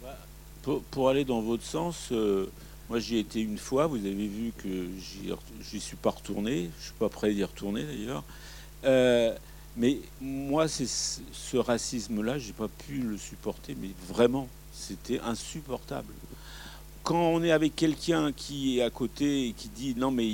là. 0.03 0.17
Pour, 0.63 0.81
pour, 0.83 1.09
aller 1.09 1.23
dans 1.23 1.41
votre 1.41 1.63
sens, 1.63 2.09
euh, 2.11 2.51
moi 2.89 2.99
j'y 2.99 3.17
ai 3.17 3.19
été 3.19 3.41
une 3.41 3.57
fois, 3.57 3.87
vous 3.87 3.97
avez 3.97 4.27
vu 4.27 4.51
que 4.57 4.87
j'y 5.61 5.79
suis 5.79 5.97
pas 5.97 6.09
retourné, 6.09 6.69
je 6.79 6.85
suis 6.85 6.93
pas 6.93 7.09
prêt 7.09 7.33
d'y 7.33 7.43
retourner 7.43 7.83
d'ailleurs. 7.83 8.23
Euh, 8.85 9.35
mais 9.77 9.99
moi, 10.19 10.67
c'est 10.67 10.87
ce 10.87 11.57
racisme-là, 11.57 12.39
j'ai 12.39 12.53
pas 12.53 12.67
pu 12.67 12.99
le 12.99 13.17
supporter, 13.17 13.75
mais 13.79 13.89
vraiment, 14.07 14.47
c'était 14.73 15.19
insupportable 15.19 16.13
quand 17.03 17.31
on 17.31 17.43
est 17.43 17.51
avec 17.51 17.75
quelqu'un 17.75 18.31
qui 18.31 18.77
est 18.77 18.81
à 18.83 18.89
côté 18.89 19.47
et 19.47 19.53
qui 19.53 19.69
dit 19.69 19.95
non 19.95 20.11
mais 20.11 20.29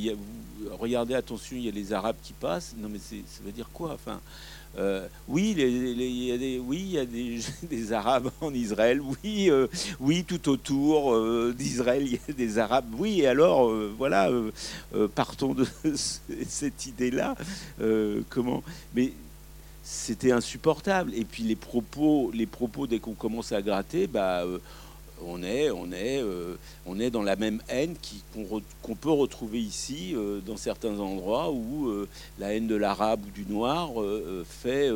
regardez 0.71 1.13
attention 1.13 1.55
il 1.55 1.63
y 1.63 1.69
a 1.69 1.71
les 1.71 1.93
Arabes 1.93 2.17
qui 2.21 2.33
passent 2.33 2.75
non 2.77 2.89
mais 2.89 2.99
ça 2.99 3.15
veut 3.45 3.51
dire 3.51 3.69
quoi? 3.71 3.93
Enfin 3.93 4.19
euh, 4.77 5.07
oui, 5.27 5.55
il 5.57 6.25
y 6.25 6.31
a 6.31 6.37
des, 6.37 6.59
oui, 6.59 6.77
il 6.79 6.91
y 6.91 6.99
a 6.99 7.05
des, 7.69 7.93
Arabes 7.93 8.29
en 8.41 8.53
Israël. 8.53 9.01
Oui, 9.01 9.49
euh, 9.49 9.67
oui, 9.99 10.23
tout 10.23 10.49
autour 10.49 11.13
euh, 11.13 11.53
d'Israël, 11.57 12.03
il 12.05 12.13
y 12.13 12.19
a 12.29 12.33
des 12.33 12.59
Arabes. 12.59 12.93
Oui, 12.97 13.21
et 13.21 13.27
alors, 13.27 13.71
voilà, 13.97 14.29
partons 15.13 15.53
de 15.53 15.65
cette 16.47 16.85
idée-là. 16.85 17.35
comment? 18.29 18.63
Mais 18.93 19.13
c'était 19.83 20.31
insupportable. 20.31 21.13
Et 21.15 21.25
puis 21.25 21.43
les 21.43 21.55
propos, 21.55 22.31
les 22.33 22.47
propos 22.47 22.87
dès 22.87 22.99
qu'on 22.99 23.13
commence 23.13 23.51
à 23.51 23.61
gratter, 23.61 24.07
bah 24.07 24.43
on 25.23 25.43
est, 25.43 25.71
on 25.71 25.91
est, 25.91 26.21
euh, 26.21 26.55
on 26.85 26.99
est 26.99 27.09
dans 27.09 27.23
la 27.23 27.35
même 27.35 27.61
haine 27.69 27.95
qu'on 28.83 28.95
peut 28.95 29.09
retrouver 29.09 29.59
ici 29.59 30.13
euh, 30.15 30.39
dans 30.39 30.57
certains 30.57 30.99
endroits 30.99 31.51
où 31.51 31.87
euh, 31.87 32.07
la 32.39 32.53
haine 32.53 32.67
de 32.67 32.75
l'arabe 32.75 33.21
ou 33.25 33.31
du 33.31 33.45
noir 33.45 33.91
fait 34.47 34.91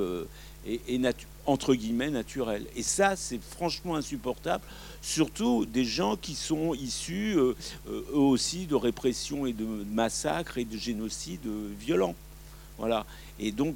est, 0.67 1.01
entre 1.45 1.73
guillemets 1.73 2.12
naturelle. 2.12 2.65
Et 2.75 2.84
ça, 2.84 3.15
c'est 3.15 3.41
franchement 3.41 3.95
insupportable. 3.95 4.63
Surtout 5.01 5.65
des 5.65 5.86
gens 5.86 6.17
qui 6.17 6.36
sont 6.36 6.73
issus 6.73 7.36
eux 7.38 7.55
aussi 8.13 8.65
de 8.65 8.75
répression 8.75 9.45
et 9.45 9.53
de 9.53 9.65
massacres 9.91 10.58
et 10.58 10.65
de 10.65 10.77
génocides 10.77 11.47
violents. 11.79 12.15
Voilà. 12.77 13.05
Et 13.39 13.51
donc 13.51 13.75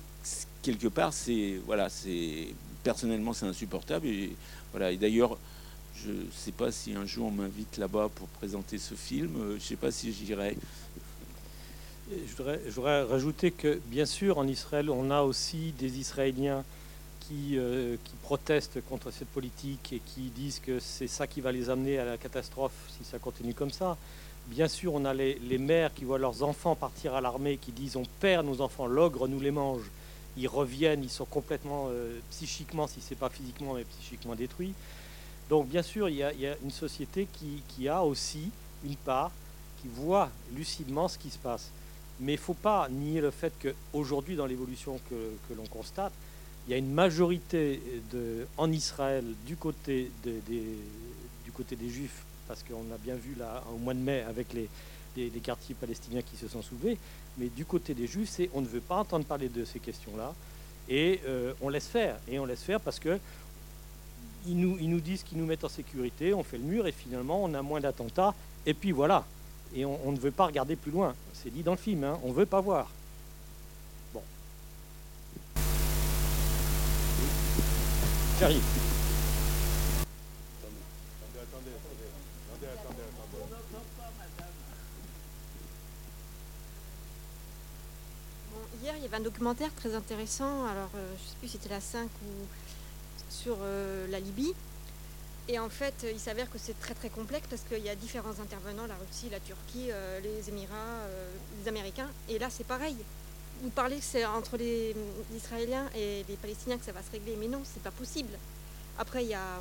quelque 0.61 0.87
part, 0.87 1.13
c'est 1.13 1.59
voilà, 1.65 1.89
c'est 1.89 2.47
personnellement 2.83 3.33
c'est 3.33 3.45
insupportable. 3.45 4.07
Voilà. 4.71 4.91
Et 4.91 4.97
d'ailleurs 4.97 5.37
je 6.05 6.11
ne 6.11 6.31
sais 6.35 6.51
pas 6.51 6.71
si 6.71 6.93
un 6.93 7.05
jour 7.05 7.27
on 7.27 7.31
m'invite 7.31 7.77
là-bas 7.77 8.09
pour 8.13 8.27
présenter 8.27 8.77
ce 8.77 8.95
film. 8.95 9.35
Euh, 9.37 9.49
je 9.51 9.55
ne 9.55 9.59
sais 9.59 9.75
pas 9.75 9.91
si 9.91 10.11
j'irai. 10.13 10.57
Je 12.11 12.71
voudrais, 12.71 13.03
rajouter 13.03 13.51
que, 13.51 13.79
bien 13.85 14.05
sûr, 14.05 14.37
en 14.37 14.47
Israël, 14.47 14.89
on 14.89 15.09
a 15.09 15.21
aussi 15.21 15.73
des 15.79 15.99
Israéliens 15.99 16.63
qui, 17.21 17.57
euh, 17.57 17.95
qui 18.03 18.13
protestent 18.21 18.83
contre 18.87 19.11
cette 19.11 19.29
politique 19.29 19.93
et 19.93 20.01
qui 20.05 20.23
disent 20.35 20.59
que 20.59 20.79
c'est 20.79 21.07
ça 21.07 21.27
qui 21.27 21.39
va 21.39 21.51
les 21.51 21.69
amener 21.69 21.97
à 21.97 22.05
la 22.05 22.17
catastrophe 22.17 22.73
si 22.97 23.05
ça 23.05 23.19
continue 23.19 23.53
comme 23.53 23.71
ça. 23.71 23.97
Bien 24.47 24.67
sûr, 24.67 24.93
on 24.93 25.05
a 25.05 25.13
les, 25.13 25.57
mères 25.57 25.93
qui 25.93 26.03
voient 26.03 26.19
leurs 26.19 26.43
enfants 26.43 26.75
partir 26.75 27.13
à 27.13 27.21
l'armée, 27.21 27.57
qui 27.57 27.71
disent 27.71 27.95
on 27.95 28.05
perd 28.19 28.45
nos 28.45 28.59
enfants, 28.59 28.87
l'ogre 28.87 29.29
nous 29.29 29.39
les 29.39 29.51
mange. 29.51 29.89
Ils 30.35 30.49
reviennent, 30.49 31.03
ils 31.03 31.09
sont 31.09 31.25
complètement 31.25 31.87
euh, 31.89 32.19
psychiquement, 32.31 32.87
si 32.87 32.99
c'est 32.99 33.15
pas 33.15 33.29
physiquement, 33.29 33.75
mais 33.75 33.85
psychiquement 33.85 34.35
détruits. 34.35 34.73
Donc 35.53 35.67
bien 35.67 35.83
sûr, 35.83 36.09
il 36.09 36.15
y 36.15 36.23
a, 36.23 36.31
une 36.63 36.71
société 36.71 37.27
qui, 37.67 37.87
a 37.87 38.03
aussi 38.03 38.49
une 38.83 38.95
part, 38.95 39.29
qui 39.79 39.87
voit 39.87 40.31
lucidement 40.55 41.07
ce 41.07 41.19
qui 41.19 41.29
se 41.29 41.37
passe. 41.37 41.69
Mais 42.19 42.31
il 42.33 42.37
ne 42.37 42.41
faut 42.41 42.55
pas 42.55 42.89
nier 42.89 43.21
le 43.21 43.29
fait 43.29 43.53
qu'aujourd'hui, 43.61 44.35
dans 44.35 44.47
l'évolution 44.47 44.99
que, 45.07 45.53
l'on 45.53 45.67
constate, 45.67 46.11
il 46.65 46.71
y 46.71 46.73
a 46.73 46.77
une 46.77 46.91
majorité 46.91 47.79
en 48.57 48.71
Israël 48.71 49.23
du 49.45 49.55
côté, 49.55 50.09
des 50.25 50.63
Juifs, 51.87 52.23
parce 52.47 52.63
qu'on 52.63 52.91
a 52.91 52.97
bien 52.97 53.13
vu 53.13 53.37
au 53.71 53.77
mois 53.77 53.93
de 53.93 53.99
mai 53.99 54.23
avec 54.27 54.47
les, 54.53 54.67
quartiers 55.39 55.75
palestiniens 55.79 56.23
qui 56.23 56.35
se 56.35 56.47
sont 56.47 56.63
soulevés, 56.63 56.97
mais 57.37 57.49
du 57.49 57.63
côté 57.63 57.93
des 57.93 58.07
Juifs, 58.07 58.31
c'est 58.31 58.49
on 58.55 58.61
ne 58.61 58.67
veut 58.67 58.81
pas 58.81 58.95
entendre 58.95 59.25
parler 59.25 59.49
de 59.49 59.65
ces 59.65 59.77
questions-là, 59.77 60.33
et 60.89 61.21
euh, 61.27 61.53
on 61.61 61.69
laisse 61.69 61.87
faire, 61.87 62.17
et 62.27 62.39
on 62.39 62.45
laisse 62.45 62.63
faire 62.63 62.79
parce 62.79 62.99
que 62.99 63.19
ils 64.47 64.57
nous, 64.57 64.77
ils 64.79 64.89
nous 64.89 64.99
disent 64.99 65.23
qu'ils 65.23 65.37
nous 65.37 65.45
mettent 65.45 65.63
en 65.63 65.69
sécurité, 65.69 66.33
on 66.33 66.43
fait 66.43 66.57
le 66.57 66.63
mur 66.63 66.87
et 66.87 66.91
finalement 66.91 67.43
on 67.43 67.53
a 67.53 67.61
moins 67.61 67.79
d'attentats. 67.79 68.33
Et 68.65 68.73
puis 68.73 68.91
voilà. 68.91 69.25
Et 69.75 69.85
on, 69.85 70.11
ne 70.11 70.19
veut 70.19 70.31
pas 70.31 70.45
regarder 70.45 70.75
plus 70.75 70.91
loin. 70.91 71.15
C'est 71.33 71.51
dit 71.51 71.63
dans 71.63 71.71
le 71.71 71.77
film, 71.77 72.03
hein. 72.03 72.19
on 72.23 72.29
ne 72.29 72.33
veut 72.33 72.45
pas 72.45 72.61
voir. 72.61 72.89
Bon. 74.13 74.21
J'arrive. 78.39 78.61
hier, 88.83 88.93
il 88.97 89.03
y 89.03 89.05
avait 89.05 89.17
un 89.17 89.21
documentaire 89.21 89.73
très 89.75 89.95
intéressant. 89.95 90.65
Alors, 90.65 90.89
euh, 90.95 91.07
je 91.17 91.23
ne 91.23 91.27
sais 91.29 91.35
plus 91.39 91.47
si 91.47 91.57
c'était 91.57 91.69
la 91.69 91.79
5 91.79 92.03
ou 92.03 92.45
sur 93.33 93.57
euh, 93.61 94.07
la 94.09 94.19
Libye. 94.19 94.53
Et 95.49 95.59
en 95.59 95.69
fait, 95.69 96.05
il 96.09 96.19
s'avère 96.19 96.49
que 96.49 96.57
c'est 96.57 96.79
très 96.79 96.93
très 96.93 97.09
complexe 97.09 97.47
parce 97.49 97.63
qu'il 97.63 97.83
y 97.83 97.89
a 97.89 97.95
différents 97.95 98.39
intervenants, 98.41 98.87
la 98.87 98.95
Russie, 98.95 99.27
la 99.29 99.41
Turquie, 99.41 99.89
euh, 99.91 100.19
les 100.21 100.49
Émirats, 100.49 101.03
euh, 101.07 101.31
les 101.61 101.67
Américains. 101.67 102.09
Et 102.29 102.39
là, 102.39 102.47
c'est 102.49 102.65
pareil. 102.65 102.95
Vous 103.61 103.69
parlez 103.69 103.97
que 103.97 104.05
c'est 104.05 104.25
entre 104.25 104.55
les, 104.57 104.95
Israéliens 105.35 105.89
et 105.95 106.23
les 106.29 106.35
Palestiniens 106.37 106.77
que 106.77 106.85
ça 106.85 106.93
va 106.93 107.01
se 107.03 107.11
régler, 107.11 107.35
mais 107.39 107.47
non, 107.47 107.61
c'est 107.65 107.83
pas 107.83 107.91
possible. 107.91 108.31
Après, 108.97 109.23
il 109.23 109.29
y 109.29 109.33
a, 109.33 109.59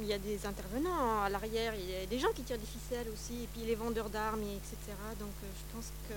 il 0.00 0.06
y 0.06 0.12
a, 0.12 0.18
des 0.18 0.46
intervenants 0.46 1.22
à 1.22 1.28
l'arrière, 1.28 1.74
il 1.74 1.90
y 1.90 2.02
a 2.02 2.06
des 2.06 2.18
gens 2.18 2.32
qui 2.34 2.42
tirent 2.42 2.58
des 2.58 2.66
ficelles 2.66 3.06
aussi, 3.12 3.44
et 3.44 3.48
puis 3.52 3.66
les 3.66 3.76
vendeurs 3.76 4.10
d'armes, 4.10 4.42
etc. 4.42 4.76
Donc, 5.18 5.30
je 5.42 5.74
pense 5.74 5.86
que 6.08 6.14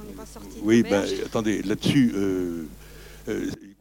on 0.00 0.04
n'est 0.04 0.12
pas 0.12 0.26
sorti. 0.26 0.58
Oui, 0.62 0.82
ben, 0.82 1.04
attendez, 1.24 1.62
là-dessus. 1.62 2.12
Euh, 2.14 2.66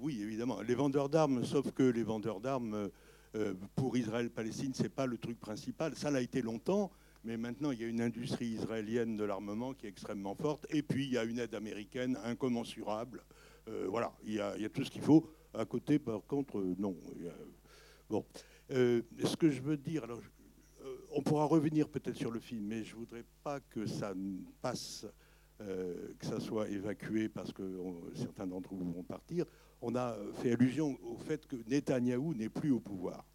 oui, 0.04 0.22
évidemment. 0.22 0.62
Les 0.62 0.76
vendeurs 0.76 1.08
d'armes, 1.08 1.46
sauf 1.46 1.72
que 1.72 1.84
les 1.84 2.04
vendeurs 2.04 2.42
d'armes 2.42 2.90
euh, 3.36 3.54
pour 3.74 3.96
Israël-Palestine, 3.96 4.74
c'est 4.74 4.94
pas 4.94 5.06
le 5.06 5.18
truc 5.18 5.40
principal. 5.40 5.96
Ça 5.96 6.12
l'a 6.12 6.20
été 6.20 6.42
longtemps, 6.42 6.92
mais 7.24 7.38
maintenant 7.38 7.72
il 7.72 7.80
y 7.82 7.86
a 7.86 7.88
une 7.88 8.02
industrie 8.02 8.48
israélienne 8.48 9.16
de 9.16 9.24
l'armement 9.24 9.74
qui 9.74 9.86
est 9.86 9.90
extrêmement 9.90 10.36
forte, 10.36 10.68
et 10.70 10.84
puis 10.84 11.06
il 11.06 11.14
y 11.14 11.18
a 11.18 11.24
une 11.24 11.40
aide 11.40 11.56
américaine 11.56 12.20
incommensurable. 12.26 13.24
Euh, 13.70 13.86
voilà, 13.88 14.12
il 14.26 14.34
y, 14.34 14.42
a, 14.42 14.70
tout 14.70 14.84
ce 14.84 14.92
qu'il 14.92 15.02
faut. 15.02 15.26
À 15.54 15.64
côté, 15.64 16.00
par 16.00 16.22
contre, 16.28 16.62
non. 16.78 16.98
bon, 18.10 18.26
ce 18.70 19.38
que 19.38 19.52
je 19.52 19.62
veux 19.62 19.78
dire, 19.78 20.04
alors, 20.04 20.20
on 21.14 21.22
pourra 21.22 21.46
revenir 21.46 21.88
peut-être 21.88 22.18
sur 22.18 22.32
le 22.32 22.42
film, 22.42 22.66
mais 22.66 22.84
je 22.84 22.94
voudrais 22.94 23.24
pas 23.42 23.62
que 23.62 23.86
ça 23.86 24.14
passe 24.62 25.06
que 25.60 26.26
ça 26.26 26.42
soit 26.42 26.68
évacué 26.68 27.30
parce 27.30 27.54
que 27.54 27.64
certains 28.16 28.48
d'entre 28.48 28.74
vous 28.74 28.92
vont 28.92 29.04
partir, 29.04 29.46
on 29.84 29.96
a 29.96 30.16
fait 30.42 30.54
allusion 30.54 30.98
au 31.04 31.18
fait 31.18 31.46
que 31.46 31.58
Netanyahou 31.68 32.34
n'est 32.34 32.50
plus 32.50 32.72
au 32.72 32.80
pouvoir. 32.80 33.26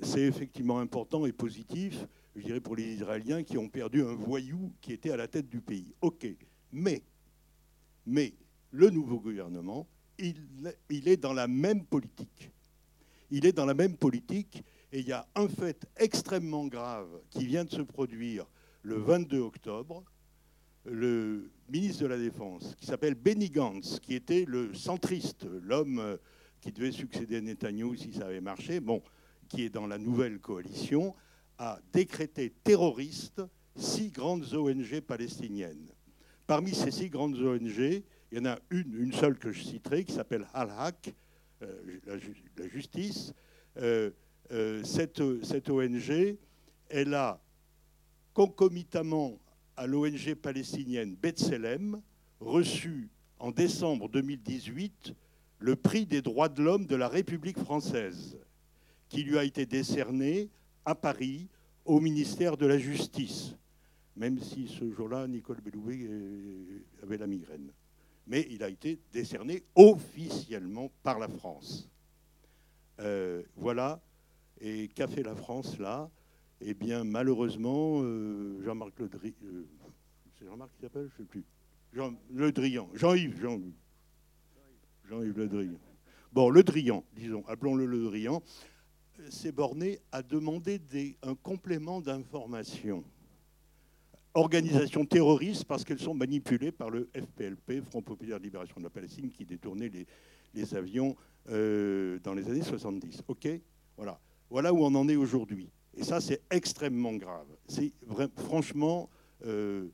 C'est 0.00 0.22
effectivement 0.22 0.80
important 0.80 1.26
et 1.26 1.32
positif, 1.32 2.06
je 2.34 2.42
dirais, 2.42 2.60
pour 2.60 2.74
les 2.74 2.94
Israéliens 2.94 3.42
qui 3.42 3.58
ont 3.58 3.68
perdu 3.68 4.02
un 4.02 4.14
voyou 4.14 4.72
qui 4.80 4.94
était 4.94 5.10
à 5.10 5.16
la 5.18 5.28
tête 5.28 5.48
du 5.48 5.60
pays. 5.60 5.94
OK. 6.00 6.26
Mais, 6.72 7.02
le 8.70 8.90
nouveau 8.90 9.20
gouvernement, 9.20 9.86
il, 10.18 11.06
est 11.06 11.18
dans 11.18 11.34
la 11.34 11.46
même 11.46 11.84
politique. 11.84 12.50
Il 13.30 13.44
est 13.44 13.52
dans 13.52 13.66
la 13.66 13.74
même 13.74 13.96
politique 13.96 14.64
et 14.90 15.00
il 15.00 15.06
y 15.06 15.12
a 15.12 15.28
un 15.34 15.48
fait 15.48 15.86
extrêmement 15.96 16.66
grave 16.66 17.08
qui 17.28 17.46
vient 17.46 17.64
de 17.64 17.70
se 17.70 17.82
produire 17.82 18.46
le 18.82 18.96
22 18.96 19.38
octobre. 19.38 20.02
Ministre 21.68 22.02
de 22.02 22.08
la 22.08 22.18
Défense, 22.18 22.74
qui 22.76 22.86
s'appelle 22.86 23.14
Benny 23.14 23.50
Gantz, 23.50 23.98
qui 24.00 24.14
était 24.14 24.44
le 24.46 24.74
centriste, 24.74 25.46
l'homme 25.62 26.18
qui 26.60 26.72
devait 26.72 26.92
succéder 26.92 27.40
Netanyahu 27.40 27.96
si 27.96 28.12
ça 28.12 28.26
avait 28.26 28.40
marché, 28.40 28.80
bon, 28.80 29.02
qui 29.48 29.64
est 29.64 29.70
dans 29.70 29.86
la 29.86 29.98
nouvelle 29.98 30.38
coalition, 30.40 31.14
a 31.58 31.78
décrété 31.92 32.52
terroriste 32.64 33.42
six 33.76 34.10
grandes 34.10 34.52
ONG 34.54 35.00
palestiniennes. 35.00 35.92
Parmi 36.46 36.74
ces 36.74 36.90
six 36.90 37.08
grandes 37.08 37.36
ONG, 37.36 38.02
il 38.32 38.38
y 38.38 38.38
en 38.38 38.46
a 38.46 38.58
une, 38.70 39.12
seule 39.12 39.38
que 39.38 39.52
je 39.52 39.62
citerai, 39.62 40.04
qui 40.04 40.12
s'appelle 40.12 40.46
Al-Haq, 40.52 41.14
euh, 41.62 42.00
la, 42.56 42.68
justice. 42.68 43.32
Euh, 43.78 44.10
euh, 44.52 44.82
cette, 44.84 45.22
cette 45.44 45.70
ONG, 45.70 46.36
elle 46.88 47.14
a 47.14 47.40
concomitamment 48.32 49.38
à 49.76 49.86
l'ONG 49.86 50.34
palestinienne 50.34 51.16
B'Tselem 51.16 52.00
reçu 52.40 53.08
en 53.38 53.50
décembre 53.50 54.08
2018 54.08 55.14
le 55.58 55.76
prix 55.76 56.06
des 56.06 56.22
droits 56.22 56.48
de 56.48 56.62
l'homme 56.62 56.86
de 56.86 56.96
la 56.96 57.08
République 57.08 57.58
française, 57.58 58.38
qui 59.08 59.22
lui 59.22 59.38
a 59.38 59.44
été 59.44 59.66
décerné 59.66 60.50
à 60.84 60.94
Paris 60.94 61.48
au 61.84 62.00
ministère 62.00 62.56
de 62.56 62.66
la 62.66 62.78
Justice, 62.78 63.54
même 64.16 64.38
si 64.38 64.68
ce 64.68 64.90
jour-là, 64.90 65.26
Nicole 65.26 65.60
Belloué 65.60 66.08
avait 67.02 67.18
la 67.18 67.26
migraine. 67.26 67.72
Mais 68.26 68.46
il 68.50 68.62
a 68.62 68.68
été 68.68 68.98
décerné 69.12 69.64
officiellement 69.74 70.90
par 71.02 71.18
la 71.18 71.28
France. 71.28 71.88
Euh, 73.00 73.42
voilà. 73.56 74.00
Et 74.60 74.88
qu'a 74.88 75.08
fait 75.08 75.22
la 75.22 75.34
France 75.34 75.78
là? 75.78 76.08
Eh 76.60 76.74
bien, 76.74 77.04
malheureusement, 77.04 78.00
euh, 78.02 78.62
Jean-Marc 78.64 78.98
Le 78.98 79.08
Drian, 79.08 79.32
euh, 79.44 79.66
c'est 80.38 80.46
Jean-Marc 80.46 80.70
qui 80.74 80.80
s'appelle 80.80 81.10
Je 81.16 81.22
ne 81.22 81.26
sais 81.26 81.30
plus. 81.30 81.44
Le 82.30 82.52
Drian, 82.52 82.88
Jean-Yves, 82.94 83.40
Jean-Yves. 83.40 83.72
Jean-Yves 85.08 85.38
Le 85.38 85.48
Drian. 85.48 85.78
Bon, 86.32 86.50
Le 86.50 86.62
Drian, 86.62 87.04
disons, 87.14 87.44
appelons-le 87.46 87.86
Le 87.86 88.04
Drian 88.04 88.42
s'est 89.28 89.52
borné 89.52 90.00
à 90.12 90.22
demander 90.22 90.80
un 91.22 91.34
complément 91.34 92.00
d'information. 92.00 93.04
Organisations 94.34 95.04
terroristes 95.04 95.64
parce 95.64 95.84
qu'elles 95.84 96.00
sont 96.00 96.14
manipulées 96.14 96.72
par 96.72 96.90
le 96.90 97.08
FPLP, 97.14 97.80
Front 97.82 98.02
Populaire 98.02 98.38
de 98.38 98.44
Libération 98.44 98.74
de 98.78 98.82
la 98.82 98.90
Palestine, 98.90 99.30
qui 99.30 99.44
détournait 99.44 99.90
les, 100.52 100.74
avions 100.74 101.14
euh, 101.48 102.18
dans 102.24 102.34
les 102.34 102.48
années 102.48 102.62
70. 102.62 103.22
OK? 103.28 103.48
Voilà. 103.96 104.18
Voilà 104.50 104.72
où 104.72 104.84
on 104.84 104.94
en 104.96 105.08
est 105.08 105.16
aujourd'hui. 105.16 105.70
Et 105.96 106.02
ça, 106.02 106.20
c'est 106.20 106.42
extrêmement 106.50 107.14
grave. 107.14 107.46
C'est 107.68 107.92
franchement, 108.36 109.08
euh, 109.46 109.86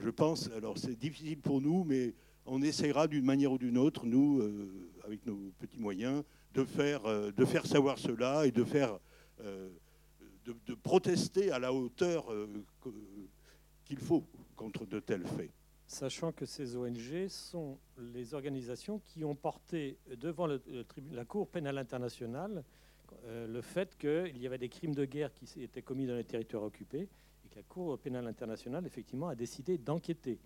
je 0.00 0.10
pense, 0.10 0.50
alors 0.56 0.76
c'est 0.76 0.98
difficile 0.98 1.38
pour 1.40 1.60
nous, 1.60 1.84
mais 1.84 2.14
on 2.46 2.60
essaiera 2.62 3.06
d'une 3.06 3.24
manière 3.24 3.52
ou 3.52 3.58
d'une 3.58 3.78
autre, 3.78 4.06
nous, 4.06 4.40
euh, 4.40 4.90
avec 5.04 5.24
nos 5.24 5.52
petits 5.58 5.80
moyens, 5.80 6.22
de 6.52 6.64
faire, 6.64 7.06
euh, 7.06 7.30
de 7.32 7.44
faire 7.44 7.66
savoir 7.66 7.98
cela 7.98 8.46
et 8.46 8.50
de 8.50 8.64
faire 8.64 8.98
de, 10.44 10.74
protester 10.74 11.50
à 11.50 11.58
la 11.58 11.72
hauteur 11.72 12.26
qu'il 13.84 13.98
faut 13.98 14.24
contre 14.56 14.86
de 14.86 15.00
tels 15.00 15.26
faits. 15.26 15.50
Sachant 15.86 16.32
que 16.32 16.46
ces 16.46 16.76
ONG 16.76 17.28
sont 17.28 17.78
les 17.98 18.32
organisations 18.32 19.00
qui 19.00 19.24
ont 19.24 19.34
porté 19.34 19.98
devant 20.16 20.46
la 20.46 21.24
Cour 21.24 21.48
pénale 21.48 21.78
internationale 21.78 22.64
le 23.26 23.60
fait 23.60 23.96
qu'il 23.96 24.36
y 24.38 24.46
avait 24.46 24.58
des 24.58 24.68
crimes 24.68 24.94
de 24.94 25.04
guerre 25.04 25.32
qui 25.32 25.62
étaient 25.62 25.82
commis 25.82 26.06
dans 26.06 26.14
les 26.14 26.24
territoires 26.24 26.62
occupés 26.62 27.08
et 27.44 27.48
que 27.48 27.56
la 27.56 27.62
Cour 27.62 27.98
pénale 27.98 28.26
internationale, 28.26 28.86
effectivement, 28.86 29.28
a 29.28 29.34
décidé 29.34 29.78
d'enquêter, 29.78 30.38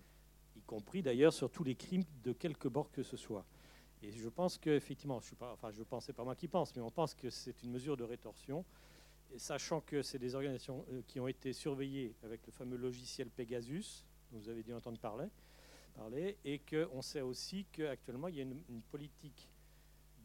y 0.55 0.61
compris 0.61 1.01
d'ailleurs 1.01 1.33
sur 1.33 1.49
tous 1.49 1.63
les 1.63 1.75
crimes 1.75 2.03
de 2.23 2.33
quelque 2.33 2.67
bord 2.67 2.91
que 2.91 3.03
ce 3.03 3.17
soit. 3.17 3.45
Et 4.01 4.11
je 4.11 4.29
pense 4.29 4.57
qu'effectivement, 4.57 5.19
je 5.19 5.27
suis 5.27 5.35
pas, 5.35 5.57
pas 5.57 6.23
moi 6.23 6.35
qui 6.35 6.47
pense, 6.47 6.75
mais 6.75 6.81
on 6.81 6.91
pense 6.91 7.13
que 7.13 7.29
c'est 7.29 7.63
une 7.63 7.71
mesure 7.71 7.97
de 7.97 8.03
rétorsion, 8.03 8.63
sachant 9.37 9.81
que 9.81 10.01
c'est 10.01 10.19
des 10.19 10.35
organisations 10.35 10.85
euh, 10.91 11.01
qui 11.05 11.19
ont 11.19 11.27
été 11.27 11.53
surveillées 11.53 12.15
avec 12.23 12.45
le 12.45 12.51
fameux 12.51 12.77
logiciel 12.77 13.29
Pegasus, 13.29 14.05
dont 14.31 14.39
vous 14.39 14.49
avez 14.49 14.63
dû 14.63 14.73
entendre 14.73 14.99
parler 14.99 15.29
et 16.45 16.59
qu'on 16.59 17.01
sait 17.01 17.21
aussi 17.21 17.65
qu'actuellement, 17.71 18.27
il 18.27 18.35
y 18.35 18.39
a 18.39 18.43
une, 18.43 18.81
politique 18.91 19.49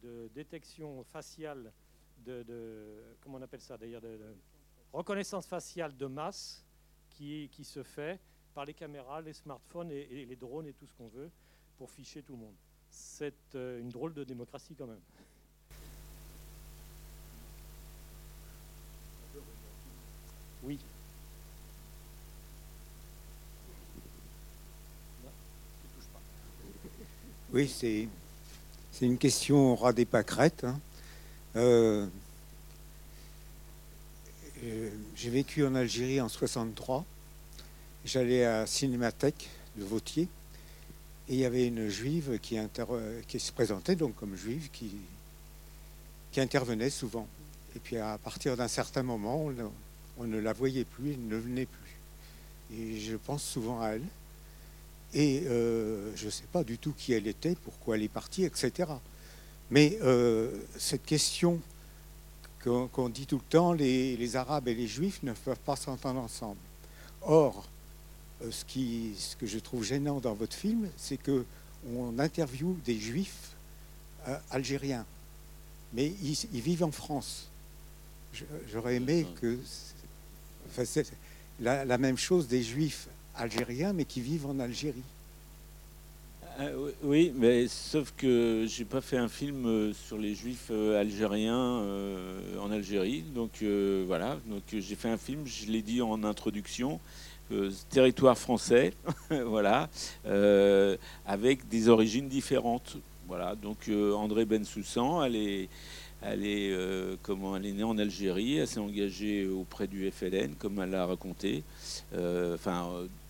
de 0.01 0.29
détection 0.33 1.03
faciale, 1.03 1.71
de, 2.25 3.15
comment 3.21 3.37
on 3.37 3.41
appelle 3.41 3.61
ça 3.61 3.77
d'ailleurs, 3.77 4.01
de, 4.01 4.17
reconnaissance 4.91 5.47
faciale 5.47 5.95
de 5.95 6.05
masse 6.05 6.63
qui, 7.09 7.49
se 7.63 7.83
fait 7.83 8.19
par 8.53 8.65
les 8.65 8.73
caméras, 8.73 9.21
les 9.21 9.33
smartphones 9.33 9.91
et 9.91 10.25
les 10.25 10.35
drones 10.35 10.67
et 10.67 10.73
tout 10.73 10.85
ce 10.85 10.93
qu'on 10.93 11.07
veut 11.07 11.29
pour 11.77 11.89
ficher 11.89 12.21
tout 12.21 12.33
le 12.33 12.39
monde 12.39 12.55
c'est 12.95 13.33
euh, 13.55 13.79
une 13.79 13.89
drôle 13.89 14.13
de 14.13 14.23
démocratie 14.23 14.75
quand 14.77 14.87
même. 14.87 14.99
Oui. 20.63 20.79
Oui, 27.53 27.67
c'est 27.67 28.07
c'est 28.91 29.05
une 29.05 29.17
question 29.17 29.73
au 29.73 29.75
ras 29.75 29.93
des 29.93 30.05
pâquerettes. 30.05 30.63
Hein. 30.63 30.79
Euh, 31.55 32.05
euh, 34.63 34.89
j'ai 35.15 35.29
vécu 35.29 35.65
en 35.65 35.73
Algérie 35.75 36.19
en 36.19 36.27
63. 36.27 37.05
J'allais 38.03 38.43
à 38.43 38.65
Cinémathèque 38.65 39.49
de 39.77 39.85
Vautier 39.85 40.27
et 41.27 41.33
il 41.33 41.39
y 41.39 41.45
avait 41.45 41.65
une 41.67 41.87
juive 41.87 42.39
qui, 42.39 42.59
se 43.39 43.51
présentait 43.51 43.95
donc 43.95 44.15
comme 44.15 44.35
juive, 44.35 44.69
qui, 44.71 44.91
qui 46.31 46.41
intervenait 46.41 46.89
souvent. 46.89 47.27
Et 47.75 47.79
puis 47.79 47.97
à 47.97 48.17
partir 48.17 48.57
d'un 48.57 48.67
certain 48.67 49.03
moment, 49.03 49.49
on, 50.17 50.25
ne 50.25 50.39
la 50.39 50.53
voyait 50.53 50.83
plus, 50.85 51.13
elle 51.13 51.27
ne 51.27 51.37
venait 51.37 51.65
plus. 51.65 52.77
Et 52.77 52.99
je 52.99 53.15
pense 53.15 53.43
souvent 53.43 53.81
à 53.81 53.89
elle. 53.91 54.05
Et 55.13 55.43
euh, 55.45 56.13
je 56.15 56.25
ne 56.25 56.31
sais 56.31 56.47
pas 56.51 56.63
du 56.63 56.77
tout 56.77 56.93
qui 56.97 57.13
elle 57.13 57.27
était, 57.27 57.55
pourquoi 57.63 57.95
elle 57.95 58.03
est 58.03 58.09
partie, 58.09 58.43
etc. 58.43 58.91
Mais 59.71 59.97
euh, 60.01 60.51
cette 60.77 61.03
question 61.05 61.59
qu'on 62.63 63.09
dit 63.09 63.27
tout 63.27 63.37
le 63.37 63.49
temps, 63.49 63.73
les, 63.73 64.17
les, 64.17 64.35
Arabes 64.35 64.67
et 64.67 64.73
les 64.73 64.87
Juifs 64.87 65.21
ne 65.21 65.33
peuvent 65.33 65.59
pas 65.59 65.75
s'entendre 65.75 66.19
ensemble. 66.19 66.57
Or, 67.21 67.67
euh, 68.41 68.51
ce, 68.51 68.65
qui, 68.65 69.13
ce 69.17 69.35
que 69.35 69.45
je 69.45 69.59
trouve 69.59 69.83
gênant 69.83 70.19
dans 70.19 70.33
votre 70.33 70.55
film, 70.55 70.89
c'est 70.97 71.17
que 71.17 71.45
on 71.93 72.17
interviewe 72.17 72.75
des 72.83 72.99
juifs 72.99 73.51
euh, 74.27 74.37
algériens, 74.49 75.05
mais 75.93 76.11
ils, 76.23 76.61
vivent 76.61 76.83
en 76.83 76.91
France. 76.91 77.47
J'aurais 78.71 78.95
aimé 78.95 79.27
que 79.39 79.59
enfin, 80.67 80.83
la, 81.59 81.85
la, 81.85 81.97
même 81.99 82.17
chose 82.17 82.47
des 82.47 82.63
juifs 82.63 83.07
algériens, 83.35 83.93
mais 83.93 84.05
qui 84.05 84.21
vivent 84.21 84.47
en 84.47 84.59
Algérie. 84.59 85.03
Euh, 86.57 86.91
oui, 87.03 87.33
mais 87.35 87.67
sauf 87.67 88.13
que 88.15 88.65
j'ai 88.67 88.85
pas 88.85 89.01
fait 89.01 89.17
un 89.17 89.27
film 89.27 89.93
sur 89.93 90.17
les 90.17 90.33
juifs 90.33 90.71
algériens 90.71 91.83
en 92.59 92.71
Algérie. 92.71 93.23
Donc 93.33 93.63
voilà, 94.07 94.37
donc 94.47 94.63
j'ai 94.71 94.95
fait 94.95 95.09
un 95.09 95.17
film, 95.17 95.45
je 95.45 95.65
l'ai 95.71 95.81
dit 95.81 96.01
en 96.01 96.23
introduction, 96.23 96.99
euh, 97.51 97.69
territoire 97.91 98.35
français, 98.35 98.93
voilà, 99.29 99.87
euh, 100.25 100.97
avec 101.27 101.67
des 101.67 101.89
origines 101.89 102.27
différentes. 102.27 102.97
Voilà, 103.27 103.53
donc 103.53 103.87
euh, 103.87 104.13
André 104.13 104.45
Bensoussan, 104.45 105.23
elle 105.23 105.35
est, 105.35 105.69
elle 106.23 106.43
est, 106.43 106.75
comment, 107.21 107.55
elle 107.55 107.67
est 107.67 107.71
née 107.71 107.83
en 107.83 107.99
Algérie, 107.99 108.57
elle 108.57 108.67
s'est 108.67 108.79
engagée 108.79 109.47
auprès 109.47 109.85
du 109.85 110.09
FLN, 110.09 110.55
comme 110.57 110.79
elle 110.79 110.89
l'a 110.89 111.05
raconté, 111.05 111.63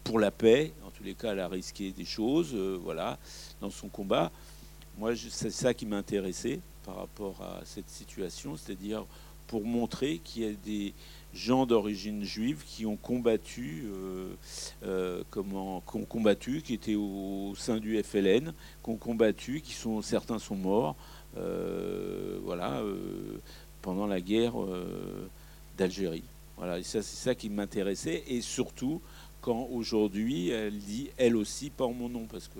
pour 0.03 0.19
la 0.19 0.31
paix, 0.31 0.71
tous 0.97 1.03
les 1.03 1.13
cas, 1.13 1.31
elle 1.31 1.39
a 1.39 1.47
risqué 1.47 1.91
des 1.91 2.05
choses, 2.05 2.53
voilà, 2.55 3.17
dans 3.61 3.69
son 3.69 3.87
combat. 3.87 4.31
Moi, 4.97 5.13
c'est 5.15 5.51
ça 5.51 5.73
qui 5.73 5.85
m'intéressait 5.85 6.59
par 6.85 6.97
rapport 6.97 7.41
à 7.41 7.61
cette 7.65 7.89
situation, 7.89 8.55
c'est-à-dire 8.55 9.05
pour 9.47 9.63
montrer 9.65 10.19
qu'il 10.23 10.43
y 10.43 10.47
a 10.47 10.53
des 10.53 10.93
gens 11.33 11.65
d'origine 11.65 12.23
juive 12.23 12.63
qui 12.65 12.85
ont 12.85 12.95
combattu, 12.95 13.83
euh, 13.85 14.33
euh, 14.83 15.23
comment, 15.29 15.81
qui 15.81 15.97
ont 15.97 16.05
combattu, 16.05 16.61
qui 16.61 16.73
étaient 16.73 16.95
au, 16.95 17.53
sein 17.57 17.77
du 17.77 18.01
FLN, 18.01 18.53
qui 18.83 18.89
ont 18.89 18.95
combattu, 18.95 19.61
qui 19.61 19.73
sont 19.73 20.01
certains 20.01 20.39
sont 20.39 20.55
morts, 20.55 20.95
euh, 21.37 22.39
voilà, 22.43 22.81
pendant 23.81 24.07
la 24.07 24.21
guerre 24.21 24.53
d'Algérie. 25.77 26.23
Voilà, 26.57 26.79
et 26.79 26.83
ça 26.83 27.01
c'est 27.01 27.17
ça 27.17 27.35
qui 27.35 27.49
m'intéressait, 27.49 28.23
et 28.27 28.39
surtout 28.39 29.01
quand 29.45 29.67
aujourd'hui 29.71 30.49
elle 30.49 30.79
dit 30.79 31.11
elle 31.17 31.35
aussi 31.35 31.71
en 31.77 31.93
mon 31.93 32.09
nom, 32.09 32.25
parce 32.25 32.47
que 32.47 32.59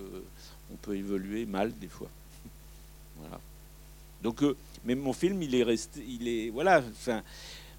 on 0.71 0.75
peut 0.75 0.95
évoluer 0.95 1.45
mal 1.45 1.73
des 1.79 1.88
fois. 1.88 2.09
Voilà. 3.17 3.39
Donc, 4.21 4.43
mais 4.83 4.93
mon 4.93 5.13
film, 5.13 5.41
il 5.41 5.55
est 5.55 5.63
resté, 5.63 6.03
il 6.05 6.27
est, 6.27 6.49
voilà, 6.49 6.83
enfin, 6.91 7.23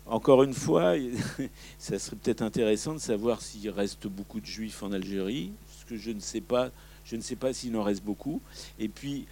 encore 0.07 0.43
une 0.43 0.55
fois, 0.55 0.95
ça 1.79 1.99
serait 1.99 2.17
peut-être 2.17 2.43
intéressant 2.43 2.95
de 2.95 2.99
savoir 2.99 3.43
s'il 3.43 3.69
reste 3.71 4.07
beaucoup 4.07 4.41
de 4.41 4.47
juifs 4.47 4.83
en 4.83 4.93
Algérie, 4.93 5.53
ce 5.79 5.85
que 5.85 5.97
je 5.97 6.11
ne 6.11 6.21
sais 6.21 6.41
pas. 6.41 6.71
Je 7.05 7.15
ne 7.15 7.21
sais 7.21 7.37
pas 7.37 7.53
s'il 7.53 7.77
en 7.77 7.85
reste 7.85 8.03
beaucoup. 8.03 8.41
Et 8.81 8.89
puis, 8.89 9.27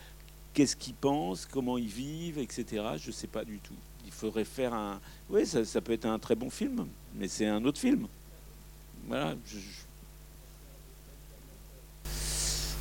qu'est-ce 0.52 0.76
qu'ils 0.76 0.94
pensent, 0.94 1.46
comment 1.50 1.76
ils 1.76 1.88
vivent, 1.88 2.38
etc. 2.38 2.84
Je 2.98 3.08
ne 3.08 3.12
sais 3.12 3.26
pas 3.26 3.44
du 3.44 3.58
tout. 3.58 3.74
Il 4.06 4.12
faudrait 4.12 4.44
faire 4.44 4.72
un. 4.72 5.00
Oui, 5.28 5.44
ça, 5.44 5.80
peut 5.80 5.92
être 5.92 6.04
un 6.04 6.20
très 6.20 6.36
bon 6.36 6.50
film, 6.50 6.86
mais 7.16 7.26
c'est 7.26 7.46
un 7.46 7.64
autre 7.64 7.80
film. 7.80 8.06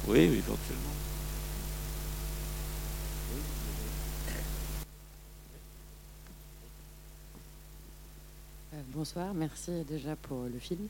Oui, 0.07 0.19
éventuellement. 0.19 0.93
Bonsoir, 8.93 9.33
merci 9.33 9.71
déjà 9.89 10.15
pour 10.15 10.43
le 10.43 10.59
film. 10.59 10.87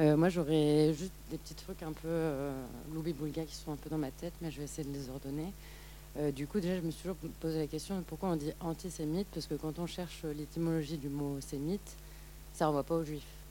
Euh, 0.00 0.16
moi, 0.16 0.28
j'aurais 0.28 0.94
juste 0.94 1.12
des 1.30 1.38
petits 1.38 1.54
trucs 1.54 1.82
un 1.82 1.92
peu 1.92 2.08
euh, 2.08 2.52
boulga 2.88 3.44
qui 3.44 3.54
sont 3.54 3.72
un 3.72 3.76
peu 3.76 3.90
dans 3.90 3.98
ma 3.98 4.10
tête, 4.10 4.32
mais 4.40 4.50
je 4.50 4.58
vais 4.58 4.64
essayer 4.64 4.88
de 4.88 4.94
les 4.94 5.08
ordonner. 5.08 5.52
Euh, 6.18 6.30
du 6.30 6.46
coup, 6.46 6.60
déjà, 6.60 6.76
je 6.76 6.82
me 6.82 6.90
suis 6.90 7.02
toujours 7.02 7.16
posé 7.40 7.58
la 7.58 7.66
question 7.66 8.02
pourquoi 8.06 8.30
on 8.30 8.36
dit 8.36 8.52
antisémite, 8.60 9.26
parce 9.34 9.46
que 9.46 9.54
quand 9.54 9.78
on 9.78 9.86
cherche 9.86 10.24
l'étymologie 10.36 10.98
du 10.98 11.08
mot 11.08 11.40
sémite, 11.40 11.96
ça 12.54 12.66
renvoie 12.66 12.84
pas 12.84 12.96
aux 12.96 13.04
juifs 13.04 13.22
euh, 13.22 13.41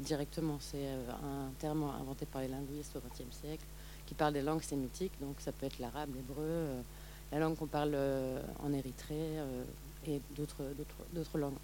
directement. 0.00 0.58
C'est 0.60 0.86
un 0.86 1.50
terme 1.58 1.84
inventé 2.00 2.26
par 2.26 2.42
les 2.42 2.48
linguistes 2.48 2.96
au 2.96 3.00
XXe 3.00 3.36
siècle 3.36 3.64
qui 4.06 4.14
parle 4.14 4.32
des 4.32 4.42
langues 4.42 4.62
sémitiques, 4.62 5.12
donc 5.20 5.36
ça 5.38 5.52
peut 5.52 5.66
être 5.66 5.78
l'arabe, 5.78 6.10
l'hébreu, 6.14 6.66
la 7.30 7.38
langue 7.38 7.56
qu'on 7.56 7.66
parle 7.66 7.96
en 8.62 8.72
Érythrée 8.72 9.38
et 10.06 10.20
d'autres 10.34 11.38
langues 11.38 11.54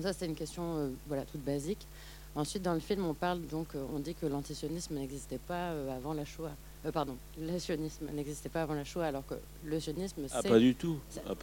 ça, 0.00 0.12
c'est 0.12 0.26
une 0.26 0.34
question 0.34 0.76
euh, 0.76 0.88
voilà, 1.06 1.24
toute 1.24 1.42
basique. 1.42 1.86
Ensuite, 2.34 2.62
dans 2.62 2.72
le 2.72 2.80
film, 2.80 3.04
on 3.04 3.12
parle 3.12 3.42
donc, 3.46 3.68
euh, 3.74 3.84
on 3.94 3.98
dit 3.98 4.14
que 4.14 4.24
l'antisionisme 4.24 4.94
n'existait 4.94 5.38
pas 5.38 5.72
euh, 5.72 5.94
avant 5.94 6.14
la 6.14 6.24
Shoah. 6.24 6.52
pardon, 6.92 7.16
le 7.38 7.58
sionisme 7.58 8.06
n'existait 8.12 8.48
pas 8.48 8.62
avant 8.62 8.74
la 8.74 8.84
Shoah, 8.84 9.06
alors 9.06 9.26
que 9.26 9.34
le 9.64 9.78
sionisme, 9.78 10.22
ah, 10.24 10.40
c'est... 10.40 10.48
Ah, 10.48 10.50
pas 10.50 10.58
du 10.58 10.74
tout. 10.74 10.98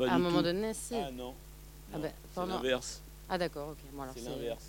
à 0.08 0.14
un 0.14 0.20
moment 0.20 0.42
donné, 0.42 0.74
si. 0.74 0.96
Ah 0.96 1.12
non. 1.12 1.34
Ah, 1.94 2.00
ben, 2.00 2.12
c'est 2.34 2.46
l'inverse. 2.46 3.02
Ah 3.30 3.38
d'accord, 3.38 3.70
ok. 3.70 3.78
Bon, 3.94 4.02
alors 4.02 4.16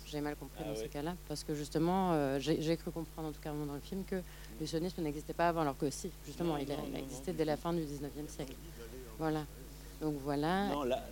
j'ai 0.05 0.21
mal 0.21 0.35
compris 0.35 0.63
ah, 0.63 0.69
dans 0.69 0.75
ce 0.75 0.85
cas-là, 0.85 1.15
parce 1.27 1.43
que 1.43 1.55
justement, 1.55 2.37
j'ai 2.39 2.77
cru 2.77 2.91
comprendre 2.91 3.29
en 3.29 3.31
tout 3.31 3.41
cas 3.41 3.51
dans 3.51 3.73
le 3.73 3.79
film 3.79 4.03
que 4.03 4.21
le 4.59 4.65
sionisme 4.67 5.01
n'existait 5.01 5.33
pas 5.33 5.49
avant, 5.49 5.61
alors 5.61 5.77
que 5.77 5.89
si, 5.89 6.11
justement, 6.25 6.57
il, 6.57 6.71
a, 6.71 6.99
existé 6.99 7.33
dès 7.33 7.45
la 7.45 7.57
fin 7.57 7.73
du 7.73 7.81
19e 7.81 8.27
siècle. 8.27 8.53
Voilà. 9.17 9.45
Donc 10.01 10.15
voilà. 10.23 10.69
Non, 10.69 10.83
là, 10.83 11.03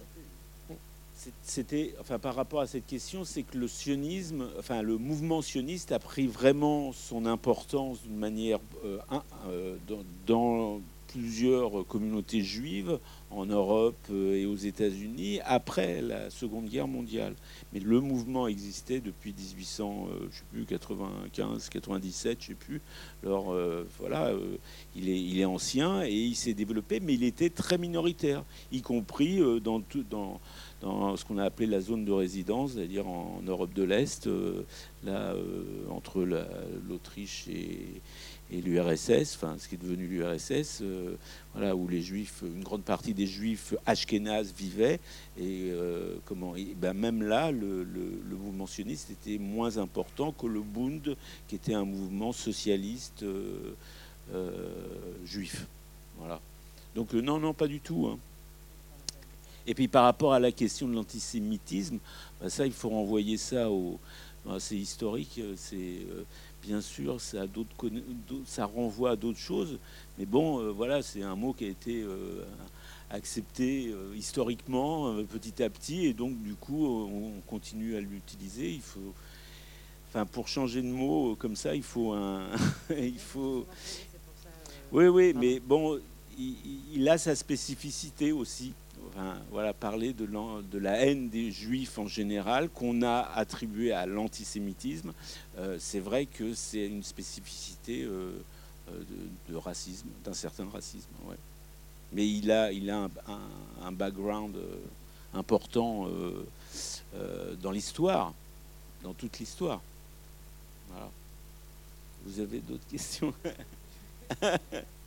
c'était, 1.44 1.96
enfin, 2.00 2.18
par 2.18 2.36
rapport 2.36 2.62
à 2.62 2.68
cette 2.68 2.86
question, 2.86 3.26
c'est 3.26 3.44
que 3.44 3.58
le 3.58 3.68
sionisme, 3.68 4.48
enfin, 4.58 4.82
le 4.82 4.98
mouvement 4.98 5.42
sioniste 5.42 5.92
a 5.92 6.00
pris 6.00 6.28
vraiment 6.28 6.94
son 6.94 7.26
importance 7.26 8.02
d'une 8.04 8.16
manière 8.18 8.60
euh, 8.86 9.00
euh, 9.48 9.76
dans, 10.26 10.80
plusieurs 11.12 11.86
communautés 11.88 12.42
juives 12.42 13.00
en 13.32 13.46
Europe 13.46 13.98
euh, 14.12 14.36
et 14.36 14.46
aux 14.46 14.56
États-Unis 14.56 15.40
après 15.46 16.02
la 16.02 16.30
Seconde 16.30 16.68
Guerre 16.68 16.88
mondiale. 16.88 17.36
Mais 17.74 17.80
le 17.80 18.00
mouvement 18.00 18.48
existait 18.48 19.00
depuis 19.00 19.34
1800, 19.34 20.08
je 20.32 20.38
sais 20.38 20.44
plus, 20.52 20.66
95, 20.66 21.70
97, 21.70 22.38
je 22.42 22.48
sais 22.48 22.54
plus. 22.54 22.82
Alors 23.24 23.56
voilà, 24.00 24.32
il 24.96 25.40
est, 25.40 25.46
ancien 25.46 26.04
et 26.04 26.14
il 26.14 26.36
s'est 26.36 26.54
développé, 26.54 27.00
mais 27.00 27.14
il 27.14 27.24
était 27.24 27.50
très 27.50 27.78
minoritaire, 27.78 28.44
y 28.72 28.82
compris 28.82 29.40
dans 29.62 29.82
ce 30.82 31.26
qu'on 31.26 31.38
a 31.38 31.44
appelé 31.44 31.68
la 31.68 31.82
zone 31.82 32.06
de 32.06 32.12
résidence, 32.12 32.74
c'est-à-dire 32.74 33.08
en, 33.08 33.42
Europe 33.46 33.74
de 33.74 33.84
l'Est, 33.84 34.28
euh, 34.28 34.64
là, 35.04 35.34
euh, 35.34 35.64
entre 35.90 36.24
l'Autriche 36.88 37.48
et, 37.48 38.02
l'URSS, 38.52 39.36
enfin 39.36 39.56
ce 39.60 39.68
qui 39.68 39.76
est 39.76 39.78
devenu 39.78 40.08
l'URSS, 40.08 40.80
euh, 40.82 41.16
voilà, 41.54 41.76
où 41.76 41.88
les 41.88 42.02
Juifs, 42.02 42.42
une 42.44 42.64
grande 42.64 42.84
partie 42.84 43.14
des 43.14 43.28
Juifs 43.28 43.76
ashkénazes 43.86 44.54
vivaient, 44.58 45.00
et 45.40 45.72
comment, 46.26 46.54
ben 46.78 46.94
même 46.94 47.24
là, 47.24 47.52
le, 47.52 47.86
mouvement 48.32 48.68
sioniste 48.68 49.12
était 49.12 49.38
moins 49.38 49.78
important 49.78 50.32
que 50.32 50.48
le 50.48 50.62
Bund, 50.62 51.16
qui 51.48 51.56
était 51.56 51.74
un 51.74 51.86
mouvement 51.86 52.32
socialiste 52.32 53.24
juif. 55.26 55.66
Voilà. 56.18 56.42
Donc 56.96 57.14
non, 57.14 57.40
non, 57.40 57.54
pas 57.54 57.68
du 57.68 57.80
tout. 57.80 58.08
Hein. 58.08 58.18
Et 59.70 59.76
puis 59.76 59.88
par 59.88 60.06
rapport 60.06 60.34
à 60.34 60.40
la 60.40 60.52
question 60.52 60.88
de 60.88 60.96
l'antisémitisme, 60.96 62.00
bah, 62.42 62.50
ça, 62.50 62.66
il 62.66 62.72
faut 62.72 62.90
renvoyer 62.90 63.38
ça 63.38 63.70
au. 63.70 64.00
Bah, 64.46 64.56
c'est 64.60 64.78
historique, 64.78 65.38
euh, 65.38 65.54
c'est 65.58 65.76
euh, 65.76 66.24
bien 66.62 66.82
sûr, 66.82 67.20
ça, 67.20 67.46
ça 68.46 68.66
renvoie 68.66 69.12
à 69.12 69.16
d'autres 69.16 69.40
choses. 69.40 69.78
Mais 70.18 70.26
bon, 70.26 70.60
euh, 70.60 70.72
voilà, 70.72 71.02
c'est 71.02 71.24
un 71.24 71.36
mot 71.36 71.54
qui 71.54 71.66
a 71.66 71.70
été 71.70 72.06
accepté 73.10 73.94
historiquement 74.16 75.24
petit 75.26 75.64
à 75.64 75.70
petit, 75.70 76.06
et 76.06 76.14
donc 76.14 76.42
du 76.42 76.54
coup, 76.54 76.86
on 76.86 77.42
continue 77.48 77.96
à 77.96 78.02
l'utiliser. 78.02 78.72
Il 78.72 78.82
faut. 78.82 79.14
Enfin, 80.10 80.26
pour 80.26 80.48
changer 80.48 80.82
de 80.82 80.88
mot 80.88 81.36
comme 81.36 81.56
ça, 81.56 81.76
il 81.76 81.84
faut 81.84 82.14
un. 82.14 82.48
il 82.90 83.20
faut. 83.20 83.66
Oui, 84.92 85.08
oui, 85.08 85.34
mais 85.36 85.60
bon, 85.60 86.00
il 86.38 87.08
a 87.10 87.18
sa 87.18 87.36
spécificité 87.36 88.32
aussi 88.32 88.74
voilà, 89.52 89.74
parler 89.74 90.14
de, 90.14 90.28
la 90.78 91.06
haine 91.06 91.30
des 91.30 91.52
juifs 91.52 91.98
en 91.98 92.08
général 92.08 92.70
qu'on 92.70 93.02
a 93.02 93.22
attribuée 93.36 93.92
à 93.92 94.06
l'antisémitisme, 94.06 95.14
euh, 95.58 95.78
c'est 95.80 96.00
vrai 96.00 96.26
que 96.26 96.54
c'est 96.54 96.86
une 96.86 97.04
spécificité 97.04 98.04
euh, 98.04 98.32
euh, 98.90 99.04
de, 99.50 99.56
racisme, 99.56 100.08
d'un 100.24 100.34
certain 100.34 100.68
racisme. 100.70 101.10
Mais 102.12 102.28
il 102.28 102.52
a 102.52 102.70
un, 103.84 103.92
background 103.92 104.58
important 105.34 106.08
dans 107.62 107.72
l'histoire, 107.72 108.34
dans 109.04 109.14
toute 109.14 109.38
l'histoire. 109.38 109.82
Vous 112.26 112.40
avez 112.40 112.60
d'autres 112.60 112.88
questions? 112.90 113.34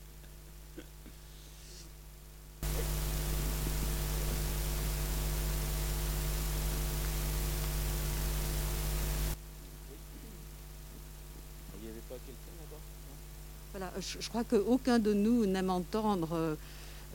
je, 14.21 14.29
crois 14.29 14.45
qu'aucun 14.45 14.99
de 14.99 15.13
nous 15.13 15.47
n'aime 15.47 15.71
entendre 15.71 16.31
euh, 16.33 16.55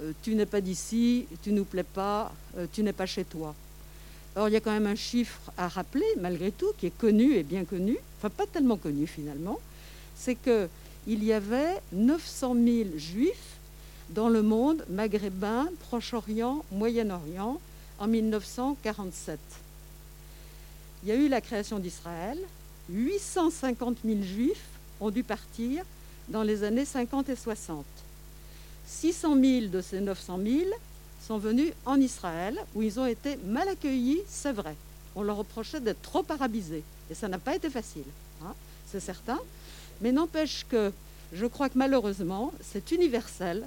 euh, 0.01 0.11
tu 0.21 0.35
n'es 0.35 0.45
pas 0.45 0.61
d'ici, 0.61 1.25
tu 1.41 1.51
nous 1.51 1.65
plais 1.65 1.83
pas, 1.83 2.31
euh, 2.57 2.67
tu 2.71 2.83
n'es 2.83 2.93
pas 2.93 3.05
chez 3.05 3.23
toi. 3.23 3.55
Or, 4.35 4.49
il 4.49 4.53
y 4.53 4.55
a 4.55 4.59
quand 4.59 4.71
même 4.71 4.85
un 4.85 4.95
chiffre 4.95 5.39
à 5.57 5.67
rappeler, 5.67 6.05
malgré 6.19 6.51
tout, 6.51 6.71
qui 6.77 6.85
est 6.87 6.97
connu 6.97 7.33
et 7.33 7.43
bien 7.43 7.65
connu, 7.65 7.97
enfin 8.17 8.29
pas 8.29 8.45
tellement 8.45 8.77
connu 8.77 9.07
finalement, 9.07 9.59
c'est 10.15 10.35
qu'il 10.35 11.23
y 11.23 11.33
avait 11.33 11.81
900 11.93 12.53
000 12.53 12.89
juifs 12.97 13.57
dans 14.11 14.29
le 14.29 14.43
monde 14.43 14.85
maghrébin, 14.89 15.69
Proche-Orient, 15.89 16.63
Moyen-Orient 16.71 17.59
en 17.99 18.07
1947. 18.07 19.39
Il 21.03 21.09
y 21.09 21.11
a 21.11 21.15
eu 21.15 21.27
la 21.27 21.41
création 21.41 21.79
d'Israël, 21.79 22.37
850 22.89 23.97
000 24.05 24.21
juifs 24.21 24.76
ont 24.99 25.09
dû 25.09 25.23
partir 25.23 25.83
dans 26.29 26.43
les 26.43 26.63
années 26.63 26.85
50 26.85 27.29
et 27.29 27.35
60. 27.35 27.85
600 28.87 29.35
000 29.41 29.67
de 29.67 29.81
ces 29.81 29.99
900 29.99 30.39
000 30.43 30.57
sont 31.25 31.37
venus 31.37 31.73
en 31.85 31.99
Israël, 31.99 32.57
où 32.73 32.81
ils 32.81 32.99
ont 32.99 33.05
été 33.05 33.37
mal 33.45 33.67
accueillis, 33.67 34.21
c'est 34.27 34.53
vrai. 34.53 34.75
On 35.15 35.23
leur 35.23 35.37
reprochait 35.37 35.79
d'être 35.81 36.01
trop 36.01 36.25
arabisés. 36.29 36.83
Et 37.09 37.15
ça 37.15 37.27
n'a 37.27 37.37
pas 37.37 37.55
été 37.55 37.69
facile, 37.69 38.05
hein, 38.43 38.53
c'est 38.89 38.99
certain. 38.99 39.39
Mais 40.01 40.11
n'empêche 40.11 40.65
que 40.69 40.91
je 41.33 41.45
crois 41.45 41.69
que 41.69 41.77
malheureusement, 41.77 42.53
c'est 42.61 42.91
universel, 42.91 43.65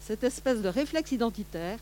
cette 0.00 0.24
espèce 0.24 0.60
de 0.62 0.68
réflexe 0.68 1.12
identitaire, 1.12 1.78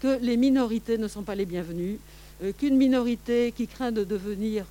que 0.00 0.18
les 0.20 0.36
minorités 0.36 0.98
ne 0.98 1.08
sont 1.08 1.22
pas 1.22 1.34
les 1.34 1.46
bienvenues, 1.46 1.98
euh, 2.42 2.52
qu'une 2.52 2.76
minorité 2.76 3.52
qui 3.52 3.66
craint 3.66 3.90
de 3.90 4.04
devenir, 4.04 4.64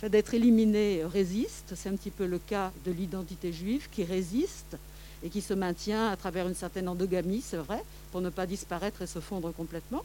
fait 0.00 0.08
d'être 0.08 0.34
éliminée, 0.34 1.02
résiste. 1.04 1.74
C'est 1.74 1.88
un 1.88 1.96
petit 1.96 2.10
peu 2.10 2.26
le 2.26 2.38
cas 2.38 2.72
de 2.84 2.92
l'identité 2.92 3.52
juive 3.52 3.88
qui 3.90 4.04
résiste 4.04 4.76
et 5.22 5.28
qui 5.28 5.40
se 5.40 5.54
maintient 5.54 6.08
à 6.08 6.16
travers 6.16 6.48
une 6.48 6.54
certaine 6.54 6.88
endogamie, 6.88 7.42
c'est 7.42 7.56
vrai, 7.56 7.82
pour 8.12 8.20
ne 8.20 8.30
pas 8.30 8.46
disparaître 8.46 9.02
et 9.02 9.06
se 9.06 9.18
fondre 9.18 9.52
complètement. 9.52 10.04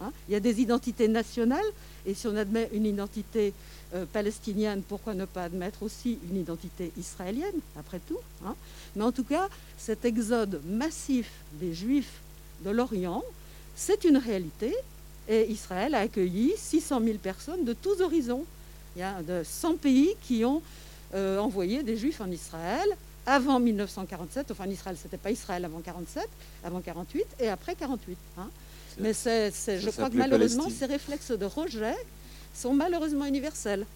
Hein. 0.00 0.12
Il 0.28 0.32
y 0.32 0.36
a 0.36 0.40
des 0.40 0.60
identités 0.60 1.08
nationales, 1.08 1.64
et 2.06 2.14
si 2.14 2.26
on 2.26 2.36
admet 2.36 2.70
une 2.72 2.86
identité 2.86 3.52
euh, 3.94 4.06
palestinienne, 4.06 4.82
pourquoi 4.82 5.14
ne 5.14 5.24
pas 5.24 5.44
admettre 5.44 5.82
aussi 5.82 6.18
une 6.30 6.36
identité 6.36 6.92
israélienne, 6.96 7.60
après 7.76 8.00
tout 8.06 8.18
hein. 8.44 8.54
Mais 8.96 9.02
en 9.02 9.12
tout 9.12 9.24
cas, 9.24 9.48
cet 9.78 10.04
exode 10.04 10.60
massif 10.66 11.30
des 11.54 11.74
Juifs 11.74 12.20
de 12.64 12.70
l'Orient, 12.70 13.22
c'est 13.74 14.04
une 14.04 14.16
réalité, 14.16 14.74
et 15.28 15.50
Israël 15.50 15.94
a 15.94 16.00
accueilli 16.00 16.52
600 16.56 17.00
000 17.02 17.18
personnes 17.18 17.64
de 17.64 17.72
tous 17.72 18.00
horizons. 18.00 18.44
Il 18.96 19.00
y 19.00 19.02
a 19.02 19.22
de 19.22 19.42
100 19.44 19.76
pays 19.76 20.14
qui 20.22 20.44
ont 20.44 20.62
euh, 21.14 21.38
envoyé 21.38 21.82
des 21.82 21.96
Juifs 21.96 22.20
en 22.20 22.30
Israël, 22.30 22.88
avant 23.26 23.60
1947, 23.60 24.50
enfin 24.50 24.64
en 24.66 24.70
Israël, 24.70 24.96
c'était 25.00 25.16
pas 25.16 25.30
Israël 25.30 25.64
avant 25.64 25.80
47, 25.80 26.28
avant 26.64 26.80
48 26.80 27.24
et 27.40 27.48
après 27.48 27.74
48. 27.74 28.16
Hein. 28.38 28.48
Mais 28.98 29.12
je 29.12 29.90
crois 29.90 30.10
que 30.10 30.16
malheureusement, 30.16 30.68
ces 30.68 30.86
réflexes 30.86 31.30
de 31.30 31.44
rejet 31.44 31.94
sont 32.54 32.74
malheureusement 32.74 33.24
universels. 33.24 33.86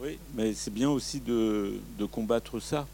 Oui, 0.00 0.18
mais 0.34 0.54
c'est 0.54 0.72
bien 0.72 0.90
aussi 0.90 1.20
de, 1.20 1.80
combattre 2.10 2.60
ça. 2.60 2.86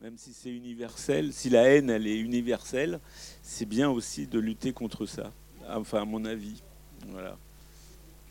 Même 0.00 0.16
si 0.16 0.32
c'est 0.32 0.50
universel, 0.50 1.32
si 1.32 1.50
la 1.50 1.62
haine 1.64 1.90
elle 1.90 2.06
est 2.06 2.18
universelle, 2.18 3.00
c'est 3.42 3.66
bien 3.66 3.90
aussi 3.90 4.26
de 4.26 4.38
lutter 4.38 4.72
contre 4.72 5.06
ça. 5.06 5.30
Enfin, 5.68 6.02
à 6.02 6.04
mon 6.04 6.24
avis, 6.24 6.62
voilà. 7.08 7.36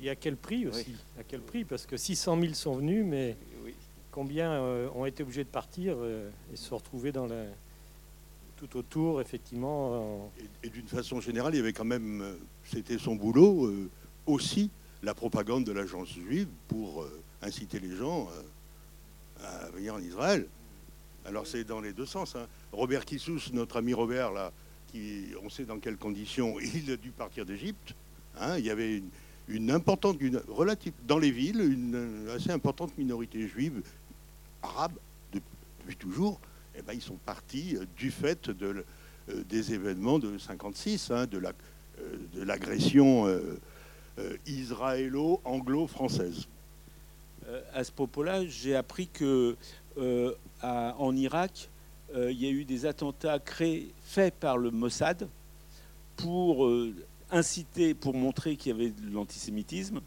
Et 0.02 0.10
à 0.10 0.16
quel 0.16 0.38
prix 0.38 0.68
aussi 0.68 0.96
À 1.20 1.24
quel 1.24 1.42
prix 1.42 1.66
Parce 1.66 1.86
que 1.86 1.98
600 1.98 2.40
000 2.40 2.54
sont 2.54 2.76
venus, 2.76 3.06
mais 3.06 3.36
combien 4.12 4.52
euh, 4.52 4.90
ont 4.96 5.06
été 5.06 5.24
obligés 5.24 5.44
de 5.44 5.50
partir 5.50 5.96
euh, 5.98 6.30
et 6.54 6.56
se 6.56 6.74
retrouver 6.74 7.12
dans 7.12 7.28
la, 7.28 7.46
tout 8.58 8.78
autour, 8.78 9.22
effectivement. 9.22 10.32
Et, 10.64 10.70
d'une 10.70 10.88
façon 10.88 11.20
générale, 11.20 11.54
il 11.54 11.58
y 11.58 11.62
avait 11.62 11.74
quand 11.74 11.86
même, 11.86 12.22
euh, 12.22 12.36
c'était 12.64 12.98
son 12.98 13.16
boulot 13.16 13.72
aussi, 14.26 14.72
la 15.04 15.14
propagande 15.14 15.64
de 15.64 15.72
l'agence 15.72 16.10
juive 16.10 16.48
pour 16.68 17.06
inciter 17.42 17.80
les 17.80 17.96
gens 17.96 18.30
à 19.42 19.70
venir 19.70 19.96
en 19.96 20.00
Israël. 20.00 20.46
Alors 21.26 21.48
c'est 21.48 21.64
dans 21.64 21.80
les 21.80 21.94
deux 21.94 22.06
sens. 22.06 22.36
Hein. 22.36 22.48
Robert 22.72 23.06
Kissous, 23.06 23.52
notre 23.54 23.78
ami 23.78 23.94
Robert, 23.94 24.32
là, 24.32 24.52
qui, 24.88 25.28
on 25.44 25.50
sait 25.50 25.64
dans 25.64 25.80
quelles 25.80 25.98
conditions 25.98 26.60
il 26.76 26.92
a 26.92 26.98
dû 26.98 27.12
partir 27.12 27.46
d'Égypte. 27.46 27.96
Hein. 28.40 28.58
il 28.58 28.66
y 28.66 28.70
avait 28.70 28.98
une, 28.98 29.10
une 29.50 29.72
importante, 29.72 30.18
relative, 30.48 30.94
dans 31.08 31.18
les 31.18 31.32
villes, 31.32 31.62
une 31.62 32.30
assez 32.36 32.52
importante 32.52 32.96
minorité 32.98 33.48
juive 33.48 33.82
arabes 34.62 34.98
depuis 35.34 35.96
toujours, 35.96 36.40
eh 36.76 36.82
ben, 36.82 36.94
ils 36.94 37.02
sont 37.02 37.18
partis 37.26 37.76
euh, 37.76 37.86
du 37.98 38.12
fait 38.12 38.50
de, 38.50 38.86
euh, 39.30 39.44
des 39.50 39.74
événements 39.74 40.20
de 40.20 40.38
56, 40.38 41.12
hein, 41.12 41.26
de 41.26 41.42
l'agression 42.44 43.26
la, 43.26 43.32
euh, 43.32 43.58
israélo-anglo-française. 44.46 46.48
à 47.74 47.84
ce 47.84 47.92
propos-là, 47.92 48.46
j'ai 48.46 48.76
appris 48.76 49.08
que 49.08 49.56
en 50.62 51.16
Irak, 51.16 51.70
il 52.14 52.40
y 52.40 52.46
a 52.46 52.50
eu 52.50 52.66
des 52.66 52.86
attentats 52.86 53.40
créés, 53.40 53.94
faits 54.04 54.36
par 54.36 54.58
le 54.58 54.72
Mossad 54.72 55.28
pour 56.18 56.70
inciter, 57.32 57.94
pour 57.94 58.14
montrer 58.14 58.56
qu'il 58.56 58.72
y 58.72 58.76
avait 58.76 58.92
de 58.92 59.10
l'antisémitisme 59.12 60.02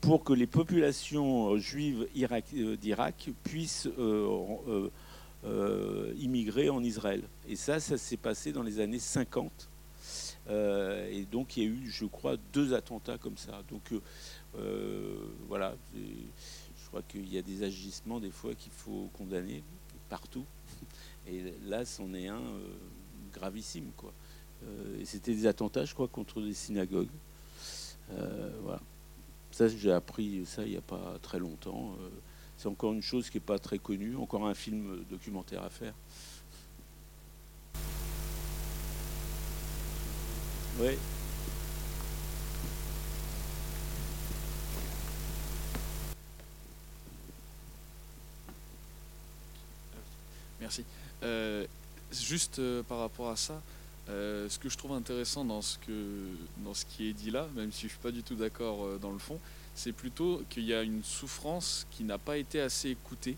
pour 0.00 0.24
que 0.24 0.32
les 0.32 0.46
populations 0.46 1.54
euh, 1.54 1.58
juives 1.58 2.06
euh, 2.16 2.76
d'Irak 2.76 3.30
puissent 3.42 3.88
euh, 3.98 4.90
immigrer 6.18 6.68
en 6.70 6.82
Israël. 6.82 7.22
Et 7.48 7.56
ça, 7.56 7.80
ça 7.80 7.98
s'est 7.98 8.16
passé 8.16 8.52
dans 8.52 8.62
les 8.62 8.80
années 8.80 8.98
50. 8.98 9.68
et 10.48 11.26
donc 11.30 11.56
il 11.56 11.62
y 11.62 11.66
a 11.66 11.68
eu, 11.68 11.90
je 11.90 12.04
crois, 12.06 12.36
deux 12.52 12.74
attentats 12.74 13.18
comme 13.18 13.36
ça. 13.36 13.62
Donc 13.70 13.92
voilà, 15.48 15.76
je 15.94 16.88
crois 16.88 17.02
qu'il 17.02 17.32
y 17.32 17.38
a 17.38 17.42
des 17.42 17.62
agissements 17.62 18.18
des 18.18 18.30
fois 18.30 18.54
qu'il 18.54 18.72
faut 18.72 19.08
condamner 19.16 19.62
partout. 20.08 20.44
Et 21.26 21.54
là, 21.66 21.84
c'en 21.84 22.12
est 22.14 22.28
un 22.28 22.42
gravissime, 23.32 23.90
quoi. 23.96 24.12
Et 25.00 25.04
c'était 25.04 25.34
des 25.34 25.46
attentats, 25.46 25.84
je 25.84 25.94
crois, 25.94 26.08
contre 26.08 26.40
des 26.40 26.54
synagogues. 26.54 27.08
voilà. 28.62 28.80
Ça, 29.50 29.66
j'ai 29.66 29.90
appris 29.90 30.44
ça 30.46 30.62
il 30.62 30.70
n'y 30.70 30.76
a 30.76 30.80
pas 30.80 31.18
très 31.22 31.38
longtemps. 31.38 31.96
Euh, 32.00 32.08
c'est 32.56 32.68
encore 32.68 32.92
une 32.92 33.02
chose 33.02 33.30
qui 33.30 33.38
n'est 33.38 33.44
pas 33.44 33.58
très 33.58 33.78
connue, 33.78 34.16
encore 34.16 34.46
un 34.46 34.54
film 34.54 35.04
documentaire 35.10 35.62
à 35.62 35.70
faire. 35.70 35.94
Oui. 40.80 40.96
Merci. 50.60 50.84
Euh, 51.24 51.66
juste 52.12 52.58
euh, 52.60 52.82
par 52.84 52.98
rapport 53.00 53.30
à 53.30 53.36
ça, 53.36 53.60
euh, 54.10 54.48
ce 54.48 54.58
que 54.58 54.68
je 54.68 54.78
trouve 54.78 54.92
intéressant 54.92 55.44
dans 55.44 55.60
ce, 55.60 55.76
qui 55.78 57.08
est 57.08 57.12
dit 57.12 57.30
là, 57.30 57.46
même 57.54 57.70
si 57.72 57.82
je 57.82 57.86
ne 57.86 57.90
suis 57.90 57.98
pas 57.98 58.10
du 58.10 58.22
tout 58.22 58.34
d'accord 58.34 58.84
euh, 58.84 58.98
dans 58.98 59.10
le 59.10 59.18
fond, 59.18 59.38
c'est 59.74 59.92
plutôt 59.92 60.42
qu'il 60.48 60.64
y 60.64 60.72
a 60.72 60.82
une 60.82 61.04
souffrance 61.04 61.86
qui 61.90 62.04
n'a 62.04 62.18
pas 62.18 62.38
été 62.38 62.60
assez 62.60 62.90
écoutée. 62.90 63.36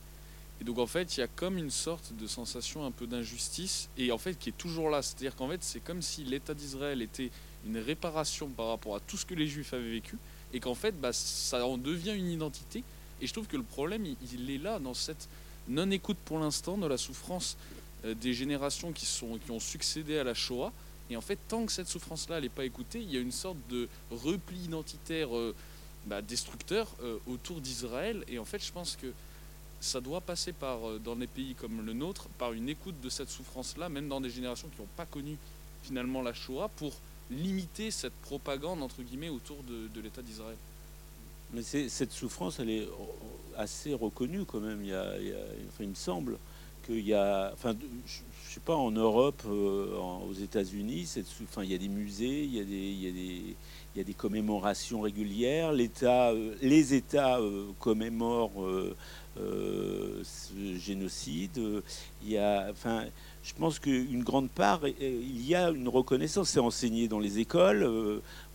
Et 0.60 0.64
donc 0.64 0.78
en 0.78 0.86
fait, 0.86 1.16
il 1.16 1.20
y 1.20 1.22
a 1.22 1.26
comme 1.26 1.58
une 1.58 1.70
sorte 1.70 2.12
de 2.14 2.26
sensation 2.26 2.84
un 2.84 2.92
peu 2.92 3.06
d'injustice, 3.06 3.88
et 3.98 4.12
en 4.12 4.18
fait 4.18 4.38
qui 4.38 4.50
est 4.50 4.58
toujours 4.58 4.90
là. 4.90 5.02
C'est-à-dire 5.02 5.34
qu'en 5.34 5.48
fait, 5.48 5.62
c'est 5.62 5.80
comme 5.80 6.02
si 6.02 6.22
l'État 6.24 6.54
d'Israël 6.54 7.02
était 7.02 7.30
une 7.66 7.78
réparation 7.78 8.48
par 8.48 8.68
rapport 8.68 8.94
à 8.94 9.00
tout 9.00 9.16
ce 9.16 9.26
que 9.26 9.34
les 9.34 9.48
Juifs 9.48 9.74
avaient 9.74 9.90
vécu, 9.90 10.18
et 10.52 10.60
qu'en 10.60 10.74
fait, 10.74 10.98
bah, 11.00 11.12
ça 11.12 11.66
en 11.66 11.78
devient 11.78 12.14
une 12.14 12.30
identité. 12.30 12.84
Et 13.20 13.26
je 13.26 13.32
trouve 13.32 13.46
que 13.46 13.56
le 13.56 13.62
problème, 13.62 14.06
il 14.32 14.50
est 14.50 14.58
là, 14.58 14.78
dans 14.78 14.94
cette 14.94 15.28
non-écoute 15.68 16.16
pour 16.24 16.38
l'instant 16.38 16.78
de 16.78 16.86
la 16.86 16.96
souffrance 16.96 17.56
des 18.04 18.34
générations 18.34 18.92
qui, 18.92 19.06
sont, 19.06 19.38
qui 19.38 19.50
ont 19.50 19.60
succédé 19.60 20.18
à 20.18 20.24
la 20.24 20.34
Shoah. 20.34 20.72
Et 21.10 21.16
en 21.16 21.20
fait, 21.20 21.38
tant 21.48 21.66
que 21.66 21.72
cette 21.72 21.88
souffrance-là 21.88 22.40
n'est 22.40 22.48
pas 22.48 22.64
écoutée, 22.64 23.00
il 23.00 23.10
y 23.10 23.16
a 23.16 23.20
une 23.20 23.32
sorte 23.32 23.58
de 23.68 23.88
repli 24.10 24.58
identitaire 24.58 25.36
euh, 25.36 25.54
bah, 26.06 26.22
destructeur 26.22 26.88
euh, 27.02 27.18
autour 27.26 27.60
d'Israël. 27.60 28.24
Et 28.28 28.38
en 28.38 28.44
fait, 28.44 28.64
je 28.64 28.70
pense 28.70 28.96
que 28.96 29.08
ça 29.80 30.00
doit 30.00 30.20
passer 30.20 30.52
par, 30.52 30.78
dans 31.02 31.16
des 31.16 31.26
pays 31.26 31.54
comme 31.54 31.84
le 31.84 31.92
nôtre, 31.92 32.28
par 32.38 32.52
une 32.52 32.68
écoute 32.68 33.00
de 33.00 33.08
cette 33.08 33.30
souffrance-là, 33.30 33.88
même 33.88 34.08
dans 34.08 34.20
des 34.20 34.30
générations 34.30 34.68
qui 34.68 34.80
n'ont 34.80 34.88
pas 34.96 35.06
connu 35.06 35.36
finalement 35.82 36.22
la 36.22 36.34
Shoah, 36.34 36.68
pour 36.76 36.92
limiter 37.30 37.90
cette 37.90 38.12
propagande, 38.22 38.82
entre 38.82 39.02
guillemets, 39.02 39.30
autour 39.30 39.56
de, 39.62 40.00
l'État 40.00 40.22
d'Israël. 40.22 40.56
Mais 41.52 41.62
cette 41.62 42.12
souffrance, 42.12 42.60
elle 42.60 42.70
est 42.70 42.88
assez 43.56 43.94
reconnue 43.94 44.44
quand 44.44 44.60
même, 44.60 44.84
il, 44.84 44.94
il 45.80 45.88
me 45.88 45.94
semble 45.94 46.38
qu'il 46.86 47.06
y 47.06 47.14
a, 47.14 47.50
enfin, 47.52 47.74
je 48.50 48.54
sais 48.54 48.60
pas, 48.60 48.74
en 48.74 48.90
Europe, 48.90 49.42
euh, 49.46 49.96
aux 50.28 50.32
États-Unis, 50.32 51.08
il 51.58 51.70
y 51.70 51.74
a 51.74 51.78
des 51.78 51.88
musées, 51.88 52.42
il 52.42 52.56
y 52.56 52.60
a 52.60 52.64
des, 52.64 52.74
il 52.74 53.04
y 53.04 53.08
a 53.08 53.12
des, 53.12 53.56
il 53.94 53.98
y 53.98 54.00
a 54.00 54.04
des 54.04 54.12
commémorations 54.12 55.02
régulières. 55.02 55.70
Euh, 55.72 56.54
les 56.60 56.94
États 56.94 57.38
euh, 57.38 57.66
commémorent 57.78 58.64
ce 59.36 60.76
génocide. 60.76 61.60
Il 62.24 62.30
y 62.32 62.38
a, 62.38 62.66
enfin, 62.70 63.04
je 63.44 63.54
pense 63.54 63.78
qu'une 63.78 64.24
grande 64.24 64.50
part, 64.50 64.80
il 65.00 65.46
y 65.46 65.54
a 65.54 65.70
une 65.70 65.88
reconnaissance. 65.88 66.50
C'est 66.50 66.58
enseigné 66.58 67.06
dans 67.06 67.20
les 67.20 67.38
écoles. 67.38 67.88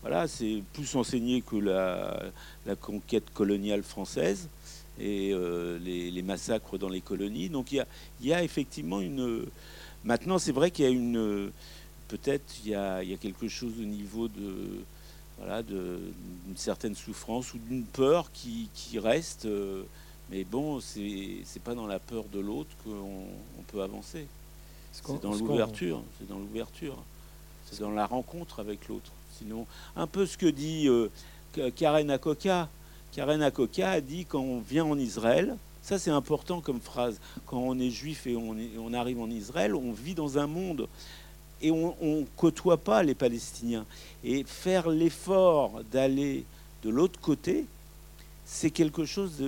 voilà, 0.02 0.28
c'est 0.28 0.62
plus 0.74 0.94
enseigné 0.98 1.42
que 1.42 1.56
la 1.56 2.76
conquête 2.82 3.34
coloniale 3.34 3.84
française 3.84 4.50
et 5.00 5.32
euh, 5.34 5.78
les, 5.80 6.22
massacres 6.22 6.78
dans 6.78 6.90
les 6.90 7.02
colonies. 7.02 7.50
Donc 7.50 7.72
il 7.72 7.86
y 8.22 8.34
a, 8.34 8.44
effectivement 8.44 9.02
une... 9.02 9.46
Maintenant, 10.04 10.38
c'est 10.38 10.52
vrai 10.52 10.72
qu'il 10.72 10.86
y 10.86 10.88
a 10.88 10.92
une... 10.92 11.52
Peut-être 12.08 12.44
il 12.64 12.72
y 12.72 12.76
a, 12.76 13.02
quelque 13.20 13.48
chose 13.48 13.74
au 13.80 13.86
niveau 13.86 14.28
de... 14.28 14.84
Voilà, 15.38 15.64
d'une 15.64 16.56
certaine 16.56 16.96
souffrance 16.96 17.54
ou 17.54 17.58
d'une 17.58 17.84
peur 17.84 18.32
qui, 18.32 18.70
reste. 18.98 19.46
Euh, 19.46 19.84
mais 20.30 20.46
bon, 20.46 20.80
c'est 20.80 21.44
pas 21.64 21.76
dans 21.76 21.88
la 21.88 22.00
peur 22.00 22.24
de 22.32 22.40
l'autre 22.40 22.70
qu'on 22.84 23.64
peut 23.68 23.82
avancer. 23.82 24.28
C'est 24.94 25.22
dans 25.22 25.34
l'ouverture. 25.34 26.02
C'est 26.18 26.30
dans 26.30 26.40
l'ouverture. 26.40 26.98
C'est 27.66 27.82
dans 27.82 27.92
la 27.92 28.06
rencontre 28.06 28.62
avec 28.62 28.88
l'autre. 28.88 29.12
Sinon, 29.38 29.68
un 29.98 30.08
peu 30.08 30.26
ce 30.26 30.38
que 30.38 30.46
dit 30.46 30.88
euh, 30.88 31.10
Karen 31.76 32.10
Akoka. 32.10 32.70
Karen 33.16 33.42
Akoka 33.42 33.92
a 33.92 34.02
dit 34.02 34.26
quand 34.26 34.42
on 34.42 34.60
vient 34.60 34.84
en 34.84 35.00
Israël, 35.00 35.56
ça 35.82 35.98
c'est 35.98 36.12
important 36.12 36.60
comme 36.60 36.82
phrase, 36.82 37.18
quand 37.46 37.60
on 37.60 37.80
est 37.80 37.90
juif 37.90 38.28
et 38.28 38.36
on, 38.36 38.94
arrive 38.94 39.22
en 39.22 39.30
Israël, 39.30 39.74
on 39.74 39.94
vit 39.94 40.16
dans 40.16 40.38
un 40.38 40.48
monde 40.48 40.90
et 41.62 41.72
on 41.72 41.96
ne 42.02 42.26
côtoie 42.36 42.76
pas 42.76 43.04
les 43.04 43.16
Palestiniens. 43.16 43.86
Et 44.26 44.44
faire 44.44 44.90
l'effort 44.90 45.80
d'aller 45.94 46.44
de 46.84 46.90
l'autre 46.90 47.18
côté, 47.22 47.64
c'est 48.44 48.70
quelque 48.70 49.06
chose 49.06 49.42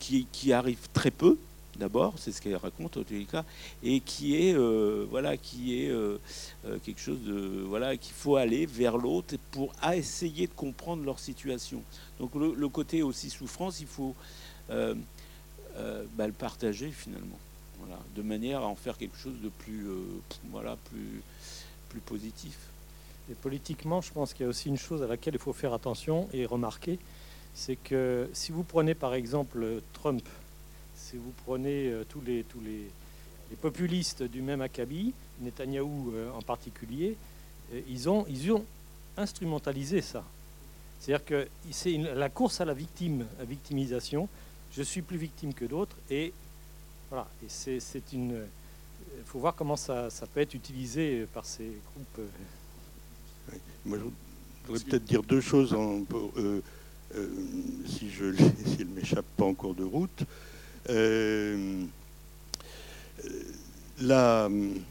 qui, 0.00 0.52
arrive 0.52 0.88
très 0.92 1.12
peu, 1.12 1.38
d'abord, 1.76 2.14
c'est 2.16 2.32
ce 2.32 2.40
qu'elle 2.40 2.56
raconte 2.56 2.98
cas, 3.30 3.44
et 3.82 4.00
qui 4.00 4.36
est, 4.36 4.54
euh, 4.54 5.06
voilà, 5.10 5.36
qui 5.36 5.82
est 5.82 5.90
euh, 5.90 6.18
euh, 6.66 6.78
quelque 6.84 7.00
chose 7.00 7.22
de, 7.22 7.62
voilà, 7.66 7.96
qu'il 7.96 8.14
faut 8.14 8.36
aller 8.36 8.66
vers 8.66 8.96
l'autre 8.96 9.36
pour 9.50 9.72
essayer 9.92 10.46
de 10.46 10.52
comprendre 10.52 11.04
leur 11.04 11.18
situation. 11.18 11.82
Donc 12.18 12.34
le, 12.34 12.68
côté 12.68 13.02
aussi 13.02 13.30
souffrance, 13.30 13.80
il 13.80 13.86
faut 13.86 14.14
bah, 14.68 16.26
le 16.26 16.32
partager 16.32 16.90
finalement, 16.90 17.38
voilà, 17.78 17.98
de 18.14 18.22
manière 18.22 18.62
à 18.62 18.66
en 18.66 18.74
faire 18.76 18.96
quelque 18.96 19.16
chose 19.16 19.40
de 19.42 19.48
plus, 19.48 19.86
voilà, 20.50 20.76
plus, 20.90 21.22
plus 21.88 22.00
positif. 22.00 22.56
Et 23.30 23.34
politiquement, 23.34 24.00
je 24.00 24.12
pense 24.12 24.32
qu'il 24.32 24.44
y 24.44 24.46
a 24.46 24.50
aussi 24.50 24.68
une 24.68 24.78
chose 24.78 25.02
à 25.02 25.06
laquelle 25.06 25.34
il 25.34 25.40
faut 25.40 25.52
faire 25.52 25.72
attention 25.72 26.28
et 26.32 26.46
remarquer, 26.46 26.98
c'est 27.54 27.76
que 27.76 28.28
si 28.34 28.52
vous 28.52 28.62
prenez 28.62 28.94
par 28.94 29.14
exemple 29.14 29.80
Trump, 29.94 30.22
si 31.10 31.16
vous 31.16 31.32
prenez 31.44 31.88
euh, 31.88 32.04
tous, 32.08 32.20
les, 32.20 32.42
tous 32.44 32.60
les, 32.60 32.88
populistes 33.60 34.24
du 34.24 34.42
même 34.42 34.60
acabit, 34.60 35.12
Netanyahou 35.40 36.12
euh, 36.12 36.32
en 36.32 36.42
particulier, 36.42 37.16
euh, 37.72 37.80
ils 37.88 38.08
ont, 38.08 38.26
instrumentalisé 39.18 40.02
ça. 40.02 40.24
C'est-à-dire 41.00 41.24
que 41.24 41.48
c'est 41.70 41.96
la 41.96 42.28
course 42.28 42.60
à 42.60 42.66
la 42.66 42.74
victime, 42.74 43.24
à 43.40 43.44
victimisation. 43.44 44.28
Je 44.72 44.82
suis 44.82 45.00
plus 45.00 45.16
victime 45.16 45.54
que 45.54 45.64
d'autres, 45.64 45.96
et 46.10 46.34
voilà. 47.08 47.26
Et 47.42 47.48
c'est 47.48 48.12
une. 48.12 48.42
Il 49.16 49.24
faut 49.24 49.38
voir 49.38 49.54
comment 49.54 49.76
ça, 49.76 50.10
peut 50.34 50.40
être 50.40 50.52
utilisé 50.52 51.26
par 51.32 51.46
ces 51.46 51.64
groupes. 51.64 52.28
Moi, 53.86 53.98
je 53.98 54.04
voudrais 54.66 54.84
peut-être 54.84 55.04
dire 55.04 55.22
deux 55.22 55.40
choses 55.40 55.74
si 57.86 58.10
je 58.10 58.34
s'il 58.66 58.88
m'échappe 58.88 59.24
pas 59.38 59.44
en 59.44 59.54
cours 59.54 59.74
de 59.74 59.84
route. 59.84 60.24
Euh, 60.88 61.84
euh, 63.24 63.52
là, 64.00 64.48
ben 64.48 64.84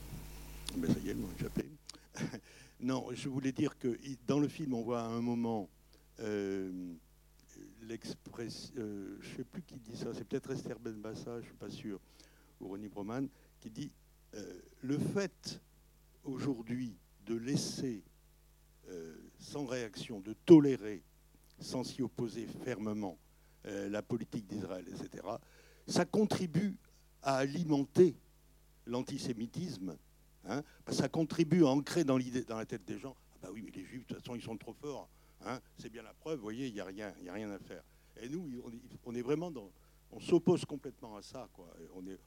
ça 0.87 0.99
y 0.99 1.09
est, 1.09 1.15
non, 2.81 3.07
je 3.13 3.29
voulais 3.29 3.51
dire 3.51 3.77
que 3.77 3.97
dans 4.27 4.39
le 4.39 4.47
film, 4.47 4.73
on 4.73 4.81
voit 4.81 5.01
à 5.01 5.05
un 5.05 5.21
moment 5.21 5.69
l'express, 7.83 8.71
je 8.75 8.81
ne 8.81 9.35
sais 9.37 9.43
plus 9.43 9.61
qui 9.61 9.75
dit 9.79 9.95
ça, 9.95 10.13
c'est 10.13 10.25
peut-être 10.25 10.51
Esther 10.51 10.79
Benbassa, 10.79 11.35
je 11.35 11.37
ne 11.37 11.43
suis 11.43 11.53
pas 11.53 11.69
sûr, 11.69 11.99
ou 12.59 12.67
Ronnie 12.67 12.89
Broman, 12.89 13.27
qui 13.61 13.69
dit 13.69 13.91
le 14.81 14.97
fait 14.97 15.61
aujourd'hui 16.23 16.97
de 17.25 17.35
laisser 17.35 18.03
sans 19.39 19.65
réaction, 19.65 20.19
de 20.19 20.33
tolérer 20.45 21.03
sans 21.59 21.83
s'y 21.83 22.01
opposer 22.01 22.47
fermement, 22.63 23.17
euh, 23.67 23.89
la 23.89 24.01
politique 24.03 24.45
d'Israël, 24.47 24.85
etc., 24.87 25.23
ça 25.88 26.05
contribue 26.05 26.75
à 27.21 27.38
alimenter 27.38 28.15
l'antisémitisme. 28.86 29.97
Hein, 30.47 30.63
ça 30.89 31.09
contribue 31.09 31.63
à 31.63 31.69
ancrer 31.69 32.03
dans, 32.03 32.17
la 32.17 32.65
tête 32.65 32.86
des 32.86 32.99
gens 32.99 33.15
ah 33.33 33.38
bah 33.41 33.49
oui, 33.51 33.61
mais 33.63 33.71
les 33.71 33.83
juifs, 33.83 34.05
de 34.05 34.13
toute 34.13 34.23
façon, 34.23 34.36
ils 34.36 34.41
sont 34.41 34.57
trop 34.57 34.73
forts. 34.73 35.09
Hein, 35.45 35.59
c'est 35.77 35.89
bien 35.89 36.03
la 36.03 36.13
preuve, 36.13 36.38
vous 36.38 36.43
voyez, 36.43 36.67
il 36.67 36.73
n'y 36.73 36.79
a, 36.79 36.86
rien, 36.86 37.13
a 37.27 37.33
rien 37.33 37.51
à 37.51 37.59
faire. 37.59 37.83
Et 38.21 38.29
nous, 38.29 38.63
on 39.03 39.13
est, 39.13 39.21
vraiment 39.21 39.51
dans. 39.51 39.71
On 40.11 40.19
s'oppose 40.19 40.63
complètement 40.65 41.17
à 41.17 41.21
ça. 41.21 41.49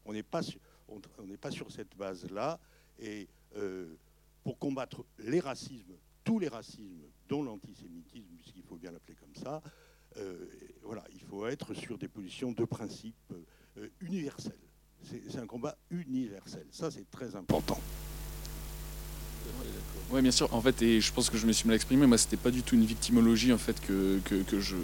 On 0.05 0.13
n'est 0.13 0.23
pas, 0.23 0.43
sur 0.43 1.71
cette 1.71 1.97
base-là. 1.97 2.61
Et 2.99 3.29
euh, 3.57 3.95
pour 4.43 4.59
combattre 4.59 5.05
les 5.19 5.41
racismes, 5.41 5.95
tous 6.25 6.39
les 6.39 6.49
racismes, 6.49 7.07
dont 7.29 7.43
l'antisémitisme, 7.43 8.35
puisqu'il 8.37 8.63
faut 8.63 8.77
bien 8.77 8.91
l'appeler 8.91 9.15
comme 9.15 9.35
ça, 9.35 9.63
voilà, 10.89 11.05
il 11.13 11.21
faut 11.21 11.47
être 11.47 11.75
sur 11.75 11.99
des 11.99 12.09
positions 12.09 12.53
de 12.53 12.65
principe 12.65 13.15
euh, 13.77 13.89
universelles. 14.01 14.53
C'est 15.03 15.39
un 15.39 15.47
combat 15.47 15.77
universel. 15.91 16.67
Ça, 16.73 16.91
c'est 16.91 17.09
très 17.11 17.37
important. 17.37 17.79
Oui, 20.11 20.23
bien 20.23 20.31
sûr. 20.31 20.53
En 20.53 20.61
fait, 20.61 20.81
et 20.83 21.01
je 21.01 21.13
pense 21.13 21.31
que 21.31 21.37
je 21.37 21.47
me 21.47 21.53
suis 21.53 21.67
mal 21.69 21.77
exprimé. 21.77 22.07
Moi, 22.07 22.19
c'était 22.19 22.39
pas 22.39 22.51
du 22.51 22.63
tout 22.63 22.75
une 22.75 22.85
victimologie 22.85 23.53
en 23.53 23.59
fait 23.59 23.81
que, 23.81 24.19
que, 24.25 24.61
je 24.61 24.77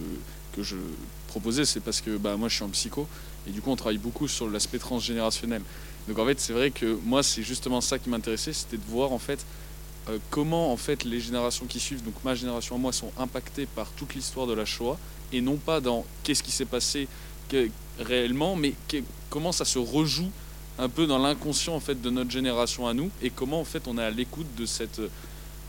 que 0.54 0.62
je 0.62 0.76
proposais. 1.26 1.64
C'est 1.64 1.80
parce 1.80 2.00
que 2.00 2.16
bah, 2.16 2.36
moi, 2.36 2.48
je 2.48 2.56
suis 2.56 2.64
en 2.64 2.68
psycho 2.68 3.08
et 3.46 3.50
du 3.50 3.60
coup, 3.60 3.70
on 3.70 3.76
travaille 3.76 3.98
beaucoup 3.98 4.28
sur 4.28 4.48
l'aspect 4.48 4.78
transgénérationnel. 4.78 5.62
Donc, 6.06 6.18
en 6.18 6.26
fait, 6.26 6.38
c'est 6.38 6.52
vrai 6.52 6.70
que 6.70 6.98
moi, 7.02 7.22
c'est 7.22 7.42
justement 7.42 7.80
ça 7.80 7.98
qui 7.98 8.10
m'intéressait, 8.10 8.52
c'était 8.52 8.76
de 8.76 8.84
voir 8.84 9.12
en 9.12 9.18
fait 9.18 9.44
euh, 10.10 10.18
comment 10.30 10.70
en 10.70 10.76
fait 10.76 11.04
les 11.04 11.18
générations 11.18 11.64
qui 11.66 11.80
suivent, 11.80 12.04
donc 12.04 12.14
ma 12.24 12.34
génération 12.34 12.76
à 12.76 12.78
moi, 12.78 12.92
sont 12.92 13.10
impactées 13.18 13.66
par 13.66 13.90
toute 13.92 14.14
l'histoire 14.14 14.46
de 14.46 14.52
la 14.52 14.66
Shoah 14.66 14.98
et 15.32 15.40
non 15.40 15.56
pas 15.56 15.80
dans 15.80 16.04
qu'est-ce 16.22 16.42
qui 16.42 16.50
s'est 16.50 16.64
passé 16.64 17.08
réellement, 17.98 18.56
mais 18.56 18.74
comment 19.30 19.52
ça 19.52 19.64
se 19.64 19.78
rejoue 19.78 20.30
un 20.78 20.88
peu 20.88 21.06
dans 21.06 21.18
l'inconscient 21.18 21.74
en 21.74 21.80
fait 21.80 22.00
de 22.00 22.10
notre 22.10 22.30
génération 22.30 22.86
à 22.88 22.94
nous 22.94 23.10
et 23.22 23.30
comment 23.30 23.60
en 23.60 23.64
fait 23.64 23.86
on 23.86 23.96
est 23.96 24.02
à 24.02 24.10
l'écoute 24.10 24.52
de 24.56 24.66
cette 24.66 25.00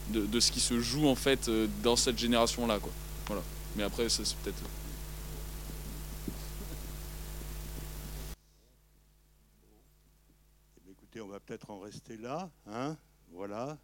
de, 0.10 0.40
ce 0.40 0.52
qui 0.52 0.60
se 0.60 0.80
joue 0.80 1.08
en 1.08 1.16
fait 1.16 1.48
euh, 1.48 1.68
dans 1.84 1.96
cette 1.96 2.18
génération 2.18 2.68
là 2.68 2.80
quoi. 2.80 2.92
Voilà. 3.28 3.42
Mais 3.76 3.84
après 3.84 4.08
c'est 4.10 4.24
peut-être 4.38 4.62
eh 10.88 10.92
Écoutez, 10.92 11.22
on 11.22 11.28
va 11.28 11.40
peut-être 11.40 11.70
en 11.70 11.80
rester 11.80 12.18
là, 12.18 12.50
hein 12.68 12.96
Voilà 13.32 13.78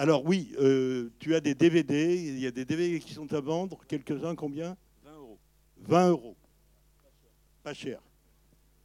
alors 0.00 0.24
oui, 0.24 0.54
euh, 0.58 1.10
tu 1.18 1.34
as 1.34 1.42
des 1.42 1.54
DVD, 1.54 2.16
il 2.16 2.38
y 2.38 2.46
a 2.46 2.50
des 2.50 2.64
DVD 2.64 2.98
qui 3.00 3.12
sont 3.12 3.30
à 3.34 3.40
vendre, 3.40 3.78
quelques-uns, 3.86 4.34
combien? 4.34 4.74
20 5.04 5.12
euros. 5.12 5.38
20 5.76 6.08
euros. 6.08 6.36
Pas 7.62 7.74
cher. 7.74 8.00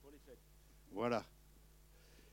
Pour 0.02 0.12
les 0.12 0.18
fêtes. 0.18 0.38
Voilà. 0.92 1.24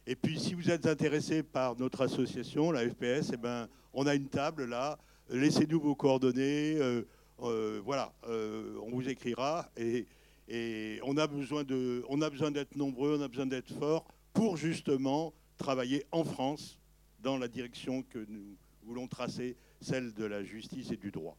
Et 0.05 0.17
puis 0.17 0.37
si 0.41 0.55
vous 0.55 0.69
êtes 0.69 0.89
intéressé 0.89 1.45
par 1.45 1.77
notre 1.77 2.01
association, 2.01 2.73
la 2.73 2.89
FPS, 2.89 3.31
eh 3.33 3.37
ben, 3.37 3.69
on 3.93 4.05
a 4.09 4.17
une 4.17 4.27
table 4.27 4.65
là, 4.65 4.99
laissez-nous 5.31 5.81
vos 5.81 5.95
coordonnées, 5.95 6.75
euh, 6.75 7.03
euh, 7.43 7.81
voilà, 7.85 8.13
on 8.27 8.91
vous 8.91 9.09
écrira 9.09 9.71
et, 9.77 10.09
et 10.49 10.99
on 11.05 11.17
a 11.19 11.29
besoin 11.29 11.63
de, 11.63 12.05
on 12.09 12.21
a 12.21 12.29
besoin 12.29 12.51
d'être 12.51 12.75
nombreux, 12.75 13.17
on 13.17 13.23
a 13.23 13.29
besoin 13.29 13.47
d'être 13.47 13.73
forts 13.79 14.09
pour 14.33 14.57
justement 14.57 15.33
travailler 15.57 16.05
en 16.11 16.25
France 16.25 16.81
dans 17.21 17.39
la 17.39 17.47
direction 17.47 18.03
que 18.03 18.27
nous 18.29 18.57
voulons 18.83 19.09
tracer, 19.09 19.57
celle 19.81 20.13
de 20.15 20.25
la 20.25 20.43
justice 20.43 20.91
et 20.91 20.97
du 20.97 21.11
droit. 21.11 21.37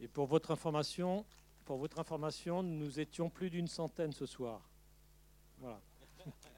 Et 0.00 0.08
pour 0.08 0.26
votre 0.26 0.50
information, 0.50 1.24
pour 1.64 1.78
votre 1.78 1.98
information, 1.98 2.62
nous 2.62 3.00
étions 3.00 3.30
plus 3.30 3.50
d'une 3.50 3.68
centaine 3.68 4.12
ce 4.12 4.26
soir. 4.26 4.68
Voilà. 5.58 5.80